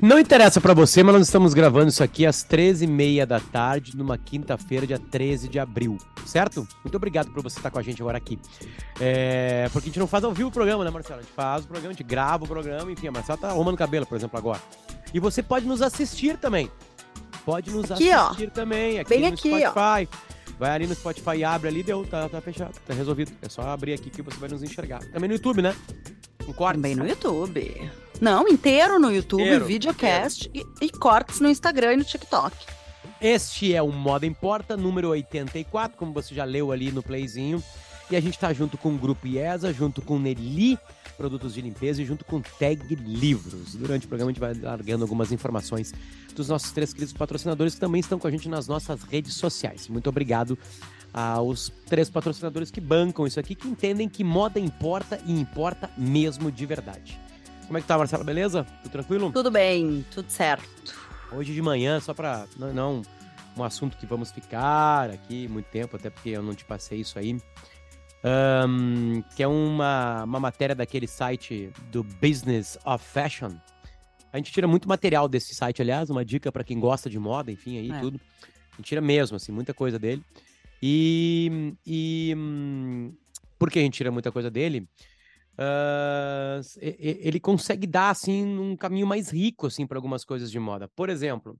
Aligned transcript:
Não 0.00 0.18
interessa 0.18 0.60
para 0.60 0.74
você, 0.74 1.02
mas 1.02 1.14
nós 1.14 1.26
estamos 1.26 1.54
gravando 1.54 1.88
isso 1.88 2.04
aqui 2.04 2.26
às 2.26 2.44
13h30 2.44 3.24
da 3.24 3.40
tarde, 3.40 3.96
numa 3.96 4.18
quinta-feira, 4.18 4.86
dia 4.86 4.98
13 4.98 5.48
de 5.48 5.58
abril, 5.58 5.96
certo? 6.26 6.68
Muito 6.84 6.94
obrigado 6.96 7.30
por 7.30 7.42
você 7.42 7.58
estar 7.58 7.70
com 7.70 7.78
a 7.78 7.82
gente 7.82 8.02
agora 8.02 8.18
aqui. 8.18 8.38
É... 9.00 9.68
Porque 9.72 9.86
a 9.86 9.90
gente 9.90 9.98
não 9.98 10.06
faz 10.06 10.22
ao 10.22 10.32
vivo 10.32 10.50
o 10.50 10.52
programa, 10.52 10.84
né, 10.84 10.90
Marcelo? 10.90 11.20
A 11.20 11.22
gente 11.22 11.32
faz 11.32 11.64
o 11.64 11.68
programa, 11.68 11.88
a 11.88 11.92
gente 11.92 12.04
grava 12.04 12.44
o 12.44 12.46
programa, 12.48 12.92
enfim, 12.92 13.08
a 13.08 13.12
Marcela 13.12 13.38
tá 13.38 13.48
arrumando 13.48 13.76
cabelo, 13.76 14.04
por 14.04 14.16
exemplo, 14.16 14.38
agora. 14.38 14.60
E 15.14 15.18
você 15.18 15.42
pode 15.42 15.66
nos 15.66 15.80
assistir 15.80 16.36
também. 16.36 16.70
Pode 17.46 17.70
nos 17.70 17.90
aqui, 17.90 18.10
assistir 18.10 18.48
ó. 18.48 18.50
também, 18.50 18.98
aqui 18.98 19.08
Bem 19.08 19.20
no 19.20 19.28
aqui, 19.28 19.48
Spotify. 19.48 20.08
Ó. 20.12 20.36
Vai 20.58 20.70
ali 20.70 20.86
no 20.86 20.94
Spotify, 20.94 21.44
abre 21.44 21.68
ali, 21.68 21.82
deu, 21.82 22.04
tá, 22.04 22.28
tá 22.28 22.40
fechado, 22.40 22.74
tá 22.86 22.92
resolvido. 22.92 23.32
É 23.40 23.48
só 23.48 23.62
abrir 23.62 23.94
aqui 23.94 24.10
que 24.10 24.22
você 24.22 24.36
vai 24.38 24.48
nos 24.48 24.62
enxergar. 24.62 25.00
Também 25.12 25.28
no 25.28 25.34
YouTube, 25.34 25.62
né? 25.62 25.74
Um 26.46 26.52
corte. 26.52 26.76
Também 26.76 26.94
no 26.94 27.06
YouTube. 27.06 27.90
Não, 28.20 28.48
inteiro 28.48 28.98
no 28.98 29.12
YouTube, 29.12 29.42
inteiro, 29.42 29.66
videocast. 29.66 30.50
E, 30.54 30.64
e 30.80 30.90
cortes 30.90 31.40
no 31.40 31.48
Instagram 31.48 31.94
e 31.94 31.96
no 31.98 32.04
TikTok. 32.04 32.56
Este 33.20 33.74
é 33.74 33.82
o 33.82 33.90
Moda 33.90 34.26
Importa, 34.26 34.76
número 34.76 35.08
84, 35.08 35.96
como 35.96 36.12
você 36.12 36.34
já 36.34 36.44
leu 36.44 36.70
ali 36.70 36.92
no 36.92 37.02
playzinho. 37.02 37.62
E 38.10 38.16
a 38.16 38.20
gente 38.20 38.38
tá 38.38 38.52
junto 38.52 38.78
com 38.78 38.94
o 38.94 38.98
Grupo 38.98 39.26
IESA, 39.26 39.72
junto 39.72 40.00
com 40.00 40.18
Nelly 40.18 40.78
Produtos 41.16 41.54
de 41.54 41.60
Limpeza 41.60 42.02
e 42.02 42.04
junto 42.04 42.24
com 42.24 42.40
Tag 42.40 42.94
Livros. 42.94 43.74
Durante 43.74 44.06
o 44.06 44.08
programa 44.08 44.30
a 44.30 44.32
gente 44.32 44.40
vai 44.40 44.54
largando 44.54 45.02
algumas 45.02 45.32
informações 45.32 45.92
dos 46.34 46.48
nossos 46.48 46.70
três 46.70 46.92
queridos 46.92 47.14
patrocinadores 47.14 47.74
que 47.74 47.80
também 47.80 48.00
estão 48.00 48.18
com 48.18 48.28
a 48.28 48.30
gente 48.30 48.48
nas 48.48 48.68
nossas 48.68 49.02
redes 49.02 49.34
sociais. 49.34 49.88
Muito 49.88 50.08
obrigado 50.08 50.58
aos 51.12 51.72
três 51.86 52.10
patrocinadores 52.10 52.70
que 52.70 52.80
bancam 52.80 53.26
isso 53.26 53.40
aqui, 53.40 53.54
que 53.54 53.66
entendem 53.66 54.08
que 54.08 54.22
moda 54.22 54.60
importa 54.60 55.18
e 55.26 55.32
importa 55.32 55.90
mesmo 55.96 56.52
de 56.52 56.66
verdade. 56.66 57.18
Como 57.66 57.78
é 57.78 57.80
que 57.80 57.86
tá, 57.86 57.98
Marcela? 57.98 58.22
Beleza? 58.22 58.64
Tudo 58.82 58.92
tranquilo? 58.92 59.32
Tudo 59.32 59.50
bem, 59.50 60.04
tudo 60.12 60.30
certo. 60.30 60.94
Hoje 61.32 61.52
de 61.52 61.60
manhã, 61.60 61.98
só 61.98 62.14
para 62.14 62.46
não, 62.56 62.72
não 62.72 63.02
um 63.56 63.64
assunto 63.64 63.96
que 63.96 64.06
vamos 64.06 64.30
ficar 64.30 65.10
aqui 65.10 65.48
muito 65.48 65.66
tempo, 65.66 65.96
até 65.96 66.08
porque 66.08 66.30
eu 66.30 66.42
não 66.42 66.54
te 66.54 66.64
passei 66.64 67.00
isso 67.00 67.18
aí, 67.18 67.36
um, 68.68 69.22
que 69.34 69.42
é 69.42 69.48
uma, 69.48 70.22
uma 70.24 70.38
matéria 70.38 70.74
daquele 70.74 71.08
site 71.08 71.72
do 71.90 72.04
Business 72.04 72.78
of 72.84 73.04
Fashion. 73.04 73.52
A 74.32 74.36
gente 74.36 74.52
tira 74.52 74.68
muito 74.68 74.88
material 74.88 75.28
desse 75.28 75.54
site, 75.54 75.82
aliás, 75.82 76.10
uma 76.10 76.24
dica 76.24 76.52
para 76.52 76.62
quem 76.62 76.78
gosta 76.78 77.10
de 77.10 77.18
moda, 77.18 77.50
enfim, 77.50 77.78
aí 77.78 77.90
é. 77.90 78.00
tudo. 78.00 78.20
A 78.72 78.76
gente 78.76 78.86
tira 78.86 79.00
mesmo, 79.00 79.36
assim, 79.36 79.50
muita 79.50 79.72
coisa 79.72 79.98
dele. 79.98 80.22
E, 80.82 81.74
e 81.86 82.34
hum, 82.36 83.12
por 83.58 83.70
que 83.70 83.78
a 83.78 83.82
gente 83.82 83.94
tira 83.94 84.12
muita 84.12 84.30
coisa 84.30 84.50
dele? 84.50 84.86
Uh, 85.58 86.60
ele 86.78 87.40
consegue 87.40 87.86
dar 87.86 88.10
assim 88.10 88.44
um 88.58 88.76
caminho 88.76 89.06
mais 89.06 89.30
rico 89.30 89.66
assim 89.66 89.86
para 89.86 89.96
algumas 89.96 90.24
coisas 90.24 90.50
de 90.50 90.58
moda. 90.58 90.86
Por 90.88 91.08
exemplo, 91.08 91.58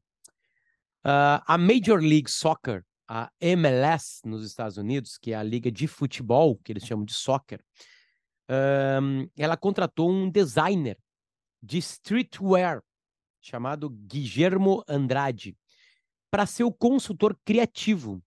uh, 1.04 1.40
a 1.46 1.56
Major 1.56 1.98
League 1.98 2.30
Soccer, 2.30 2.84
a 3.08 3.30
MLS 3.40 4.20
nos 4.24 4.44
Estados 4.44 4.76
Unidos, 4.76 5.16
que 5.16 5.32
é 5.32 5.36
a 5.36 5.42
liga 5.42 5.70
de 5.70 5.86
futebol 5.86 6.56
que 6.62 6.72
eles 6.72 6.84
chamam 6.84 7.06
de 7.06 7.14
soccer, 7.14 7.64
uh, 8.50 9.30
ela 9.36 9.56
contratou 9.56 10.10
um 10.10 10.30
designer 10.30 10.98
de 11.62 11.78
streetwear 11.78 12.82
chamado 13.40 13.88
Guillermo 13.88 14.84
Andrade 14.86 15.56
para 16.30 16.44
ser 16.44 16.64
o 16.64 16.72
consultor 16.72 17.38
criativo 17.44 18.22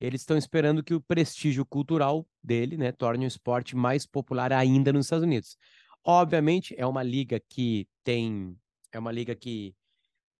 eles 0.00 0.20
estão 0.20 0.36
esperando 0.36 0.82
que 0.82 0.94
o 0.94 1.00
prestígio 1.00 1.64
cultural 1.64 2.26
dele, 2.42 2.76
né, 2.76 2.92
torne 2.92 3.24
o 3.24 3.28
esporte 3.28 3.74
mais 3.74 4.06
popular 4.06 4.52
ainda 4.52 4.92
nos 4.92 5.06
Estados 5.06 5.24
Unidos. 5.24 5.56
Obviamente, 6.04 6.74
é 6.78 6.86
uma 6.86 7.02
liga 7.02 7.40
que 7.48 7.88
tem. 8.04 8.56
É 8.92 8.98
uma 8.98 9.10
liga 9.10 9.34
que. 9.34 9.74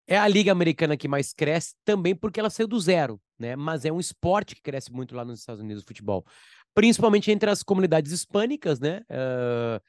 É 0.07 0.17
a 0.17 0.27
liga 0.27 0.51
americana 0.51 0.95
que 0.95 1.07
mais 1.07 1.33
cresce 1.33 1.75
também 1.83 2.15
porque 2.15 2.39
ela 2.39 2.49
saiu 2.49 2.67
do 2.67 2.79
zero, 2.79 3.19
né? 3.37 3.57
Mas 3.57 3.83
é 3.83 3.91
um 3.91 3.99
esporte 3.99 4.55
que 4.55 4.61
cresce 4.61 4.91
muito 4.93 5.13
lá 5.13 5.25
nos 5.25 5.39
Estados 5.39 5.61
Unidos, 5.61 5.83
o 5.83 5.85
futebol. 5.85 6.25
Principalmente 6.73 7.29
entre 7.29 7.49
as 7.49 7.61
comunidades 7.61 8.13
hispânicas, 8.13 8.79
né? 8.79 9.01
Uh, 9.09 9.81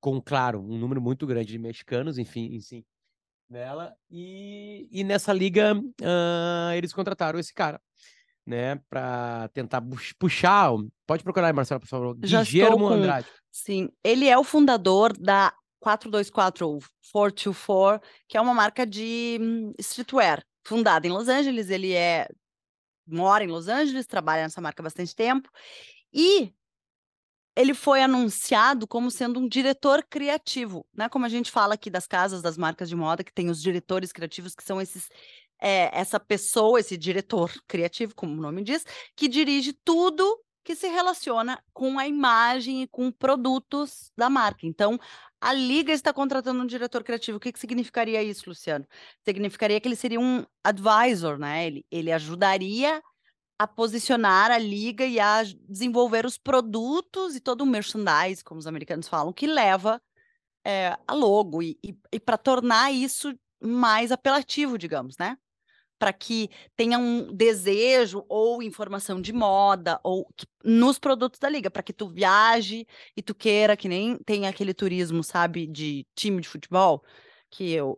com, 0.00 0.20
claro, 0.20 0.60
um 0.60 0.76
número 0.76 1.00
muito 1.00 1.24
grande 1.24 1.52
de 1.52 1.58
mexicanos, 1.58 2.18
enfim, 2.18 2.48
enfim 2.52 2.84
nela. 3.48 3.94
E, 4.10 4.88
e 4.90 5.04
nessa 5.04 5.32
liga, 5.32 5.74
uh, 5.78 6.72
eles 6.76 6.92
contrataram 6.92 7.38
esse 7.38 7.54
cara 7.54 7.80
né, 8.46 8.80
para 8.88 9.48
tentar 9.48 9.82
puxar. 10.18 10.70
Pode 11.06 11.24
procurar 11.24 11.48
aí, 11.48 11.52
Marcelo, 11.52 11.80
por 11.80 11.88
favor. 11.88 12.16
Já 12.22 12.42
Guilhermo 12.44 12.78
com... 12.78 12.88
Andrade. 12.88 13.26
Sim, 13.50 13.88
ele 14.04 14.28
é 14.28 14.38
o 14.38 14.44
fundador 14.44 15.16
da 15.18 15.52
424 15.80 16.66
ou 16.66 16.78
424, 17.12 18.08
que 18.28 18.36
é 18.36 18.40
uma 18.40 18.54
marca 18.54 18.86
de 18.86 19.38
hum, 19.40 19.72
streetwear, 19.78 20.44
fundada 20.64 21.06
em 21.06 21.10
Los 21.10 21.28
Angeles. 21.28 21.70
Ele 21.70 21.92
é 21.92 22.28
mora 23.06 23.44
em 23.44 23.48
Los 23.48 23.68
Angeles, 23.68 24.06
trabalha 24.06 24.42
nessa 24.42 24.60
marca 24.60 24.82
há 24.82 24.84
bastante 24.84 25.14
tempo. 25.14 25.48
E 26.12 26.52
ele 27.56 27.72
foi 27.72 28.02
anunciado 28.02 28.86
como 28.86 29.10
sendo 29.10 29.40
um 29.40 29.48
diretor 29.48 30.04
criativo, 30.04 30.86
né? 30.92 31.08
Como 31.08 31.24
a 31.24 31.28
gente 31.28 31.50
fala 31.50 31.74
aqui 31.74 31.88
das 31.88 32.06
casas 32.06 32.42
das 32.42 32.58
marcas 32.58 32.88
de 32.88 32.94
moda, 32.94 33.24
que 33.24 33.32
tem 33.32 33.48
os 33.48 33.62
diretores 33.62 34.12
criativos, 34.12 34.54
que 34.54 34.62
são 34.62 34.80
esses 34.80 35.08
é, 35.60 35.90
essa 35.98 36.20
pessoa, 36.20 36.80
esse 36.80 36.96
diretor 36.96 37.52
criativo, 37.66 38.14
como 38.14 38.32
o 38.32 38.40
nome 38.40 38.62
diz, 38.62 38.84
que 39.14 39.28
dirige 39.28 39.72
tudo 39.72 40.40
que 40.62 40.74
se 40.74 40.88
relaciona 40.88 41.62
com 41.72 41.96
a 41.96 42.08
imagem 42.08 42.82
e 42.82 42.88
com 42.88 43.12
produtos 43.12 44.10
da 44.16 44.28
marca. 44.28 44.66
Então, 44.66 44.98
a 45.40 45.52
Liga 45.52 45.92
está 45.92 46.12
contratando 46.12 46.60
um 46.60 46.66
diretor 46.66 47.04
criativo. 47.04 47.36
O 47.36 47.40
que, 47.40 47.52
que 47.52 47.58
significaria 47.60 48.20
isso, 48.20 48.48
Luciano? 48.48 48.84
Significaria 49.24 49.80
que 49.80 49.86
ele 49.86 49.94
seria 49.94 50.18
um 50.18 50.44
advisor, 50.64 51.38
né? 51.38 51.68
Ele, 51.68 51.86
ele 51.88 52.10
ajudaria 52.10 53.00
a 53.58 53.66
posicionar 53.66 54.50
a 54.50 54.58
liga 54.58 55.06
e 55.06 55.18
a 55.20 55.42
desenvolver 55.68 56.26
os 56.26 56.36
produtos 56.36 57.36
e 57.36 57.40
todo 57.40 57.62
o 57.62 57.66
merchandise, 57.66 58.44
como 58.44 58.58
os 58.58 58.66
americanos 58.66 59.08
falam, 59.08 59.32
que 59.32 59.46
leva 59.46 60.02
é, 60.64 60.96
a 61.06 61.14
logo 61.14 61.62
e, 61.62 61.78
e, 61.82 61.96
e 62.12 62.20
para 62.20 62.36
tornar 62.36 62.92
isso 62.92 63.32
mais 63.60 64.12
apelativo, 64.12 64.76
digamos, 64.76 65.16
né? 65.16 65.38
Para 65.98 66.12
que 66.12 66.50
tenha 66.76 66.98
um 66.98 67.32
desejo 67.32 68.24
ou 68.28 68.62
informação 68.62 69.20
de 69.20 69.32
moda 69.32 69.98
ou 70.02 70.28
nos 70.64 70.98
produtos 70.98 71.38
da 71.38 71.48
liga, 71.48 71.70
para 71.70 71.82
que 71.82 71.92
tu 71.92 72.08
viaje 72.08 72.86
e 73.16 73.22
tu 73.22 73.34
queira 73.34 73.76
que 73.76 73.88
nem 73.88 74.18
tem 74.18 74.46
aquele 74.46 74.74
turismo, 74.74 75.22
sabe, 75.24 75.66
de 75.66 76.06
time 76.14 76.40
de 76.40 76.48
futebol, 76.48 77.02
que 77.50 77.72
eu 77.72 77.96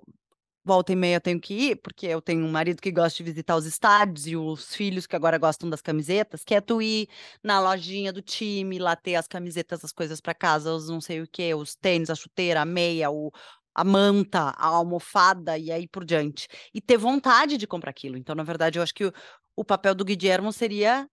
volta 0.69 0.93
e 0.93 0.97
meia 0.97 1.19
tenho 1.19 1.41
que 1.41 1.55
ir, 1.55 1.77
porque 1.77 2.07
eu 2.07 2.21
tenho 2.21 2.45
um 2.45 2.51
marido 2.51 2.83
que 2.83 2.93
gosta 2.93 3.17
de 3.17 3.23
visitar 3.31 3.57
os 3.57 3.65
estádios 3.65 4.27
e 4.27 4.37
os 4.37 4.75
filhos 4.75 5.07
que 5.07 5.17
agora 5.17 5.39
gostam 5.39 5.71
das 5.71 5.81
camisetas, 5.81 6.45
que 6.45 6.55
é 6.55 6.61
tu 6.61 6.83
ir 6.83 7.09
na 7.43 7.59
lojinha 7.59 8.13
do 8.13 8.21
time, 8.21 8.79
lá 8.79 8.95
ter 8.95 9.15
as 9.15 9.27
camisetas, 9.27 9.83
as 9.83 9.93
coisas 9.93 10.21
para 10.21 10.35
casa, 10.35 10.71
os 10.75 10.91
não 10.91 11.01
sei 11.01 11.23
o 11.23 11.27
que, 11.27 11.55
os 11.55 11.75
tênis, 11.75 12.11
a 12.11 12.15
chuteira, 12.15 12.61
a 12.61 12.67
meia, 12.67 13.11
o, 13.11 13.33
a 13.75 13.85
manta, 13.85 14.55
a 14.57 14.67
almofada 14.67 15.57
e 15.59 15.71
aí 15.71 15.87
por 15.87 16.05
diante. 16.05 16.49
E 16.75 16.81
ter 16.81 16.97
vontade 16.97 17.57
de 17.57 17.67
comprar 17.67 17.91
aquilo. 17.91 18.17
Então, 18.17 18.35
na 18.35 18.43
verdade, 18.43 18.79
eu 18.79 18.83
acho 18.83 18.95
que 18.95 19.05
o, 19.05 19.13
o 19.57 19.65
papel 19.65 19.95
do 19.95 20.05
Guilherme 20.05 20.53
seria 20.53 21.09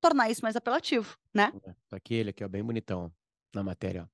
tornar 0.00 0.30
isso 0.30 0.42
mais 0.42 0.56
apelativo, 0.56 1.16
né? 1.34 1.52
É, 1.64 1.72
tá 1.88 1.96
aqui 1.96 2.14
ele 2.14 2.30
aqui, 2.30 2.44
ó, 2.44 2.48
bem 2.48 2.62
bonitão 2.62 3.12
na 3.54 3.62
matéria. 3.62 4.08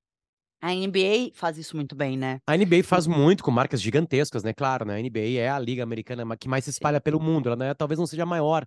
A 0.61 0.73
NBA 0.73 1.33
faz 1.35 1.59
isso 1.59 1.77
muito 1.77 1.95
bem, 1.95 2.17
né? 2.17 2.41
A 2.47 2.57
NBA 2.57 2.83
faz 2.83 3.07
muito 3.07 3.45
com 3.45 3.51
marcas 3.51 3.83
gigantescas, 3.83 4.43
né? 4.43 4.55
Claro, 4.55 4.87
né? 4.87 4.97
A 4.97 5.03
NBA 5.03 5.39
é 5.39 5.51
a 5.51 5.59
liga 5.59 5.83
americana 5.83 6.25
que 6.39 6.49
mais 6.49 6.65
se 6.65 6.71
espalha 6.71 6.99
pelo 7.03 7.21
mundo. 7.21 7.49
Ela 7.49 7.57
né? 7.57 7.75
talvez 7.75 7.99
não 7.99 8.07
seja 8.07 8.25
maior. 8.25 8.67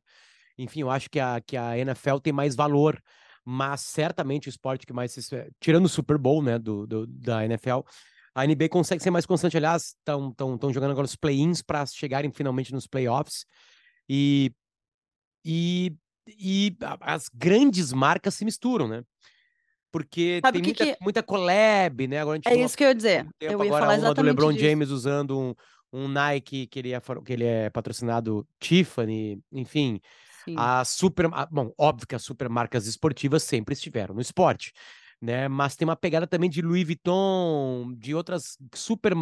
Enfim, 0.60 0.82
eu 0.82 0.92
acho 0.92 1.10
que 1.10 1.20
a, 1.20 1.42
que 1.42 1.58
a 1.58 1.76
NFL 1.76 2.18
tem 2.22 2.32
mais 2.32 2.56
valor, 2.56 3.02
mas 3.44 3.82
certamente 3.82 4.48
o 4.48 4.52
esporte 4.52 4.86
que 4.86 4.94
mais 4.94 5.12
se 5.12 5.22
tirando 5.60 5.86
o 5.86 5.90
Super 5.90 6.20
Bowl, 6.20 6.44
né, 6.44 6.60
do, 6.60 6.86
do 6.86 7.08
da 7.08 7.44
NFL, 7.46 7.80
a 8.38 8.46
NBA 8.46 8.70
consegue 8.70 9.02
ser 9.02 9.10
mais 9.10 9.26
constante. 9.26 9.58
Aliás, 9.58 9.96
estão 9.98 10.72
jogando 10.72 10.92
agora 10.92 11.06
os 11.06 11.16
play-ins 11.16 11.64
para 11.64 11.84
chegarem 11.88 12.32
finalmente 12.32 12.72
nos 12.72 12.86
playoffs. 12.86 13.46
E, 14.08 14.52
e, 15.44 15.92
e 16.28 16.78
as 17.02 17.30
grandes 17.34 17.92
marcas 17.92 18.36
se 18.36 18.46
misturam, 18.46 18.88
né? 18.88 19.02
Porque 19.92 20.40
Sabe 20.44 20.62
tem 20.62 20.72
que 20.72 20.84
muita, 20.84 20.98
que... 20.98 21.04
muita 21.04 21.24
collab, 21.24 22.08
né? 22.08 22.20
Agora 22.20 22.40
é 22.46 22.56
isso 22.58 22.78
que 22.78 22.84
eu 22.84 22.90
ia 22.90 22.96
dizer. 22.96 23.28
eu 23.42 23.50
ia 23.50 23.56
agora 23.56 23.70
falar 23.70 23.96
exatamente 23.96 24.06
uma 24.06 24.14
do 24.14 24.22
LeBron 24.22 24.54
disso. 24.54 24.66
James 24.66 24.90
usando 24.92 25.40
um, 25.40 25.56
um 25.92 26.08
Nike 26.08 26.68
que 26.68 26.78
ele, 26.78 26.94
é, 26.94 27.02
que 27.26 27.34
ele 27.34 27.44
é 27.44 27.72
patrocinado 27.72 28.48
Tiffany, 28.60 29.42
enfim. 29.52 30.00
Sim. 30.46 30.54
A 30.56 30.86
super. 30.86 31.28
Bom, 31.50 31.74
óbvio 31.76 32.06
que 32.06 32.14
as 32.14 32.22
super 32.22 32.48
marcas 32.50 32.86
esportivas 32.86 33.42
sempre 33.42 33.74
estiveram 33.74 34.14
no 34.14 34.22
esporte 34.22 34.74
né? 35.22 35.48
Mas 35.48 35.76
tem 35.76 35.88
uma 35.88 35.96
pegada 35.96 36.28
também 36.28 36.50
de 36.50 36.62
Louis 36.62 36.86
Vuitton, 36.86 37.94
de 37.98 38.14
outras 38.14 38.58
super 38.74 39.14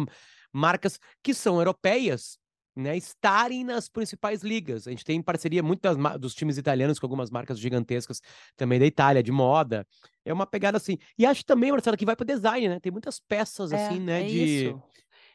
marcas 0.52 0.98
que 1.22 1.34
são 1.34 1.58
europeias, 1.58 2.38
né? 2.74 2.96
Estarem 2.96 3.64
nas 3.64 3.88
principais 3.88 4.42
ligas. 4.42 4.86
A 4.86 4.90
gente 4.90 5.04
tem 5.04 5.22
parceria 5.22 5.62
muitas 5.62 5.96
dos 6.20 6.34
times 6.34 6.58
italianos 6.58 6.98
com 6.98 7.06
algumas 7.06 7.30
marcas 7.30 7.58
gigantescas 7.58 8.20
também 8.56 8.78
da 8.78 8.86
Itália, 8.86 9.22
de 9.22 9.32
moda. 9.32 9.86
É 10.24 10.32
uma 10.32 10.46
pegada 10.46 10.76
assim. 10.76 10.98
E 11.18 11.24
acho 11.24 11.44
também, 11.44 11.72
Marcelo, 11.72 11.96
que 11.96 12.04
vai 12.04 12.16
para 12.16 12.26
design, 12.26 12.68
né? 12.68 12.80
Tem 12.80 12.92
muitas 12.92 13.18
peças 13.18 13.72
é, 13.72 13.86
assim, 13.86 14.00
né? 14.00 14.22
É 14.22 14.26
de, 14.26 14.38
isso. 14.38 14.82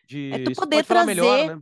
de 0.08 0.32
É 0.34 0.44
tu 0.44 0.54
poder 0.54 0.86
trazer 0.86 1.06
melhor, 1.06 1.58
né? 1.58 1.62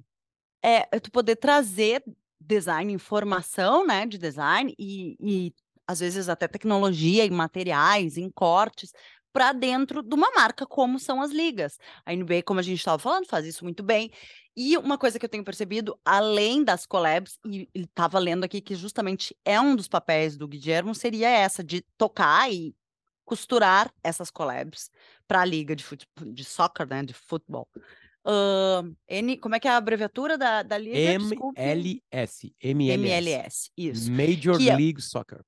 é, 0.61 0.87
é 0.91 0.99
tu 0.99 1.11
poder 1.11 1.37
trazer 1.37 2.03
design, 2.39 2.91
informação, 2.91 3.85
né, 3.85 4.05
de 4.05 4.17
design 4.17 4.73
e, 4.79 5.15
e 5.19 5.53
às 5.89 6.01
vezes 6.01 6.29
até 6.29 6.47
tecnologia 6.47 7.25
em 7.25 7.31
materiais, 7.31 8.15
em 8.15 8.29
cortes, 8.29 8.93
para 9.33 9.51
dentro 9.51 10.03
de 10.03 10.13
uma 10.13 10.29
marca, 10.31 10.63
como 10.63 10.99
são 10.99 11.19
as 11.19 11.31
ligas. 11.31 11.79
A 12.05 12.13
NBA, 12.13 12.43
como 12.45 12.59
a 12.59 12.63
gente 12.63 12.77
estava 12.77 12.99
falando, 12.99 13.25
faz 13.25 13.43
isso 13.43 13.63
muito 13.63 13.81
bem. 13.81 14.11
E 14.55 14.77
uma 14.77 14.99
coisa 14.99 15.17
que 15.17 15.25
eu 15.25 15.29
tenho 15.29 15.43
percebido, 15.43 15.99
além 16.05 16.63
das 16.63 16.85
collabs, 16.85 17.39
e 17.43 17.67
estava 17.73 18.19
lendo 18.19 18.43
aqui 18.43 18.61
que 18.61 18.75
justamente 18.75 19.35
é 19.43 19.59
um 19.59 19.75
dos 19.75 19.87
papéis 19.87 20.37
do 20.37 20.47
Guilherme, 20.47 20.93
seria 20.93 21.27
essa, 21.27 21.63
de 21.63 21.81
tocar 21.97 22.53
e 22.53 22.75
costurar 23.25 23.91
essas 24.03 24.29
collabs 24.29 24.91
para 25.27 25.41
a 25.41 25.45
liga 25.45 25.75
de, 25.75 25.83
fute... 25.83 26.05
de 26.23 26.43
soccer, 26.43 26.87
né, 26.87 27.01
de 27.01 27.15
futebol. 27.15 27.67
Uh, 28.23 28.95
N, 29.07 29.37
como 29.37 29.55
é 29.55 29.59
que 29.59 29.67
é 29.67 29.71
a 29.71 29.77
abreviatura 29.77 30.37
da, 30.37 30.61
da 30.61 30.77
liga? 30.77 30.99
MLS. 30.99 32.53
MLS. 32.61 32.93
MLS, 32.93 33.71
isso. 33.75 34.11
Major 34.11 34.55
Que 34.55 34.69
é- 34.69 34.75
League 34.75 35.01
Soccer. 35.01 35.43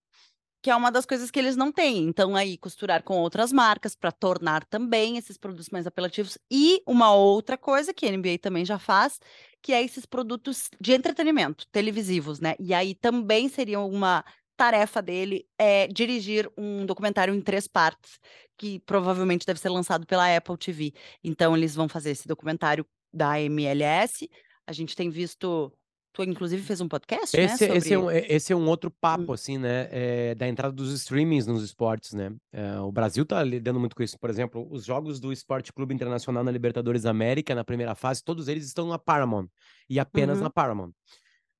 Que 0.62 0.70
é 0.70 0.76
uma 0.76 0.92
das 0.92 1.06
coisas 1.06 1.32
que 1.32 1.40
eles 1.40 1.56
não 1.56 1.72
têm. 1.72 2.04
Então, 2.04 2.36
aí, 2.36 2.58
costurar 2.58 3.04
com 3.04 3.18
outras 3.18 3.52
marcas 3.52 3.96
para 3.96 4.12
tornar 4.12 4.64
também 4.66 5.18
esses 5.18 5.38
produtos 5.38 5.70
mais 5.70 5.88
apelativos. 5.88 6.38
E 6.52 6.82
uma 6.86 7.14
outra 7.14 7.58
coisa 7.58 7.94
que 7.94 8.06
a 8.06 8.12
NBA 8.12 8.38
também 8.40 8.64
já 8.64 8.78
faz, 8.78 9.20
que 9.62 9.74
é 9.74 9.82
esses 9.84 10.06
produtos 10.06 10.70
de 10.80 10.94
entretenimento, 10.94 11.66
televisivos, 11.72 12.40
né? 12.40 12.56
E 12.60 12.74
aí 12.74 12.94
também 12.94 13.50
seria 13.50 13.80
uma 13.80 14.24
tarefa 14.56 15.02
dele 15.02 15.48
é 15.58 15.88
dirigir 15.88 16.48
um 16.56 16.86
documentário 16.86 17.34
em 17.34 17.42
três 17.42 17.68
partes, 17.68 18.20
que 18.56 18.80
provavelmente 18.82 19.46
deve 19.46 19.60
ser 19.60 19.70
lançado 19.70 20.06
pela 20.06 20.36
Apple 20.36 20.58
TV. 20.58 20.94
Então, 21.24 21.58
eles 21.58 21.74
vão 21.74 21.90
fazer 21.90 22.12
esse 22.12 22.28
documentário 22.28 22.86
da 23.12 23.42
MLS. 23.42 24.30
A 24.68 24.72
gente 24.72 24.96
tem 24.96 25.10
visto. 25.10 25.72
Tu, 26.14 26.24
inclusive, 26.24 26.62
fez 26.62 26.82
um 26.82 26.90
podcast, 26.90 27.36
né? 27.38 27.44
Esse, 27.46 27.64
esse, 27.64 27.94
é 27.94 27.98
sobre- 27.98 27.98
um, 27.98 28.12
é- 28.12 28.26
esse 28.28 28.52
é 28.52 28.56
um 28.56 28.68
outro 28.68 28.92
papo, 28.92 29.32
Hum. 29.32 29.34
assim, 29.34 29.58
né? 29.58 29.88
é, 29.92 30.36
da 30.36 30.46
entrada 30.48 30.74
dos 30.74 30.92
streamings 30.94 31.48
nos 31.48 31.64
esportes, 31.64 32.14
né? 32.14 32.34
É, 32.52 32.80
o 32.82 32.92
Brasil 32.92 33.26
tá 33.26 33.42
lidando 33.44 33.80
muito 33.80 33.96
com 33.96 34.04
isso. 34.04 34.20
Por 34.20 34.30
exemplo, 34.30 34.68
os 34.70 34.84
jogos 34.84 35.20
do 35.22 35.32
Esporte 35.32 35.72
Clube 35.72 35.94
Internacional 35.96 36.44
na 36.44 36.52
Libertadores 36.52 37.06
América, 37.06 37.56
na 37.56 37.64
primeira 37.64 37.96
fase, 37.96 38.22
todos 38.24 38.50
eles 38.50 38.66
estão 38.66 38.88
na 38.90 39.00
Paramount. 39.00 39.48
E 39.90 40.00
apenas 40.02 40.38
Uhum. 40.40 40.44
na 40.44 40.50
Paramount. 40.50 40.92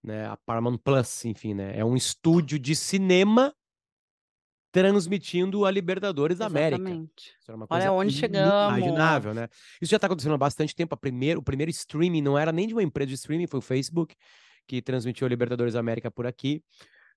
Né? 0.04 0.26
A 0.26 0.36
Paramount 0.46 0.78
Plus, 0.84 1.24
enfim, 1.26 1.54
né? 1.54 1.74
É 1.78 1.86
um 1.86 1.96
estúdio 1.96 2.60
de 2.60 2.76
cinema 2.76 3.54
transmitindo 4.72 5.66
a 5.66 5.72
Libertadores 5.72 6.40
América. 6.40 6.82
Exatamente. 6.82 7.36
Isso 7.40 7.52
era 7.52 7.56
uma 7.58 7.68
Olha 7.70 7.92
onde 7.92 8.14
chegamos. 8.14 8.78
inimaginável, 8.78 9.34
né? 9.34 9.50
Isso 9.82 9.92
já 9.92 9.98
está 9.98 10.08
acontecendo 10.08 10.34
há 10.34 10.38
bastante 10.38 10.74
tempo. 10.74 10.96
A 10.96 10.98
primeiro, 10.98 11.42
o 11.42 11.44
primeiro 11.44 11.70
streaming 11.70 12.22
não 12.22 12.38
era 12.38 12.52
nem 12.52 12.68
de 12.68 12.74
uma 12.74 12.82
empresa 12.82 13.10
de 13.10 13.16
streaming, 13.16 13.48
foi 13.48 13.60
o 13.60 13.62
Facebook, 13.62 14.16
que 14.66 14.82
transmitiu 14.82 15.28
a 15.28 15.30
Libertadores 15.30 15.76
América 15.76 16.10
por 16.10 16.26
aqui. 16.26 16.64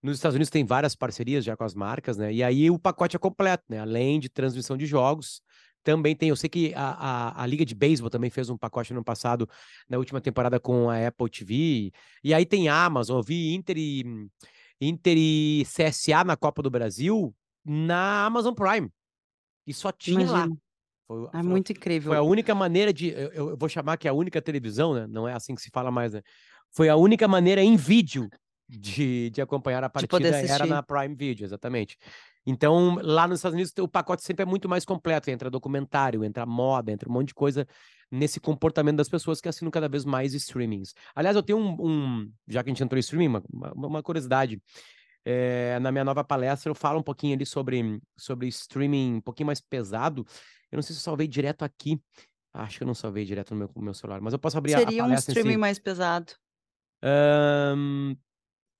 Nos 0.02 0.16
Estados 0.16 0.34
Unidos 0.34 0.50
tem 0.50 0.64
várias 0.64 0.94
parcerias 0.96 1.44
já 1.44 1.56
com 1.56 1.64
as 1.64 1.74
marcas, 1.74 2.16
né? 2.16 2.32
E 2.32 2.42
aí 2.42 2.70
o 2.70 2.78
pacote 2.78 3.14
é 3.14 3.18
completo, 3.18 3.64
né? 3.68 3.78
Além 3.78 4.18
de 4.18 4.28
transmissão 4.28 4.76
de 4.76 4.84
jogos, 4.84 5.40
também 5.84 6.16
tem. 6.16 6.30
Eu 6.30 6.36
sei 6.36 6.50
que 6.50 6.74
a, 6.74 6.90
a, 6.90 7.42
a 7.42 7.46
Liga 7.46 7.64
de 7.64 7.74
Beisebol 7.74 8.10
também 8.10 8.30
fez 8.30 8.50
um 8.50 8.58
pacote 8.58 8.92
no 8.92 8.98
ano 8.98 9.04
passado, 9.04 9.48
na 9.88 9.96
última 9.96 10.20
temporada 10.20 10.58
com 10.58 10.90
a 10.90 11.06
Apple 11.06 11.30
TV. 11.30 11.92
E 12.22 12.34
aí 12.34 12.44
tem 12.44 12.68
Amazon, 12.68 13.18
eu 13.18 13.22
vi 13.22 13.54
Inter 13.54 13.78
e, 13.78 14.04
Inter 14.80 15.16
e 15.16 15.64
CSA 15.64 16.24
na 16.24 16.36
Copa 16.36 16.60
do 16.60 16.70
Brasil 16.70 17.34
na 17.64 18.26
Amazon 18.26 18.55
Prime. 18.55 18.90
E 19.66 19.72
só 19.72 19.90
tinha 19.90 20.19
lá. 20.31 20.38
Imagina. 20.40 20.56
Foi, 21.06 21.25
É 21.26 21.31
foi- 21.32 21.43
muito 21.43 21.72
incrível. 21.72 22.11
foi 22.11 22.16
a 22.16 22.22
única 22.22 22.55
maneira 22.55 22.93
de. 22.93 23.08
Eu, 23.08 23.31
eu- 23.32 23.56
vou 23.56 23.69
chamar 23.69 23.96
que 23.96 24.06
é 24.08 24.11
a 24.11 24.14
única 24.14 24.40
televisão, 24.40 24.94
né? 24.94 25.06
Não 25.06 25.28
é 25.28 25.32
assim 25.34 25.55
que 25.55 25.61
se 25.62 25.70
fala 25.72 25.90
mais, 25.90 26.12
né? 26.14 26.22
Foi 26.70 26.88
a 26.88 26.96
única 26.96 27.28
maneira 27.28 27.62
em 27.62 27.76
vídeo 27.76 28.28
de, 28.69 29.28
de 29.31 29.43
acompanhar 29.43 29.84
a 29.84 29.90
partida, 29.90 30.16
era 30.55 30.66
na 30.66 30.82
Prime 30.82 31.14
Video, 31.14 31.44
exatamente. 31.44 31.96
Então, 32.46 32.96
lá 33.02 33.26
nos 33.28 33.38
Estados 33.38 33.55
Unidos, 33.55 33.72
o 33.78 33.87
pacote 33.88 34.22
sempre 34.22 34.43
é 34.43 34.46
muito 34.46 34.69
mais 34.69 34.84
completo. 34.84 35.31
Entra 35.31 35.50
documentário, 35.50 36.25
entra 36.25 36.44
moda, 36.46 36.90
entra 36.90 37.08
um 37.08 37.12
monte 37.12 37.28
de 37.28 37.34
coisa 37.34 37.66
nesse 38.11 38.40
comportamento 38.40 38.96
das 38.96 39.08
pessoas 39.08 39.40
que 39.40 39.49
assinam 39.49 39.70
cada 39.70 39.88
vez 39.88 40.05
mais 40.05 40.34
streamings. 40.34 40.94
Aliás, 41.14 41.37
eu 41.37 41.43
tenho 41.43 41.58
um. 41.58 41.76
um- 41.81 42.32
já 42.49 42.62
que 42.62 42.70
a 42.70 42.72
gente 42.72 42.82
entrou 42.82 42.96
em 42.99 43.00
streaming, 43.00 43.28
uma- 43.52 43.72
uma 43.75 44.02
curiosidade. 44.02 44.61
É, 45.25 45.79
na 45.81 45.91
minha 45.91 46.05
nova 46.05 46.23
palestra, 46.23 46.71
eu 46.71 46.75
falo 46.75 47.00
um 47.00 47.03
pouquinho 47.03 47.35
ali 47.35 47.47
sobre, 47.47 48.00
sobre 48.17 48.47
streaming 48.49 49.15
um 49.17 49.21
pouquinho 49.21 49.47
mais 49.47 49.61
pesado. 49.61 50.26
Eu 50.71 50.76
não 50.76 50.82
sei 50.82 50.94
se 50.94 51.00
eu 51.00 51.05
salvei 51.05 51.26
direto 51.26 51.62
aqui. 51.65 51.99
Acho 52.53 52.79
que 52.79 52.82
eu 52.85 52.87
não 52.87 52.94
salvei 52.94 53.25
direto 53.25 53.50
no 53.53 53.56
meu, 53.59 53.71
no 53.75 53.82
meu 53.82 53.94
celular, 53.94 54.21
mas 54.21 54.32
eu 54.32 54.38
posso 54.38 54.56
abrir 54.59 54.75
a- 54.75 54.79
a, 54.79 54.81
Seria 54.81 55.05
um 55.05 55.12
em 55.12 55.17
si. 55.17 55.31
streaming 55.32 55.56
mais 55.56 55.79
pesado. 55.79 56.32
Ahn, 57.03 58.15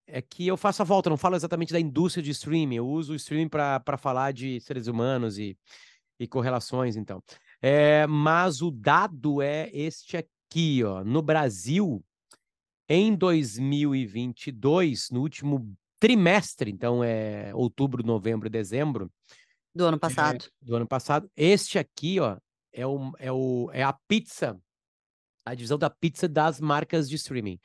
é 0.07 0.21
que 0.23 0.47
eu 0.47 0.57
faço 0.57 0.83
a 0.83 0.85
volta, 0.85 1.11
não 1.11 1.17
falo 1.17 1.35
exatamente 1.37 1.73
da 1.73 1.81
indústria 1.81 2.23
de 2.23 2.31
streaming, 2.31 2.77
eu 2.77 2.87
uso 2.87 3.13
o 3.13 3.17
streaming 3.17 3.49
para 3.49 3.97
falar 3.99 4.33
de 4.33 4.61
seres 4.61 4.87
humanos 4.87 5.39
e, 5.39 5.59
e 6.21 6.27
correlações, 6.29 6.95
então. 6.97 7.23
É, 7.61 8.07
mas 8.07 8.61
o 8.61 8.71
dado 8.71 9.41
é 9.43 9.71
este 9.73 10.17
aqui, 10.19 10.85
ó. 10.85 11.03
No 11.03 11.23
Brasil, 11.23 12.05
em 12.89 13.15
2022, 13.17 15.11
no 15.11 15.21
último 15.21 15.75
trimestre, 16.01 16.71
então 16.71 17.03
é 17.03 17.55
outubro, 17.55 18.05
novembro 18.05 18.49
dezembro 18.51 19.11
Do 19.75 19.85
ano 19.87 19.99
passado. 19.99 20.47
do 20.61 20.77
ano 20.77 20.87
passado, 20.87 21.31
este 21.37 21.79
aqui, 21.79 22.21
ó, 22.21 22.37
é, 22.73 22.87
o, 22.87 23.13
é, 23.19 23.33
o, 23.33 23.71
é 23.73 23.83
a 23.83 23.93
pizza, 24.09 24.59
a 25.45 25.55
divisão 25.55 25.79
da 25.79 25.91
pizza 25.91 26.29
das 26.29 26.61
marcas 26.61 27.09
de 27.09 27.17
streaming, 27.17 27.59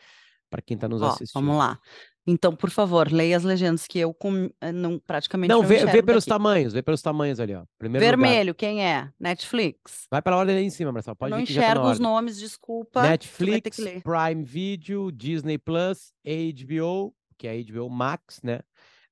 para 0.49 0.61
quem 0.61 0.75
está 0.75 0.87
nos 0.87 1.01
Ó, 1.01 1.07
assistindo. 1.07 1.33
vamos 1.41 1.57
lá. 1.57 1.79
Então, 2.27 2.55
por 2.55 2.69
favor, 2.69 3.11
leia 3.11 3.35
as 3.35 3.43
legendas 3.43 3.87
que 3.87 3.97
eu 3.97 4.13
com... 4.13 4.51
eh, 4.61 4.71
não, 4.71 4.99
praticamente 4.99 5.49
Não, 5.49 5.61
não 5.61 5.67
vê, 5.67 5.83
vê 5.85 6.03
pelos 6.03 6.25
daqui. 6.25 6.37
tamanhos, 6.37 6.73
vê 6.73 6.83
pelos 6.83 7.01
tamanhos 7.01 7.39
ali, 7.39 7.55
ó. 7.55 7.63
Primeiro 7.79 8.05
lugar. 8.05 8.17
Vermelho, 8.19 8.53
quem 8.53 8.85
é? 8.85 9.09
Netflix. 9.19 10.05
Vai 10.11 10.21
pela 10.21 10.37
ordem 10.37 10.57
aí 10.57 10.63
em 10.63 10.69
cima, 10.69 10.91
Marcelo. 10.91 11.15
Pode 11.15 11.31
não 11.31 11.37
tá 11.39 11.43
enxergo 11.43 11.81
os 11.85 11.87
ordem. 11.91 12.03
nomes, 12.03 12.37
desculpa. 12.37 13.01
Netflix. 13.01 13.77
Prime 13.77 14.43
Video, 14.43 15.11
Disney 15.11 15.57
Plus, 15.57 16.13
HBO, 16.23 17.15
que 17.39 17.47
é 17.47 17.51
a 17.51 17.63
HBO 17.63 17.89
Max, 17.89 18.41
né? 18.43 18.59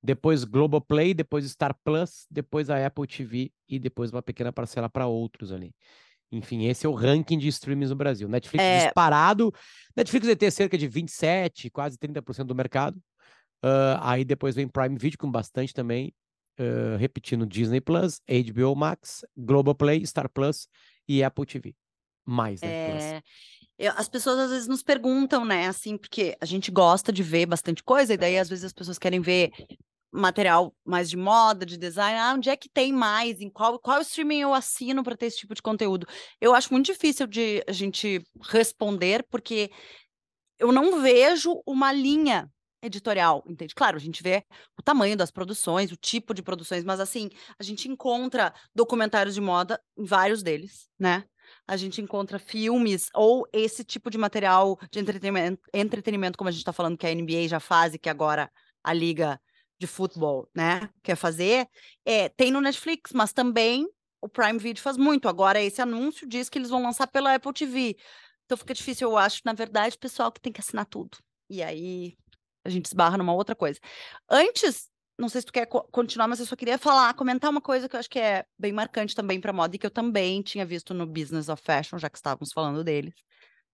Depois 0.03 0.44
Globoplay, 0.44 1.13
depois 1.13 1.50
Star 1.50 1.75
Plus, 1.83 2.27
depois 2.29 2.69
a 2.69 2.85
Apple 2.85 3.07
TV 3.07 3.51
e 3.68 3.79
depois 3.79 4.12
uma 4.12 4.21
pequena 4.21 4.51
parcela 4.51 4.89
para 4.89 5.07
outros 5.07 5.51
ali. 5.51 5.74
Enfim, 6.31 6.65
esse 6.65 6.85
é 6.85 6.89
o 6.89 6.94
ranking 6.94 7.38
de 7.38 7.47
streams 7.47 7.89
no 7.89 7.95
Brasil. 7.95 8.27
Netflix 8.27 8.63
É. 8.63 8.85
disparado. 8.85 9.51
Netflix 9.95 10.28
vai 10.28 10.35
ter 10.35 10.52
cerca 10.52 10.78
de 10.78 10.87
27, 10.87 11.69
quase 11.69 11.97
30% 11.97 12.47
do 12.47 12.56
mercado. 12.56 13.02
Ah, 13.63 14.11
aí 14.11 14.25
depois 14.25 14.54
vem 14.54 14.68
Prime 14.68 14.97
Video 14.97 15.18
com 15.18 15.31
bastante 15.31 15.73
também. 15.73 16.13
Ah, 16.59 16.97
repetindo, 16.97 17.45
Disney 17.45 17.80
Plus, 17.80 18.21
HBO 18.28 18.75
Max, 18.75 19.25
Globoplay, 19.37 20.06
Star 20.06 20.30
Plus 20.30 20.68
e 21.07 21.23
Apple 21.23 21.45
TV. 21.45 21.73
Mais, 22.25 22.61
né? 22.61 22.69
É, 22.69 23.21
eu- 23.78 23.94
as 23.96 24.07
pessoas 24.10 24.40
às 24.40 24.50
vezes 24.52 24.68
nos 24.68 24.84
perguntam, 24.84 25.46
né, 25.46 25.68
assim, 25.68 25.98
porque 25.98 26.36
a 26.42 26.46
gente 26.46 26.72
gosta 26.72 27.12
de 27.12 27.24
ver 27.24 27.46
bastante 27.46 27.84
coisa, 27.84 28.14
e 28.14 28.18
daí 28.18 28.38
às 28.38 28.50
vezes 28.50 28.66
as 28.66 28.74
pessoas 28.74 28.98
querem 28.98 29.22
ver 29.22 29.52
material 30.12 30.74
mais 30.86 31.10
de 31.10 31.18
moda, 31.18 31.66
de 31.66 31.78
design, 31.78 32.18
ah, 32.18 32.34
onde 32.34 32.50
é 32.50 32.56
que 32.57 32.69
tem 32.69 32.92
mais, 32.94 33.42
em 33.42 33.50
qual, 33.50 33.78
qual 33.80 34.02
streaming 34.02 34.40
eu 34.40 34.54
assino 34.54 35.04
para 35.04 35.18
ter 35.18 35.28
esse 35.28 35.38
tipo 35.40 35.54
de 35.54 35.62
conteúdo? 35.62 36.07
Eu 36.40 36.56
acho 36.56 36.72
muito 36.74 36.88
difícil 36.88 37.28
de 37.28 37.64
a 37.68 37.72
gente 37.72 38.22
responder, 38.50 39.26
porque 39.30 39.69
eu 40.57 40.72
não 40.72 41.02
vejo 41.02 41.62
uma 41.66 41.92
linha 41.92 42.50
editorial, 42.81 43.44
entende? 43.48 43.76
Claro, 43.76 43.98
a 43.98 44.00
gente 44.00 44.24
vê 44.24 44.44
o 44.78 44.81
tamanho 44.81 45.18
das 45.18 45.31
produções, 45.31 45.92
o 45.92 45.98
tipo 45.98 46.34
de 46.34 46.42
produções, 46.42 46.84
mas 46.84 47.00
assim, 47.00 47.30
a 47.60 47.64
gente 47.64 47.90
encontra 47.90 48.54
documentários 48.74 49.36
de 49.36 49.42
moda 49.42 49.81
em 49.98 50.06
vários 50.06 50.42
deles, 50.44 50.88
né? 50.98 51.24
A 51.68 51.77
gente 51.77 52.01
encontra 52.01 52.39
filmes 52.39 53.09
ou 53.13 53.47
esse 53.51 53.83
tipo 53.83 54.09
de 54.09 54.18
material 54.18 54.80
de 54.92 54.99
entretenimento, 54.99 55.61
entretenimento 55.73 56.37
como 56.37 56.49
a 56.49 56.51
gente 56.51 56.61
está 56.61 56.73
falando 56.73 56.97
que 56.97 57.06
a 57.07 57.13
NBA 57.13 57.47
já 57.47 57.59
faz 57.59 57.94
e 57.94 57.99
que 57.99 58.09
agora 58.09 58.51
a 58.83 58.94
Liga 58.94 59.39
de 59.80 59.85
Futebol, 59.85 60.49
né, 60.56 60.89
quer 61.04 61.16
fazer, 61.16 61.68
é, 62.04 62.30
tem 62.30 62.51
no 62.51 62.59
Netflix, 62.59 63.11
mas 63.13 63.31
também 63.31 63.87
o 64.19 64.27
Prime 64.27 64.57
Video 64.57 64.81
faz 64.81 64.97
muito. 64.97 65.30
Agora, 65.30 65.61
esse 65.61 65.81
anúncio 65.81 66.27
diz 66.27 66.49
que 66.49 66.57
eles 66.57 66.69
vão 66.69 66.81
lançar 66.81 67.07
pela 67.07 67.35
Apple 67.35 67.54
TV. 67.54 67.95
Então 68.45 68.57
fica 68.57 68.73
difícil, 68.73 69.09
eu 69.09 69.18
acho, 69.18 69.42
na 69.45 69.54
verdade, 69.54 69.97
pessoal 69.97 70.31
que 70.31 70.42
tem 70.42 70.51
que 70.51 70.61
assinar 70.61 70.85
tudo. 70.85 71.18
E 71.49 71.61
aí 71.61 72.18
a 72.66 72.69
gente 72.69 72.85
esbarra 72.85 73.18
numa 73.18 73.33
outra 73.33 73.56
coisa. 73.56 73.80
Antes, 74.30 74.89
não 75.18 75.30
sei 75.30 75.42
se 75.42 75.47
tu 75.47 75.54
quer 75.54 75.66
co- 75.66 75.83
continuar, 75.92 76.28
mas 76.28 76.40
eu 76.40 76.45
só 76.45 76.56
queria 76.56 76.78
falar, 76.78 77.14
comentar 77.14 77.50
uma 77.50 77.62
coisa 77.62 77.90
que 77.90 77.95
eu 77.95 78.00
acho 78.00 78.09
que 78.09 78.19
é 78.19 78.45
bem 78.57 78.71
marcante 78.71 79.16
também 79.16 79.40
para 79.42 79.54
moda 79.54 79.76
e 79.76 79.80
que 79.80 79.86
eu 79.86 79.92
também 79.92 80.42
tinha 80.42 80.66
visto 80.66 80.94
no 80.94 81.06
Business 81.07 81.50
of 81.50 81.62
Fashion, 81.64 81.97
já 82.00 82.09
que 82.09 82.18
estávamos 82.18 82.52
falando 82.54 82.83
deles. 82.83 83.14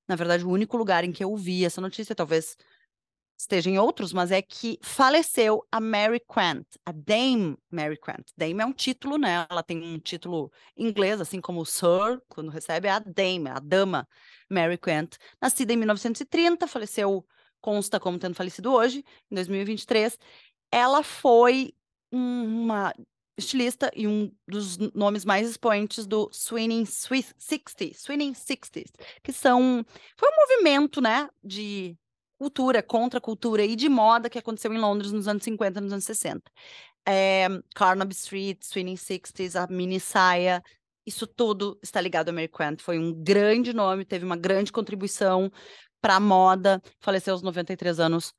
Na 0.07 0.15
verdade, 0.15 0.45
o 0.45 0.49
único 0.49 0.77
lugar 0.77 1.03
em 1.03 1.11
que 1.11 1.23
eu 1.23 1.35
vi 1.35 1.65
essa 1.65 1.81
notícia, 1.81 2.15
talvez 2.15 2.57
esteja 3.37 3.69
em 3.69 3.77
outros, 3.77 4.13
mas 4.13 4.31
é 4.31 4.41
que 4.41 4.79
faleceu 4.81 5.65
a 5.71 5.79
Mary 5.79 6.19
Quant, 6.25 6.65
a 6.85 6.91
Dame 6.91 7.57
Mary 7.69 7.97
Quant. 7.97 8.23
Dame 8.37 8.61
é 8.61 8.65
um 8.65 8.71
título, 8.73 9.17
né? 9.17 9.45
Ela 9.49 9.63
tem 9.63 9.81
um 9.83 9.99
título 9.99 10.51
inglês, 10.77 11.19
assim 11.19 11.41
como 11.41 11.65
Sir, 11.65 12.21
quando 12.29 12.49
recebe, 12.49 12.87
é 12.87 12.91
a 12.91 12.99
Dame, 12.99 13.49
a 13.49 13.59
dama 13.59 14.07
Mary 14.49 14.77
Quant. 14.77 15.17
Nascida 15.41 15.73
em 15.73 15.77
1930, 15.77 16.67
faleceu, 16.67 17.25
consta 17.59 17.99
como 17.99 18.17
tendo 18.19 18.35
falecido 18.35 18.71
hoje, 18.71 19.03
em 19.29 19.35
2023. 19.35 20.17
Ela 20.75 21.03
foi 21.03 21.71
uma 22.11 22.91
estilista 23.37 23.91
e 23.95 24.07
um 24.07 24.31
dos 24.47 24.79
nomes 24.95 25.23
mais 25.23 25.47
expoentes 25.47 26.07
do 26.07 26.31
Swinging 26.33 26.83
60s, 26.83 27.93
Swinging 27.93 28.33
60s, 28.33 28.91
que 29.21 29.31
são 29.31 29.85
foi 30.17 30.29
um 30.29 30.35
movimento, 30.35 30.99
né, 30.99 31.29
de 31.43 31.95
cultura, 32.39 32.81
contra 32.81 33.21
cultura 33.21 33.63
e 33.63 33.75
de 33.75 33.87
moda 33.87 34.31
que 34.31 34.39
aconteceu 34.39 34.73
em 34.73 34.79
Londres 34.79 35.11
nos 35.11 35.27
anos 35.27 35.43
50, 35.43 35.79
nos 35.79 35.93
anos 35.93 36.05
60. 36.05 36.41
É, 37.07 37.47
Carnaby 37.75 38.13
Street, 38.15 38.63
Swinging 38.63 38.95
60s, 38.95 39.55
a 39.55 39.67
mini 39.71 39.99
saia, 39.99 40.63
isso 41.05 41.27
tudo 41.27 41.77
está 41.83 42.01
ligado 42.01 42.29
a 42.29 42.31
Mary 42.31 42.47
Quant. 42.47 42.81
Foi 42.81 42.97
um 42.97 43.13
grande 43.13 43.73
nome, 43.73 44.05
teve 44.05 44.25
uma 44.25 44.37
grande 44.37 44.71
contribuição 44.71 45.51
para 46.01 46.15
a 46.15 46.19
moda, 46.19 46.81
faleceu 46.99 47.33
aos 47.33 47.43
93 47.43 47.99
anos 47.99 48.33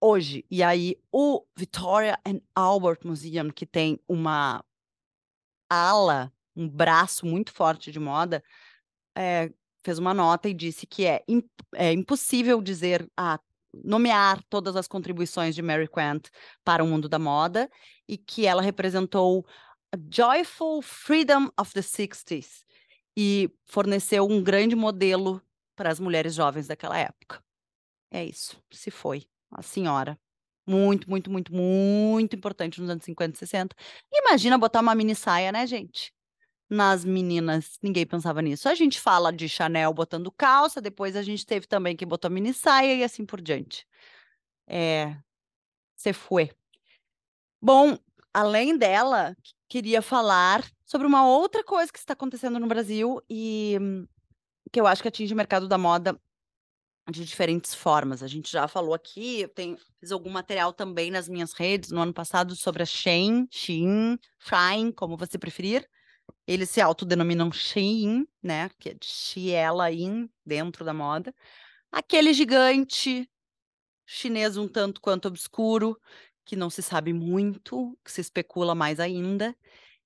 hoje. 0.00 0.44
E 0.50 0.62
aí, 0.62 0.96
o 1.12 1.44
Victoria 1.56 2.18
and 2.26 2.40
Albert 2.54 3.00
Museum, 3.04 3.50
que 3.50 3.66
tem 3.66 4.00
uma 4.08 4.64
ala, 5.68 6.32
um 6.54 6.68
braço 6.68 7.26
muito 7.26 7.52
forte 7.52 7.90
de 7.90 7.98
moda, 7.98 8.42
é, 9.16 9.52
fez 9.84 9.98
uma 9.98 10.14
nota 10.14 10.48
e 10.48 10.54
disse 10.54 10.86
que 10.86 11.06
é, 11.06 11.22
imp 11.28 11.46
é 11.74 11.92
impossível 11.92 12.60
dizer, 12.62 13.08
ah, 13.16 13.38
nomear 13.84 14.42
todas 14.48 14.76
as 14.76 14.88
contribuições 14.88 15.54
de 15.54 15.62
Mary 15.62 15.88
Quant 15.88 16.22
para 16.64 16.82
o 16.82 16.86
mundo 16.86 17.08
da 17.08 17.18
moda 17.18 17.70
e 18.08 18.16
que 18.16 18.46
ela 18.46 18.62
representou 18.62 19.46
a 19.92 19.98
joyful 20.10 20.82
freedom 20.82 21.50
of 21.58 21.72
the 21.72 21.80
60s 21.80 22.64
e 23.16 23.50
forneceu 23.66 24.26
um 24.26 24.42
grande 24.42 24.74
modelo 24.74 25.42
para 25.74 25.90
as 25.90 26.00
mulheres 26.00 26.34
jovens 26.34 26.66
daquela 26.66 26.98
época. 26.98 27.42
É 28.10 28.24
isso, 28.24 28.60
se 28.70 28.90
foi 28.90 29.26
a 29.50 29.62
senhora. 29.62 30.18
Muito, 30.66 31.08
muito, 31.08 31.30
muito, 31.30 31.54
muito 31.54 32.34
importante 32.34 32.80
nos 32.80 32.90
anos 32.90 33.04
50 33.04 33.36
e 33.36 33.38
60. 33.38 33.76
Imagina 34.12 34.58
botar 34.58 34.80
uma 34.80 34.94
mini 34.94 35.14
saia, 35.14 35.52
né, 35.52 35.66
gente? 35.66 36.12
Nas 36.68 37.04
meninas, 37.04 37.78
ninguém 37.80 38.04
pensava 38.04 38.42
nisso. 38.42 38.68
A 38.68 38.74
gente 38.74 39.00
fala 39.00 39.32
de 39.32 39.48
Chanel 39.48 39.94
botando 39.94 40.32
calça, 40.32 40.80
depois 40.80 41.14
a 41.14 41.22
gente 41.22 41.46
teve 41.46 41.66
também 41.68 41.96
que 41.96 42.04
botou 42.04 42.30
mini 42.30 42.52
saia 42.52 42.94
e 42.94 43.04
assim 43.04 43.24
por 43.24 43.40
diante. 43.40 43.86
É, 44.66 45.16
você 45.94 46.12
foi. 46.12 46.50
Bom, 47.62 47.96
além 48.34 48.76
dela, 48.76 49.36
queria 49.68 50.02
falar 50.02 50.68
sobre 50.84 51.06
uma 51.06 51.26
outra 51.26 51.62
coisa 51.62 51.92
que 51.92 51.98
está 51.98 52.12
acontecendo 52.12 52.58
no 52.58 52.66
Brasil 52.66 53.22
e 53.30 53.76
que 54.72 54.80
eu 54.80 54.86
acho 54.86 55.02
que 55.02 55.08
atinge 55.08 55.32
o 55.32 55.36
mercado 55.36 55.68
da 55.68 55.78
moda 55.78 56.20
de 57.10 57.24
diferentes 57.24 57.74
formas. 57.74 58.22
A 58.22 58.26
gente 58.26 58.50
já 58.50 58.66
falou 58.66 58.92
aqui, 58.92 59.40
eu 59.42 59.48
tenho, 59.48 59.78
fiz 60.00 60.10
algum 60.10 60.30
material 60.30 60.72
também 60.72 61.10
nas 61.10 61.28
minhas 61.28 61.52
redes 61.52 61.90
no 61.90 62.00
ano 62.00 62.12
passado 62.12 62.56
sobre 62.56 62.82
a 62.82 62.86
Shein, 62.86 63.46
Shein, 63.50 64.18
Shine, 64.40 64.92
como 64.92 65.16
você 65.16 65.38
preferir. 65.38 65.88
Eles 66.46 66.70
se 66.70 66.80
autodenominam 66.80 67.52
Shein, 67.52 68.26
né, 68.42 68.68
que 68.78 68.90
é 68.90 68.94
de 68.94 69.06
Xiela 69.06 69.92
In, 69.92 70.28
dentro 70.44 70.84
da 70.84 70.92
moda. 70.92 71.34
Aquele 71.92 72.32
gigante 72.32 73.28
chinês 74.04 74.56
um 74.56 74.68
tanto 74.68 75.00
quanto 75.00 75.28
obscuro, 75.28 75.98
que 76.44 76.56
não 76.56 76.70
se 76.70 76.82
sabe 76.82 77.12
muito, 77.12 77.96
que 78.04 78.10
se 78.10 78.20
especula 78.20 78.74
mais 78.74 79.00
ainda, 79.00 79.56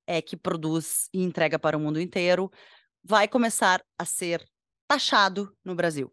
é 0.07 0.23
que 0.23 0.37
produz 0.37 1.09
e 1.13 1.23
entrega 1.23 1.59
para 1.59 1.77
o 1.77 1.81
mundo 1.81 2.01
inteiro, 2.01 2.51
vai 3.03 3.29
começar 3.29 3.83
a 3.99 4.05
ser 4.05 4.47
taxado 4.87 5.55
no 5.65 5.75
Brasil 5.75 6.13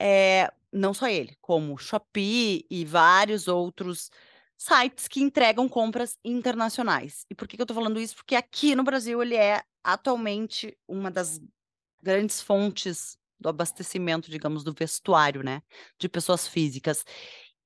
é, 0.00 0.52
não 0.72 0.92
só 0.92 1.08
ele, 1.08 1.36
como 1.40 1.78
Shopee 1.78 2.66
e 2.70 2.84
vários 2.84 3.48
outros 3.48 4.10
sites 4.56 5.08
que 5.08 5.20
entregam 5.20 5.68
compras 5.68 6.18
internacionais. 6.24 7.26
E 7.30 7.34
por 7.34 7.46
que, 7.46 7.56
que 7.56 7.62
eu 7.62 7.64
estou 7.64 7.74
falando 7.74 8.00
isso? 8.00 8.16
Porque 8.16 8.34
aqui 8.34 8.74
no 8.74 8.84
Brasil 8.84 9.22
ele 9.22 9.36
é 9.36 9.62
atualmente 9.82 10.76
uma 10.88 11.10
das 11.10 11.40
grandes 12.02 12.40
fontes 12.40 13.18
do 13.38 13.48
abastecimento, 13.48 14.30
digamos, 14.30 14.64
do 14.64 14.72
vestuário, 14.72 15.42
né, 15.42 15.62
de 15.98 16.08
pessoas 16.08 16.46
físicas. 16.46 17.04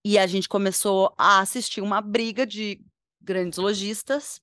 E 0.05 0.19
a 0.19 0.27
gente 0.27 0.49
começou 0.49 1.15
a 1.17 1.41
assistir 1.41 1.81
uma 1.81 2.01
briga 2.01 2.47
de 2.47 2.85
grandes 3.21 3.59
lojistas 3.59 4.41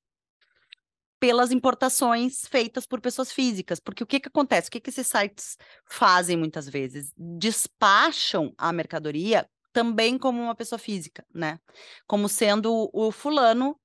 pelas 1.20 1.52
importações 1.52 2.48
feitas 2.48 2.86
por 2.86 3.02
pessoas 3.02 3.32
físicas. 3.32 3.80
Porque 3.80 4.04
o 4.04 4.08
que, 4.08 4.20
que 4.20 4.28
acontece? 4.28 4.68
O 4.68 4.72
que, 4.72 4.80
que 4.80 4.90
esses 4.90 5.08
sites 5.08 5.58
fazem 5.86 6.38
muitas 6.38 6.68
vezes? 6.68 7.14
Despacham 7.18 8.54
a 8.58 8.72
mercadoria 8.74 9.48
também 9.72 10.18
como 10.18 10.42
uma 10.42 10.56
pessoa 10.56 10.80
física, 10.80 11.26
né? 11.34 11.60
Como 12.08 12.30
sendo 12.30 12.90
o 12.94 13.12
fulano 13.12 13.78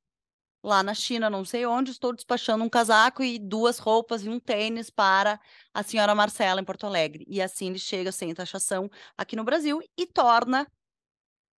lá 0.62 0.82
na 0.82 0.94
China, 0.94 1.30
não 1.30 1.44
sei 1.44 1.64
onde, 1.66 1.90
estou 1.90 2.12
despachando 2.14 2.62
um 2.62 2.68
casaco 2.68 3.22
e 3.22 3.38
duas 3.38 3.78
roupas 3.78 4.24
e 4.24 4.28
um 4.28 4.38
tênis 4.38 4.90
para 4.90 5.40
a 5.72 5.82
senhora 5.82 6.14
Marcela 6.14 6.60
em 6.60 6.64
Porto 6.64 6.86
Alegre. 6.86 7.24
E 7.28 7.40
assim 7.40 7.68
ele 7.68 7.78
chega 7.78 8.12
sem 8.12 8.32
taxação 8.34 8.90
aqui 9.16 9.34
no 9.36 9.44
Brasil 9.44 9.80
e 9.96 10.06
torna 10.06 10.66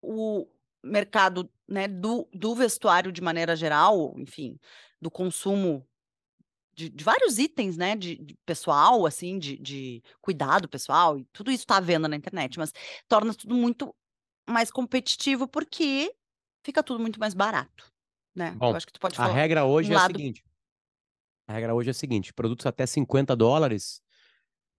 o 0.01 0.47
mercado 0.83 1.51
né, 1.69 1.87
do, 1.87 2.29
do 2.33 2.55
vestuário 2.55 3.13
de 3.13 3.21
maneira 3.21 3.55
geral, 3.55 4.15
enfim, 4.19 4.59
do 5.03 5.11
consumo 5.11 5.85
de, 6.75 6.89
de 6.89 7.05
vários 7.05 7.39
itens, 7.39 7.77
né, 7.77 7.97
de, 7.97 8.17
de 8.17 8.35
pessoal, 8.47 9.05
assim, 9.05 9.39
de, 9.39 9.59
de, 9.59 10.03
cuidado 10.21 10.69
pessoal, 10.69 11.19
e 11.19 11.25
tudo 11.33 11.51
isso 11.51 11.65
está 11.65 11.77
à 11.77 11.81
venda 11.81 12.09
na 12.09 12.17
internet, 12.17 12.57
mas 12.57 12.73
torna 13.09 13.35
tudo 13.35 13.55
muito 13.55 13.95
mais 14.49 14.71
competitivo 14.71 15.47
porque 15.49 16.15
fica 16.65 16.83
tudo 16.83 17.01
muito 17.01 17.19
mais 17.19 17.35
barato, 17.35 17.93
né? 18.35 18.53
Bom, 18.53 18.71
Eu 18.71 18.77
acho 18.77 18.87
que 18.87 18.93
tu 18.93 19.01
pode 19.01 19.21
a 19.21 19.27
regra 19.27 19.65
hoje 19.65 19.91
um 19.91 19.95
é 19.95 19.97
a 19.97 20.01
lado... 20.03 20.17
seguinte. 20.17 20.45
A 21.49 21.53
regra 21.53 21.75
hoje 21.75 21.91
é 21.91 21.93
a 21.93 21.95
seguinte, 21.95 22.33
produtos 22.33 22.65
até 22.65 22.87
50 22.87 23.35
dólares... 23.37 24.01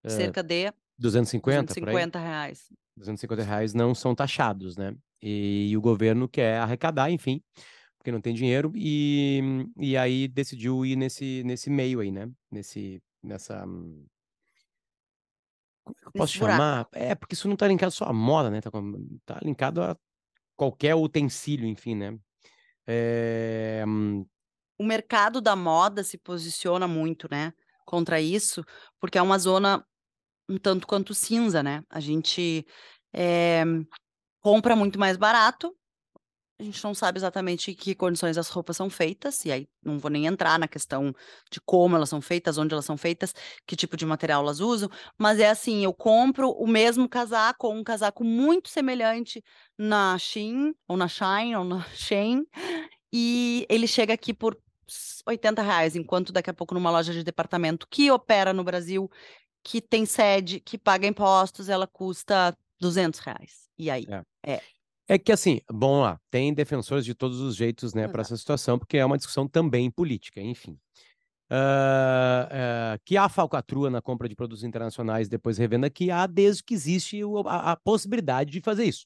Cerca 0.07 0.39
é, 0.39 0.43
de... 0.43 0.73
250, 0.97 1.73
250 1.73 2.19
reais. 2.19 2.69
250 2.97 3.43
reais 3.43 3.73
não 3.73 3.93
são 3.93 4.15
taxados, 4.15 4.77
né? 4.77 4.95
E, 5.21 5.69
e 5.69 5.77
o 5.77 5.81
governo 5.81 6.27
quer 6.27 6.59
arrecadar, 6.59 7.09
enfim, 7.09 7.41
porque 8.03 8.11
não 8.11 8.19
tem 8.19 8.35
dinheiro, 8.35 8.73
e, 8.75 9.39
e 9.77 9.95
aí 9.95 10.27
decidiu 10.27 10.85
ir 10.85 10.97
nesse, 10.97 11.41
nesse 11.45 11.69
meio 11.69 12.01
aí, 12.01 12.11
né? 12.11 12.29
Nesse, 12.51 13.01
nessa. 13.23 13.61
Como 13.61 14.05
é 15.87 16.01
que 16.01 16.07
eu 16.07 16.11
posso 16.11 16.33
chamar? 16.33 16.89
É, 16.91 17.15
porque 17.15 17.33
isso 17.33 17.47
não 17.47 17.55
tá 17.55 17.65
linkado 17.65 17.93
só 17.93 18.03
à 18.03 18.11
moda, 18.11 18.49
né? 18.49 18.59
Tá, 18.59 18.69
tá 19.25 19.39
linkado 19.41 19.81
a 19.81 19.97
qualquer 20.53 20.95
utensílio, 20.95 21.65
enfim, 21.65 21.95
né? 21.95 22.19
É... 22.85 23.85
O 24.77 24.83
mercado 24.83 25.39
da 25.39 25.55
moda 25.55 26.03
se 26.03 26.17
posiciona 26.17 26.89
muito, 26.89 27.29
né? 27.31 27.53
Contra 27.85 28.19
isso, 28.19 28.65
porque 28.99 29.17
é 29.17 29.21
uma 29.21 29.39
zona 29.39 29.81
um 30.49 30.57
tanto 30.57 30.85
quanto 30.85 31.13
cinza, 31.13 31.63
né? 31.63 31.85
A 31.89 32.01
gente 32.01 32.67
é, 33.13 33.63
compra 34.41 34.75
muito 34.75 34.99
mais 34.99 35.15
barato, 35.15 35.73
a 36.59 36.63
gente 36.63 36.83
não 36.83 36.93
sabe 36.93 37.17
exatamente 37.17 37.71
em 37.71 37.73
que 37.73 37.95
condições 37.95 38.37
as 38.37 38.49
roupas 38.49 38.77
são 38.77 38.89
feitas, 38.89 39.43
e 39.45 39.51
aí 39.51 39.67
não 39.83 39.97
vou 39.97 40.09
nem 40.09 40.25
entrar 40.25 40.59
na 40.59 40.67
questão 40.67 41.13
de 41.51 41.59
como 41.61 41.95
elas 41.95 42.09
são 42.09 42.21
feitas, 42.21 42.57
onde 42.57 42.73
elas 42.73 42.85
são 42.85 42.95
feitas, 42.95 43.33
que 43.65 43.75
tipo 43.75 43.97
de 43.97 44.05
material 44.05 44.41
elas 44.41 44.59
usam, 44.59 44.89
mas 45.17 45.39
é 45.39 45.49
assim, 45.49 45.83
eu 45.83 45.93
compro 45.93 46.49
o 46.51 46.67
mesmo 46.67 47.09
casaco, 47.09 47.67
ou 47.67 47.73
um 47.73 47.83
casaco 47.83 48.23
muito 48.23 48.69
semelhante 48.69 49.43
na 49.77 50.17
Shein, 50.17 50.73
ou 50.87 50.95
na 50.95 51.07
Shine, 51.07 51.55
ou 51.55 51.63
na 51.63 51.83
Shein, 51.95 52.45
e 53.11 53.65
ele 53.69 53.87
chega 53.87 54.13
aqui 54.13 54.33
por 54.33 54.57
80 55.25 55.61
reais, 55.61 55.95
enquanto 55.95 56.31
daqui 56.31 56.49
a 56.49 56.53
pouco 56.53 56.73
numa 56.73 56.91
loja 56.91 57.13
de 57.13 57.23
departamento 57.23 57.87
que 57.89 58.11
opera 58.11 58.53
no 58.53 58.63
Brasil, 58.63 59.09
que 59.63 59.81
tem 59.81 60.05
sede, 60.05 60.59
que 60.59 60.77
paga 60.77 61.07
impostos, 61.07 61.69
ela 61.69 61.87
custa 61.87 62.55
200 62.79 63.19
reais. 63.19 63.69
E 63.77 63.89
aí? 63.89 64.05
É. 64.43 64.53
é. 64.53 64.61
É 65.07 65.17
que 65.17 65.31
assim, 65.31 65.59
bom 65.71 66.01
lá, 66.01 66.19
tem 66.31 66.53
defensores 66.53 67.03
de 67.03 67.13
todos 67.13 67.39
os 67.39 67.55
jeitos, 67.55 67.93
né, 67.93 68.07
para 68.07 68.21
essa 68.21 68.37
situação, 68.37 68.79
porque 68.79 68.97
é 68.97 69.05
uma 69.05 69.17
discussão 69.17 69.47
também 69.47 69.91
política, 69.91 70.41
enfim. 70.41 70.77
Uh, 71.51 72.95
uh, 72.95 72.99
que 73.05 73.17
há 73.17 73.27
falcatrua 73.27 73.89
na 73.89 74.01
compra 74.01 74.27
de 74.27 74.35
produtos 74.35 74.63
internacionais 74.63 75.27
depois 75.27 75.57
revenda 75.57 75.89
que 75.89 76.09
há 76.09 76.25
desde 76.25 76.63
que 76.63 76.73
existe 76.73 77.21
a, 77.45 77.73
a 77.73 77.75
possibilidade 77.75 78.49
de 78.49 78.61
fazer 78.61 78.85
isso. 78.85 79.05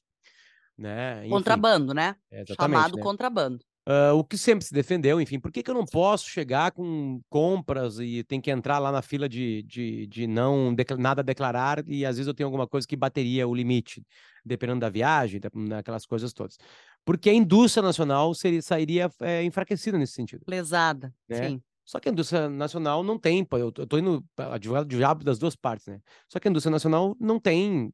Né? 0.76 1.20
Enfim, 1.22 1.30
contrabando, 1.30 1.92
né? 1.92 2.14
Chamado 2.58 2.96
né? 2.96 3.02
contrabando. 3.02 3.64
Uh, 3.88 4.12
o 4.14 4.22
que 4.22 4.36
sempre 4.36 4.66
se 4.66 4.74
defendeu, 4.74 5.18
enfim, 5.18 5.40
por 5.40 5.50
que, 5.50 5.62
que 5.62 5.70
eu 5.70 5.74
não 5.74 5.86
posso 5.86 6.28
chegar 6.28 6.72
com 6.72 7.22
compras 7.30 7.98
e 7.98 8.22
tem 8.22 8.38
que 8.38 8.50
entrar 8.50 8.78
lá 8.78 8.92
na 8.92 9.00
fila 9.00 9.26
de, 9.26 9.62
de, 9.62 10.06
de 10.06 10.26
não 10.26 10.76
nada 10.98 11.22
declarar 11.22 11.82
e 11.88 12.04
às 12.04 12.16
vezes 12.16 12.26
eu 12.26 12.34
tenho 12.34 12.48
alguma 12.48 12.68
coisa 12.68 12.86
que 12.86 12.94
bateria 12.94 13.48
o 13.48 13.54
limite, 13.54 14.04
dependendo 14.44 14.80
da 14.80 14.90
viagem, 14.90 15.40
daquelas 15.66 16.04
coisas 16.04 16.34
todas. 16.34 16.58
Porque 17.02 17.30
a 17.30 17.32
indústria 17.32 17.82
nacional 17.82 18.34
seria, 18.34 18.60
sairia 18.60 19.10
é, 19.22 19.42
enfraquecida 19.42 19.96
nesse 19.96 20.12
sentido. 20.12 20.44
Lesada, 20.46 21.10
né? 21.26 21.48
sim. 21.48 21.62
Só 21.82 21.98
que 21.98 22.10
a 22.10 22.12
indústria 22.12 22.50
nacional 22.50 23.02
não 23.02 23.18
tem, 23.18 23.48
eu 23.52 23.72
tô 23.72 23.96
indo 23.96 24.22
advogado 24.36 24.86
diabo 24.86 25.24
das 25.24 25.38
duas 25.38 25.56
partes, 25.56 25.86
né? 25.86 26.02
Só 26.28 26.38
que 26.38 26.46
a 26.46 26.50
indústria 26.50 26.70
nacional 26.70 27.16
não 27.18 27.40
tem 27.40 27.90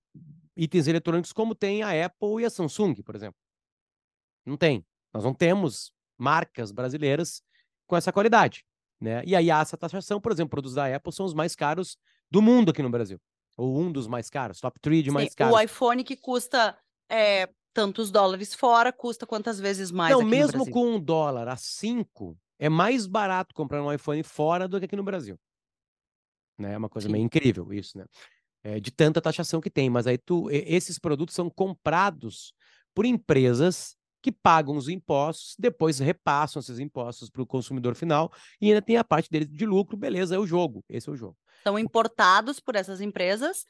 itens 0.57 0.89
eletrônicos 0.89 1.33
como 1.33 1.55
tem 1.55 1.85
a 1.85 2.05
Apple 2.05 2.43
e 2.43 2.45
a 2.45 2.51
Samsung, 2.51 2.95
por 3.05 3.15
exemplo. 3.15 3.37
Não 4.45 4.57
tem. 4.57 4.85
Nós 5.15 5.23
não 5.23 5.33
temos 5.33 5.93
marcas 6.19 6.73
brasileiras 6.73 7.41
com 7.87 7.97
essa 7.97 8.13
qualidade. 8.13 8.65
Né? 9.01 9.23
E 9.25 9.37
aí, 9.37 9.51
essa 9.51 9.77
taxação, 9.77 10.21
por 10.21 10.33
exemplo, 10.33 10.51
produtos 10.51 10.75
da 10.75 10.95
Apple 10.95 11.13
são 11.13 11.25
os 11.25 11.35
mais 11.35 11.55
caros 11.55 11.97
do 12.31 12.43
mundo 12.43 12.71
aqui 12.71 12.83
no 12.83 12.91
Brasil. 12.91 13.21
Ou 13.57 13.79
um 13.79 13.93
dos 13.93 14.09
mais 14.09 14.29
caros, 14.29 14.59
top 14.59 14.81
3 14.81 15.05
de 15.05 15.11
mais 15.11 15.31
Sim, 15.31 15.37
caros. 15.37 15.55
O 15.55 15.61
iPhone 15.61 16.03
que 16.03 16.17
custa 16.17 16.77
é, 17.09 17.49
tantos 17.73 18.11
dólares 18.11 18.55
fora, 18.55 18.93
custa 18.93 19.27
quantas 19.27 19.61
vezes 19.61 19.91
mais 19.93 20.13
Não, 20.13 20.25
mesmo 20.25 20.69
com 20.71 20.95
um 20.95 21.01
dólar 21.01 21.49
a 21.49 21.57
cinco, 21.57 22.37
é 22.59 22.69
mais 22.69 23.07
barato 23.07 23.55
comprar 23.55 23.83
um 23.83 23.93
iPhone 23.93 24.23
fora 24.23 24.67
do 24.67 24.79
que 24.79 24.87
aqui 24.87 24.97
no 24.97 25.05
Brasil. 25.05 25.39
Né? 26.59 26.73
É 26.73 26.79
uma 26.79 26.89
coisa 26.89 27.07
Sim. 27.07 27.13
meio 27.13 27.25
incrível 27.25 27.73
isso, 27.73 27.99
né? 27.99 28.07
É, 28.63 28.81
de 28.81 28.91
tanta 28.91 29.21
taxação 29.21 29.61
que 29.61 29.69
tem. 29.69 29.91
Mas 29.91 30.07
aí 30.07 30.17
tu, 30.17 30.49
esses 30.51 30.99
produtos 30.99 31.35
são 31.35 31.51
comprados 31.51 32.55
por 32.95 33.05
empresas 33.05 33.97
que 34.25 34.33
pagam 34.33 34.75
os 34.75 34.89
impostos, 34.89 35.55
depois 35.59 35.99
repassam 35.99 36.59
esses 36.59 36.79
impostos 36.79 37.29
para 37.29 37.43
o 37.43 37.47
consumidor 37.47 37.95
final 37.95 38.33
e 38.59 38.69
ainda 38.69 38.81
tem 38.81 38.97
a 38.97 39.05
parte 39.05 39.29
dele 39.31 39.45
de 39.45 39.67
lucro, 39.67 39.99
beleza, 39.99 40.35
é 40.35 40.39
o 40.39 40.47
jogo, 40.47 40.83
esse 40.89 41.11
é 41.11 41.13
o 41.13 41.15
jogo. 41.15 41.37
São 41.63 41.79
importados 41.79 42.59
por 42.59 42.75
essas 42.75 43.03
empresas, 43.03 43.67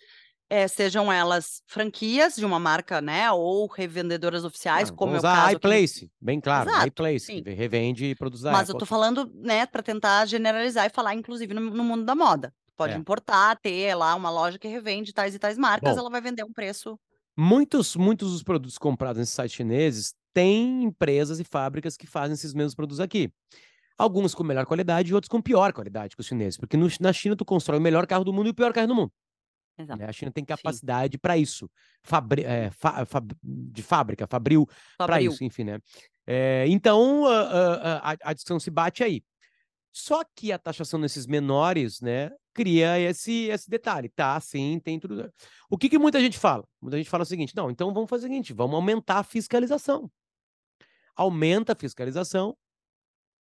é, 0.49 0.69
sejam 0.69 1.13
elas 1.13 1.61
franquias 1.67 2.37
de 2.37 2.45
uma 2.45 2.61
marca, 2.61 3.01
né, 3.01 3.33
ou 3.33 3.67
revendedoras 3.67 4.45
oficiais, 4.45 4.91
Não, 4.91 4.97
como 4.97 5.17
é 5.17 5.19
o 5.19 5.23
caso 5.23 5.57
iPlace, 5.57 6.05
aqui... 6.05 6.13
bem 6.21 6.41
claro, 6.41 6.71
Exato, 6.71 6.87
iPlace, 6.87 7.27
sim. 7.27 7.43
que 7.43 7.51
revende 7.51 8.05
e 8.05 8.15
produz 8.15 8.43
Mas 8.43 8.69
eu 8.69 8.75
estou 8.75 8.87
falando, 8.87 9.29
né, 9.35 9.67
para 9.67 9.83
tentar 9.83 10.25
generalizar 10.27 10.87
e 10.87 10.91
falar, 10.91 11.15
inclusive, 11.15 11.53
no, 11.53 11.63
no 11.63 11.83
mundo 11.83 12.05
da 12.05 12.15
moda. 12.15 12.55
Pode 12.77 12.93
é. 12.93 12.97
importar, 12.97 13.57
ter 13.57 13.93
lá 13.97 14.15
uma 14.15 14.31
loja 14.31 14.57
que 14.57 14.69
revende 14.69 15.13
tais 15.13 15.35
e 15.35 15.39
tais 15.41 15.59
marcas, 15.59 15.95
Bom, 15.95 16.01
ela 16.03 16.11
vai 16.11 16.21
vender 16.21 16.45
um 16.45 16.53
preço 16.53 16.97
Muitos, 17.37 17.97
muitos 17.97 18.33
dos 18.33 18.43
produtos 18.43 18.79
comprados 18.79 19.19
nesses 19.19 19.35
sites 19.35 19.57
chineses 19.57 20.15
têm 20.33 20.85
empresas 20.85 21.41
e 21.41 21.45
fábricas 21.45 21.97
que 21.97 22.07
fazem 22.07 22.35
esses 22.35 22.55
mesmos 22.55 22.75
produtos 22.75 23.01
aqui. 23.01 23.33
Alguns 23.97 24.35
com 24.35 24.43
melhor 24.43 24.67
qualidade 24.67 25.11
e 25.11 25.15
outros 25.15 25.29
com 25.29 25.41
pior 25.41 25.73
qualidade 25.73 26.17
que 26.17 26.21
os 26.21 26.27
chineses. 26.27 26.59
Porque 26.59 26.77
no, 26.77 26.89
na 27.01 27.13
China 27.13 27.37
tu 27.37 27.45
constrói 27.45 27.79
o 27.79 27.83
melhor 27.83 28.07
carro 28.07 28.25
do 28.25 28.33
mundo 28.33 28.49
e 28.49 28.51
o 28.51 28.55
pior 28.55 28.73
carro 28.73 28.89
do 28.89 28.95
mundo. 28.95 29.13
Exato. 29.79 29.99
Né? 29.99 30.07
A 30.07 30.13
China 30.13 30.31
tem 30.31 30.45
capacidade 30.45 31.19
para 31.19 31.37
isso. 31.37 31.71
Fabri 32.03 32.45
é, 32.45 32.71
fa 32.71 33.05
de 33.43 33.83
fábrica, 33.83 34.27
fabril, 34.27 34.69
para 34.97 35.21
isso, 35.21 35.43
enfim, 35.43 35.65
né? 35.65 35.81
É, 36.27 36.65
então, 36.69 37.27
a, 37.27 37.41
a, 37.41 38.13
a, 38.13 38.17
a 38.25 38.33
discussão 38.33 38.59
se 38.59 38.71
bate 38.71 39.03
aí. 39.03 39.23
Só 39.93 40.23
que 40.35 40.53
a 40.53 40.59
taxação 40.59 40.99
nesses 40.99 41.27
menores, 41.27 42.01
né, 42.01 42.31
cria 42.55 42.99
esse, 42.99 43.49
esse 43.49 43.69
detalhe. 43.69 44.09
Tá, 44.09 44.39
sim, 44.41 44.81
tem 44.83 44.99
tudo. 44.99 45.31
O 45.69 45.77
que, 45.77 45.89
que 45.89 45.99
muita 45.99 46.21
gente 46.21 46.39
fala? 46.39 46.65
Muita 46.81 46.97
gente 46.97 47.11
fala 47.11 47.25
o 47.25 47.27
seguinte: 47.27 47.55
não, 47.57 47.71
então 47.71 47.93
vamos 47.93 48.09
fazer 48.09 48.27
o 48.27 48.29
seguinte, 48.29 48.53
vamos 48.53 48.77
aumentar 48.77 49.19
a 49.19 49.25
fiscalização. 49.25 50.11
Aumenta 51.17 51.73
a 51.73 51.77
fiscalização, 51.77 52.57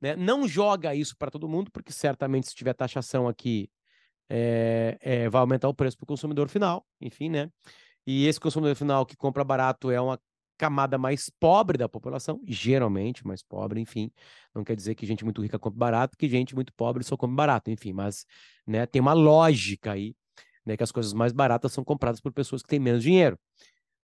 né? 0.01 0.17
não 0.17 0.49
joga 0.49 0.95
isso 0.95 1.17
para 1.17 1.31
todo 1.31 1.49
mundo, 1.49 1.71
porque 1.71 1.93
certamente 1.93 2.49
se 2.49 2.55
tiver 2.55 2.75
taxação 2.75 3.29
aqui, 3.29 3.71
é, 4.29 4.99
é, 5.01 5.29
vai 5.29 5.41
aumentar 5.41 5.69
o 5.69 5.75
preço 5.75 5.97
para 5.97 6.05
o 6.05 6.09
consumidor 6.09 6.49
final, 6.49 6.87
enfim, 7.01 7.29
né? 7.29 7.51
E 8.07 8.27
esse 8.27 8.41
consumidor 8.41 8.75
final 8.75 9.07
que 9.07 9.17
compra 9.17 9.45
barato 9.45 9.91
é 9.91 10.01
uma 10.01 10.19
camada 10.63 10.97
mais 10.97 11.29
pobre 11.41 11.77
da 11.77 11.89
população, 11.89 12.41
geralmente 12.47 13.27
mais 13.27 13.43
pobre, 13.43 13.81
enfim. 13.81 14.13
Não 14.55 14.63
quer 14.63 14.77
dizer 14.77 14.95
que 14.95 15.05
gente 15.05 15.25
muito 15.25 15.43
rica 15.43 15.59
compre 15.59 15.77
barato, 15.77 16.17
que 16.17 16.29
gente 16.29 16.55
muito 16.55 16.73
pobre 16.75 17.03
só 17.03 17.17
come 17.17 17.35
barato, 17.35 17.69
enfim. 17.69 17.93
Mas 17.93 18.25
né, 18.65 18.87
tem 18.87 19.03
uma 19.03 19.13
lógica 19.13 19.91
aí, 19.91 20.15
né, 20.65 20.77
que 20.77 20.85
as 20.85 20.93
coisas 20.93 21.13
mais 21.13 21.33
baratas 21.33 21.73
são 21.73 21.83
compradas 21.83 22.21
por 22.21 22.33
pessoas 22.33 22.63
que 22.63 22.69
têm 22.69 22.79
menos 22.79 23.03
dinheiro. 23.03 23.37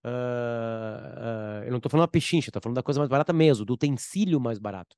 Uh, 0.05 0.09
uh, 0.09 1.65
eu 1.65 1.71
não 1.71 1.77
estou 1.77 1.89
falando 1.89 2.03
uma 2.03 2.09
pechincha, 2.09 2.49
estou 2.51 2.61
falando 2.61 2.75
da 2.75 2.83
coisa 2.83 2.99
mais 2.99 3.09
barata 3.09 3.33
mesmo, 3.33 3.65
do 3.65 3.75
utensílio 3.75 4.41
mais 4.41 4.59
barato. 4.59 4.97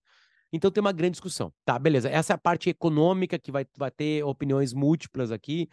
Então 0.51 0.70
tem 0.70 0.81
uma 0.81 0.92
grande 0.92 1.12
discussão. 1.12 1.53
Tá, 1.62 1.79
beleza. 1.79 2.09
Essa 2.09 2.33
é 2.33 2.37
a 2.37 2.38
parte 2.38 2.70
econômica 2.70 3.38
que 3.38 3.53
vai, 3.53 3.66
vai 3.77 3.90
ter 3.90 4.25
opiniões 4.25 4.73
múltiplas 4.73 5.31
aqui. 5.31 5.68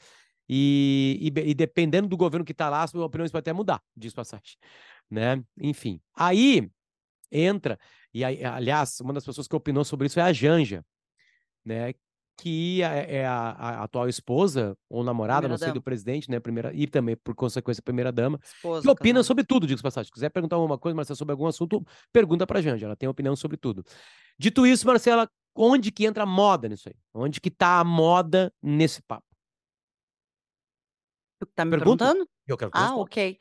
E, 0.50 1.32
e, 1.34 1.50
e 1.50 1.54
dependendo 1.54 2.10
do 2.10 2.18
governo 2.18 2.46
que 2.46 2.52
está 2.52 2.70
lá, 2.70 2.84
as 2.84 2.94
opiniões 2.94 3.32
podem 3.32 3.52
até 3.52 3.54
mudar, 3.54 3.82
diz 3.96 4.14
passagem 4.14 4.58
né? 5.10 5.44
Enfim. 5.60 6.00
Aí 6.16 6.70
entra, 7.32 7.80
e 8.14 8.24
aí, 8.24 8.44
aliás, 8.44 9.00
uma 9.02 9.14
das 9.14 9.26
pessoas 9.26 9.48
que 9.48 9.56
opinou 9.56 9.84
sobre 9.84 10.08
isso 10.08 10.20
é 10.20 10.24
a 10.24 10.34
Janja, 10.34 10.84
né? 11.66 11.94
Que 12.40 12.84
é, 12.84 13.18
é 13.18 13.26
a, 13.26 13.50
a, 13.50 13.84
atual 13.84 14.08
esposa 14.08 14.78
ou 14.88 15.04
namorada, 15.04 15.42
primeira 15.42 15.54
não 15.54 15.58
sei, 15.58 15.68
dama. 15.68 15.80
do 15.80 15.82
presidente, 15.82 16.30
né? 16.30 16.40
Primeira, 16.40 16.72
e 16.74 16.86
também, 16.88 17.16
por 17.18 17.34
consequência, 17.36 17.82
primeira 17.82 18.12
dama, 18.12 18.40
esposa, 18.44 18.84
que 18.84 18.90
opina 18.90 19.24
sobre 19.24 19.44
tudo, 19.44 19.66
digo 19.66 19.82
passagem. 19.82 20.06
Se 20.08 20.14
quiser 20.14 20.30
perguntar 20.30 20.56
alguma 20.56 20.78
coisa, 20.78 20.96
Marcela, 20.96 21.18
sobre 21.18 21.32
algum 21.32 21.48
assunto, 21.48 21.86
pergunta 22.14 22.46
pra 22.46 22.62
Janja, 22.62 22.86
ela 22.86 22.96
tem 22.96 23.10
opinião 23.10 23.36
sobre 23.36 23.58
tudo. 23.58 23.84
Dito 24.38 24.68
isso, 24.68 24.86
Marcela, 24.86 25.28
onde 25.56 25.92
que 25.92 26.06
entra 26.06 26.24
a 26.24 26.28
moda 26.28 26.70
nisso 26.70 26.90
aí? 26.90 26.96
Onde 27.14 27.42
que 27.42 27.50
tá 27.50 27.80
a 27.80 27.84
moda 27.84 28.54
nesse 28.62 29.02
papo? 29.02 29.26
Tá 31.56 31.66
me 31.66 31.72
Pergunta? 31.72 32.06
perguntando? 32.06 32.30
Eu 32.48 32.58
quero 32.58 32.72
que 32.72 32.78
Ah, 32.78 32.96
ok. 32.96 33.38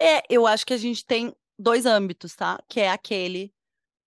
É, 0.00 0.22
eu 0.28 0.46
acho 0.46 0.66
que 0.66 0.74
a 0.74 0.78
gente 0.78 1.04
tem 1.04 1.34
dois 1.58 1.86
âmbitos, 1.86 2.34
tá? 2.34 2.62
Que 2.68 2.80
é 2.80 2.90
aquele 2.90 3.52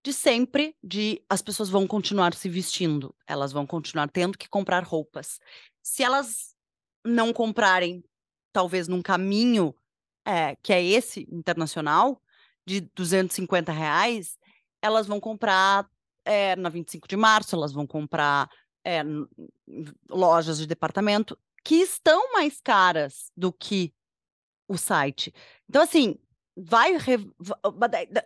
de 0.04 0.14
sempre, 0.14 0.76
de 0.84 1.22
as 1.30 1.42
pessoas 1.42 1.70
vão 1.70 1.86
continuar 1.86 2.34
se 2.34 2.48
vestindo, 2.48 3.14
elas 3.28 3.52
vão 3.52 3.68
continuar 3.68 4.10
tendo 4.10 4.38
que 4.38 4.48
comprar 4.48 4.84
roupas. 4.84 5.40
Se 5.84 6.04
elas 6.04 6.56
não 7.06 7.34
comprarem, 7.34 8.04
talvez 8.54 8.88
num 8.88 9.02
caminho 9.02 9.76
é, 10.26 10.56
que 10.58 10.72
é 10.72 10.84
esse 10.84 11.28
internacional, 11.32 12.22
de 12.66 12.82
250 12.96 13.72
reais, 13.72 14.38
elas 14.82 15.08
vão 15.08 15.20
comprar 15.20 15.90
é, 16.24 16.56
na 16.56 16.70
25 16.70 17.08
de 17.08 17.18
março, 17.18 17.56
elas 17.56 17.74
vão 17.74 17.88
comprar 17.88 18.50
é, 18.86 19.02
lojas 20.10 20.60
de 20.60 20.68
departamento 20.68 21.38
que 21.64 21.76
estão 21.76 22.32
mais 22.32 22.62
caras 22.62 23.32
do 23.36 23.52
que 23.52 23.94
o 24.68 24.78
site. 24.78 25.34
Então, 25.70 25.82
assim, 25.84 26.18
vai. 26.58 26.94